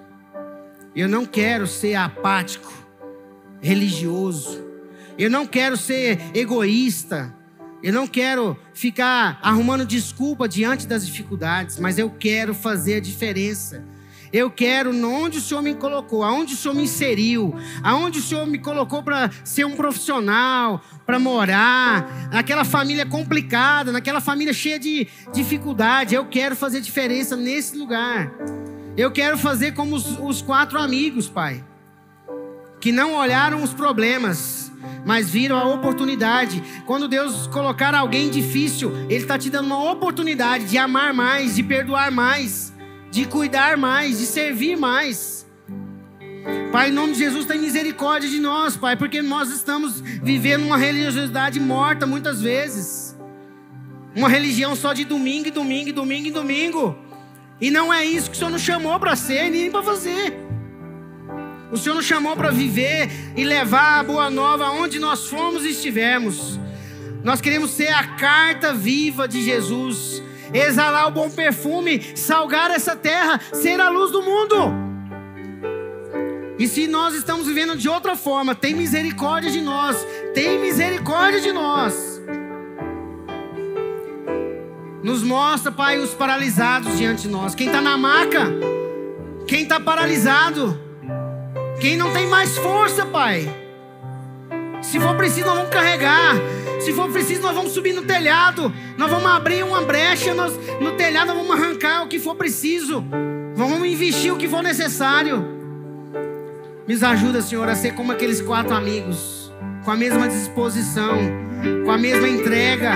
eu 0.95 1.07
não 1.07 1.25
quero 1.25 1.67
ser 1.67 1.95
apático, 1.95 2.73
religioso. 3.61 4.63
Eu 5.17 5.29
não 5.29 5.45
quero 5.45 5.77
ser 5.77 6.19
egoísta. 6.33 7.35
Eu 7.81 7.93
não 7.93 8.07
quero 8.07 8.57
ficar 8.73 9.39
arrumando 9.41 9.85
desculpa 9.85 10.49
diante 10.49 10.85
das 10.85 11.05
dificuldades, 11.05 11.79
mas 11.79 11.97
eu 11.97 12.09
quero 12.09 12.53
fazer 12.53 12.95
a 12.95 12.99
diferença. 12.99 13.83
Eu 14.31 14.51
quero 14.51 14.91
onde 15.05 15.39
o 15.39 15.41
Senhor 15.41 15.61
me 15.61 15.73
colocou, 15.73 16.23
aonde 16.23 16.53
o 16.53 16.57
Senhor 16.57 16.75
me 16.75 16.83
inseriu, 16.83 17.55
aonde 17.83 18.19
o 18.19 18.21
Senhor 18.21 18.45
me 18.45 18.59
colocou 18.59 19.01
para 19.01 19.29
ser 19.43 19.65
um 19.65 19.75
profissional, 19.75 20.81
para 21.05 21.17
morar, 21.17 22.29
naquela 22.31 22.63
família 22.63 23.05
complicada, 23.05 23.91
naquela 23.91 24.21
família 24.21 24.53
cheia 24.53 24.79
de 24.79 25.07
dificuldade. 25.33 26.13
Eu 26.13 26.25
quero 26.25 26.55
fazer 26.55 26.81
diferença 26.81 27.35
nesse 27.35 27.75
lugar. 27.75 28.31
Eu 28.95 29.11
quero 29.11 29.37
fazer 29.37 29.73
como 29.73 29.95
os, 29.95 30.19
os 30.19 30.41
quatro 30.41 30.77
amigos, 30.77 31.27
Pai, 31.27 31.63
que 32.79 32.91
não 32.91 33.15
olharam 33.15 33.63
os 33.63 33.73
problemas, 33.73 34.71
mas 35.05 35.29
viram 35.29 35.57
a 35.57 35.65
oportunidade. 35.73 36.61
Quando 36.85 37.07
Deus 37.07 37.47
colocar 37.47 37.95
alguém 37.95 38.29
difícil, 38.29 38.91
Ele 39.09 39.15
está 39.15 39.39
te 39.39 39.49
dando 39.49 39.65
uma 39.65 39.91
oportunidade 39.91 40.65
de 40.65 40.77
amar 40.77 41.13
mais, 41.13 41.55
de 41.55 41.63
perdoar 41.63 42.11
mais 42.11 42.68
de 43.19 43.25
cuidar 43.25 43.75
mais, 43.75 44.19
de 44.19 44.25
servir 44.25 44.77
mais. 44.77 45.45
Pai, 46.71 46.87
em 46.89 46.93
nome 46.93 47.11
de 47.11 47.19
Jesus, 47.19 47.45
tem 47.45 47.59
misericórdia 47.59 48.29
de 48.29 48.39
nós, 48.39 48.77
Pai, 48.77 48.95
porque 48.95 49.21
nós 49.21 49.51
estamos 49.51 49.99
vivendo 49.99 50.63
uma 50.63 50.77
religiosidade 50.77 51.59
morta 51.59 52.05
muitas 52.05 52.41
vezes. 52.41 53.17
Uma 54.15 54.29
religião 54.29 54.73
só 54.73 54.93
de 54.93 55.03
domingo 55.03 55.49
e 55.49 55.51
domingo 55.51 55.89
e 55.89 55.91
domingo 55.91 56.27
e 56.27 56.31
domingo. 56.31 56.97
E 57.59 57.69
não 57.69 57.93
é 57.93 58.05
isso 58.05 58.29
que 58.29 58.37
o 58.37 58.39
Senhor 58.39 58.51
nos 58.51 58.61
chamou 58.61 58.97
para 58.97 59.17
ser 59.17 59.49
nem 59.49 59.69
para 59.69 59.83
fazer. 59.83 60.33
O 61.73 61.77
Senhor 61.77 61.95
nos 61.95 62.05
chamou 62.05 62.37
para 62.37 62.51
viver 62.51 63.09
e 63.35 63.43
levar 63.43 63.99
a 63.99 64.03
boa 64.03 64.29
nova 64.29 64.65
aonde 64.65 64.97
nós 64.97 65.27
fomos 65.27 65.65
e 65.65 65.71
estivermos. 65.71 66.57
Nós 67.21 67.41
queremos 67.41 67.71
ser 67.71 67.89
a 67.89 68.15
carta 68.15 68.73
viva 68.73 69.27
de 69.27 69.43
Jesus 69.43 70.23
exalar 70.53 71.07
o 71.07 71.11
bom 71.11 71.29
perfume, 71.29 72.01
salgar 72.15 72.71
essa 72.71 72.95
terra, 72.95 73.39
ser 73.53 73.79
a 73.79 73.89
luz 73.89 74.11
do 74.11 74.21
mundo. 74.21 74.89
E 76.57 76.67
se 76.67 76.87
nós 76.87 77.15
estamos 77.15 77.47
vivendo 77.47 77.77
de 77.77 77.87
outra 77.87 78.17
forma, 78.17 78.53
tem 78.53 78.73
misericórdia 78.73 79.49
de 79.49 79.61
nós, 79.61 80.05
tem 80.33 80.59
misericórdia 80.59 81.39
de 81.39 81.53
nós. 81.53 82.21
Nos 85.01 85.23
mostra, 85.23 85.71
Pai, 85.71 85.97
os 85.97 86.13
paralisados 86.13 86.97
diante 86.97 87.21
de 87.21 87.27
nós. 87.29 87.55
Quem 87.55 87.67
está 87.67 87.79
na 87.79 87.97
maca, 87.97 88.47
quem 89.47 89.63
está 89.63 89.79
paralisado, 89.79 90.77
quem 91.79 91.95
não 91.95 92.11
tem 92.11 92.27
mais 92.27 92.57
força, 92.57 93.05
Pai. 93.05 93.49
Se 94.81 94.99
for 94.99 95.15
preciso, 95.15 95.45
vamos 95.45 95.69
carregar. 95.69 96.35
Se 96.79 96.93
for 96.93 97.11
preciso, 97.11 97.41
nós 97.41 97.53
vamos 97.53 97.73
subir 97.73 97.93
no 97.93 98.03
telhado. 98.03 98.73
Nós 98.97 99.09
vamos 99.09 99.29
abrir 99.29 99.63
uma 99.63 99.81
brecha 99.81 100.33
nós, 100.33 100.53
no 100.79 100.93
telhado, 100.93 101.27
nós 101.27 101.37
vamos 101.37 101.51
arrancar 101.51 102.03
o 102.03 102.07
que 102.07 102.19
for 102.19 102.35
preciso. 102.35 103.03
Vamos 103.55 103.87
investir 103.87 104.33
o 104.33 104.37
que 104.37 104.47
for 104.47 104.63
necessário. 104.63 105.59
Me 106.87 106.95
ajuda, 106.95 107.41
Senhor, 107.41 107.67
a 107.69 107.75
ser 107.75 107.93
como 107.93 108.11
aqueles 108.11 108.41
quatro 108.41 108.73
amigos, 108.73 109.51
com 109.83 109.91
a 109.91 109.95
mesma 109.95 110.27
disposição, 110.27 111.17
com 111.85 111.91
a 111.91 111.97
mesma 111.97 112.27
entrega. 112.27 112.93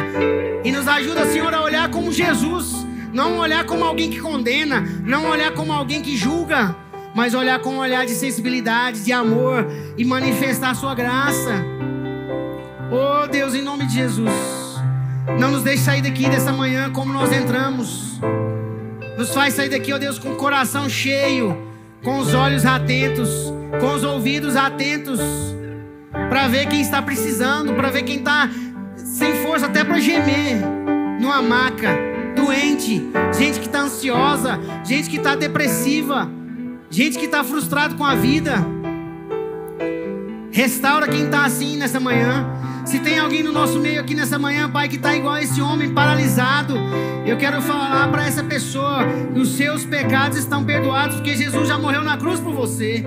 E 0.63 0.71
nos 0.71 0.87
ajuda, 0.87 1.25
Senhor, 1.27 1.53
a 1.53 1.61
olhar 1.61 1.91
como 1.91 2.11
Jesus, 2.11 2.73
não 3.11 3.37
olhar 3.37 3.65
como 3.65 3.83
alguém 3.83 4.09
que 4.09 4.19
condena, 4.19 4.81
não 5.05 5.29
olhar 5.29 5.53
como 5.53 5.71
alguém 5.71 6.01
que 6.01 6.17
julga, 6.17 6.75
mas 7.13 7.33
olhar 7.35 7.59
com 7.59 7.75
um 7.75 7.79
olhar 7.79 8.05
de 8.05 8.13
sensibilidade, 8.13 9.03
de 9.03 9.11
amor 9.11 9.67
e 9.97 10.03
manifestar 10.03 10.71
a 10.71 10.75
sua 10.75 10.95
graça. 10.95 11.63
Oh 12.95 13.25
Deus, 13.25 13.55
em 13.55 13.63
nome 13.63 13.87
de 13.87 13.95
Jesus, 13.95 14.31
não 15.39 15.49
nos 15.49 15.63
deixe 15.63 15.81
sair 15.81 16.03
daqui 16.03 16.29
dessa 16.29 16.53
manhã 16.53 16.91
como 16.91 17.11
nós 17.11 17.31
entramos. 17.31 18.19
Nos 19.17 19.33
faz 19.33 19.55
sair 19.55 19.69
daqui, 19.69 19.91
ó 19.91 19.95
oh 19.95 19.99
Deus, 19.99 20.19
com 20.19 20.33
o 20.33 20.35
coração 20.35 20.87
cheio, 20.87 21.57
com 22.03 22.19
os 22.19 22.35
olhos 22.35 22.67
atentos, 22.67 23.51
com 23.79 23.95
os 23.95 24.03
ouvidos 24.03 24.55
atentos, 24.55 25.19
para 26.29 26.47
ver 26.47 26.67
quem 26.67 26.81
está 26.81 27.01
precisando, 27.01 27.73
para 27.73 27.89
ver 27.89 28.03
quem 28.03 28.17
está 28.17 28.47
sem 28.95 29.41
força 29.41 29.65
até 29.65 29.83
para 29.83 29.99
gemer 29.99 30.57
numa 31.19 31.41
maca, 31.41 31.97
doente, 32.35 33.09
gente 33.35 33.59
que 33.59 33.65
está 33.65 33.81
ansiosa, 33.81 34.59
gente 34.83 35.09
que 35.09 35.17
está 35.17 35.33
depressiva, 35.33 36.29
gente 36.91 37.17
que 37.17 37.25
está 37.25 37.43
frustrado 37.43 37.95
com 37.95 38.05
a 38.05 38.13
vida. 38.13 38.53
Restaura 40.51 41.07
quem 41.07 41.25
está 41.25 41.43
assim 41.43 41.75
nessa 41.75 41.99
manhã. 41.99 42.61
Se 42.85 42.99
tem 42.99 43.17
alguém 43.17 43.41
no 43.41 43.51
nosso 43.51 43.79
meio 43.79 44.01
aqui 44.01 44.13
nessa 44.13 44.37
manhã, 44.37 44.69
Pai, 44.69 44.89
que 44.89 44.97
está 44.97 45.15
igual 45.15 45.35
a 45.35 45.41
esse 45.41 45.61
homem 45.61 45.93
paralisado, 45.93 46.75
eu 47.25 47.37
quero 47.37 47.61
falar 47.61 48.09
para 48.11 48.25
essa 48.25 48.43
pessoa 48.43 48.99
que 49.33 49.39
os 49.39 49.55
seus 49.55 49.85
pecados 49.85 50.37
estão 50.37 50.65
perdoados, 50.65 51.15
porque 51.15 51.35
Jesus 51.35 51.67
já 51.67 51.77
morreu 51.77 52.03
na 52.03 52.17
cruz 52.17 52.41
por 52.41 52.53
você. 52.53 53.03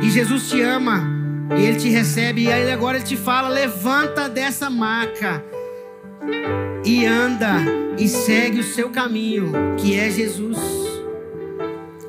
E 0.00 0.10
Jesus 0.10 0.50
te 0.50 0.60
ama, 0.60 1.02
e 1.56 1.64
Ele 1.64 1.78
te 1.78 1.88
recebe, 1.88 2.42
e 2.42 2.52
aí 2.52 2.70
agora 2.70 2.98
Ele 2.98 3.06
te 3.06 3.16
fala: 3.16 3.48
levanta 3.48 4.28
dessa 4.28 4.68
maca 4.68 5.42
e 6.84 7.06
anda 7.06 7.56
e 7.98 8.06
segue 8.06 8.60
o 8.60 8.64
seu 8.64 8.90
caminho, 8.90 9.50
que 9.78 9.98
é 9.98 10.10
Jesus. 10.10 10.58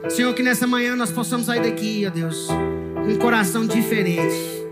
Senhor, 0.10 0.34
que 0.34 0.44
nessa 0.44 0.68
manhã 0.68 0.96
nós 0.96 1.12
possamos 1.12 1.46
sair 1.46 1.62
daqui, 1.62 2.06
ó 2.06 2.10
Deus, 2.10 2.48
com 2.48 3.14
um 3.14 3.18
coração 3.18 3.66
diferente 3.66 4.65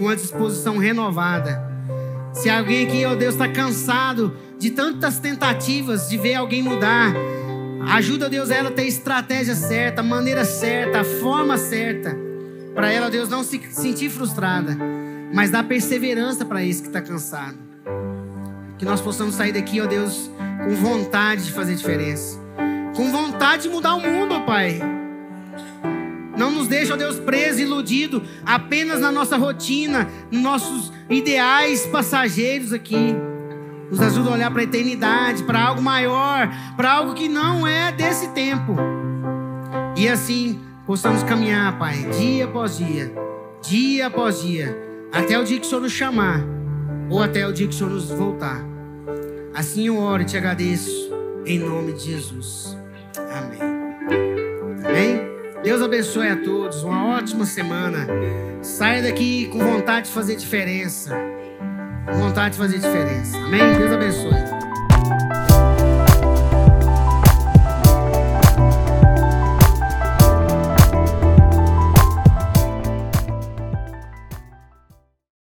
com 0.00 0.08
a 0.08 0.14
disposição 0.14 0.78
renovada. 0.78 1.62
Se 2.32 2.48
alguém 2.48 2.86
aqui, 2.86 3.04
ó 3.04 3.14
Deus, 3.14 3.34
está 3.34 3.46
cansado 3.46 4.34
de 4.58 4.70
tantas 4.70 5.18
tentativas 5.18 6.08
de 6.08 6.16
ver 6.16 6.36
alguém 6.36 6.62
mudar, 6.62 7.14
ajuda, 7.86 8.30
Deus, 8.30 8.48
ela 8.48 8.70
a 8.70 8.72
ter 8.72 8.82
a 8.82 8.86
estratégia 8.86 9.54
certa, 9.54 10.00
a 10.00 10.04
maneira 10.04 10.42
certa, 10.46 11.00
a 11.00 11.04
forma 11.04 11.58
certa, 11.58 12.16
para 12.74 12.90
ela, 12.90 13.10
Deus, 13.10 13.28
não 13.28 13.44
se 13.44 13.60
sentir 13.72 14.08
frustrada, 14.08 14.74
mas 15.34 15.50
dar 15.50 15.64
perseverança 15.64 16.46
para 16.46 16.64
esse 16.64 16.80
que 16.80 16.88
está 16.88 17.02
cansado. 17.02 17.58
Que 18.78 18.86
nós 18.86 19.02
possamos 19.02 19.34
sair 19.34 19.52
daqui, 19.52 19.82
ó 19.82 19.86
Deus, 19.86 20.30
com 20.64 20.74
vontade 20.76 21.44
de 21.44 21.52
fazer 21.52 21.74
diferença, 21.74 22.38
com 22.96 23.12
vontade 23.12 23.64
de 23.64 23.68
mudar 23.68 23.96
o 23.96 24.00
mundo, 24.00 24.34
ó 24.34 24.40
Pai. 24.40 24.99
Não 26.40 26.50
nos 26.50 26.66
deixa, 26.66 26.94
ó 26.94 26.96
Deus, 26.96 27.18
preso, 27.18 27.60
iludido 27.60 28.22
apenas 28.46 28.98
na 28.98 29.12
nossa 29.12 29.36
rotina, 29.36 30.08
nos 30.30 30.40
nossos 30.40 30.90
ideais 31.10 31.84
passageiros 31.84 32.72
aqui. 32.72 33.14
Nos 33.90 34.00
ajuda 34.00 34.30
a 34.30 34.32
olhar 34.32 34.50
para 34.50 34.62
a 34.62 34.64
eternidade, 34.64 35.44
para 35.44 35.60
algo 35.60 35.82
maior, 35.82 36.50
para 36.78 36.92
algo 36.92 37.12
que 37.12 37.28
não 37.28 37.66
é 37.66 37.92
desse 37.92 38.28
tempo. 38.28 38.74
E 39.98 40.08
assim 40.08 40.58
possamos 40.86 41.22
caminhar, 41.24 41.78
Pai, 41.78 42.08
dia 42.18 42.46
após 42.46 42.78
dia, 42.78 43.12
dia 43.60 44.06
após 44.06 44.40
dia, 44.40 44.74
até 45.12 45.38
o 45.38 45.44
dia 45.44 45.60
que 45.60 45.66
o 45.66 45.68
Senhor 45.68 45.82
nos 45.82 45.92
chamar 45.92 46.42
ou 47.10 47.22
até 47.22 47.46
o 47.46 47.52
dia 47.52 47.68
que 47.68 47.74
o 47.74 47.76
Senhor 47.76 47.90
nos 47.90 48.08
voltar. 48.08 48.64
Assim 49.54 49.88
eu 49.88 49.98
oro 49.98 50.22
e 50.22 50.24
te 50.24 50.38
agradeço 50.38 51.12
em 51.44 51.58
nome 51.58 51.92
de 51.92 52.12
Jesus. 52.12 52.74
Amém. 53.14 53.69
Deus 55.62 55.82
abençoe 55.82 56.28
a 56.28 56.36
todos. 56.36 56.82
Uma 56.82 57.16
ótima 57.16 57.44
semana. 57.44 58.06
Saia 58.62 59.02
daqui 59.02 59.46
com 59.48 59.58
vontade 59.58 60.06
de 60.06 60.12
fazer 60.12 60.36
diferença. 60.36 61.14
Vontade 62.14 62.52
de 62.52 62.58
fazer 62.58 62.78
diferença. 62.78 63.36
Amém? 63.36 63.78
Deus 63.78 63.92
abençoe. 63.92 64.59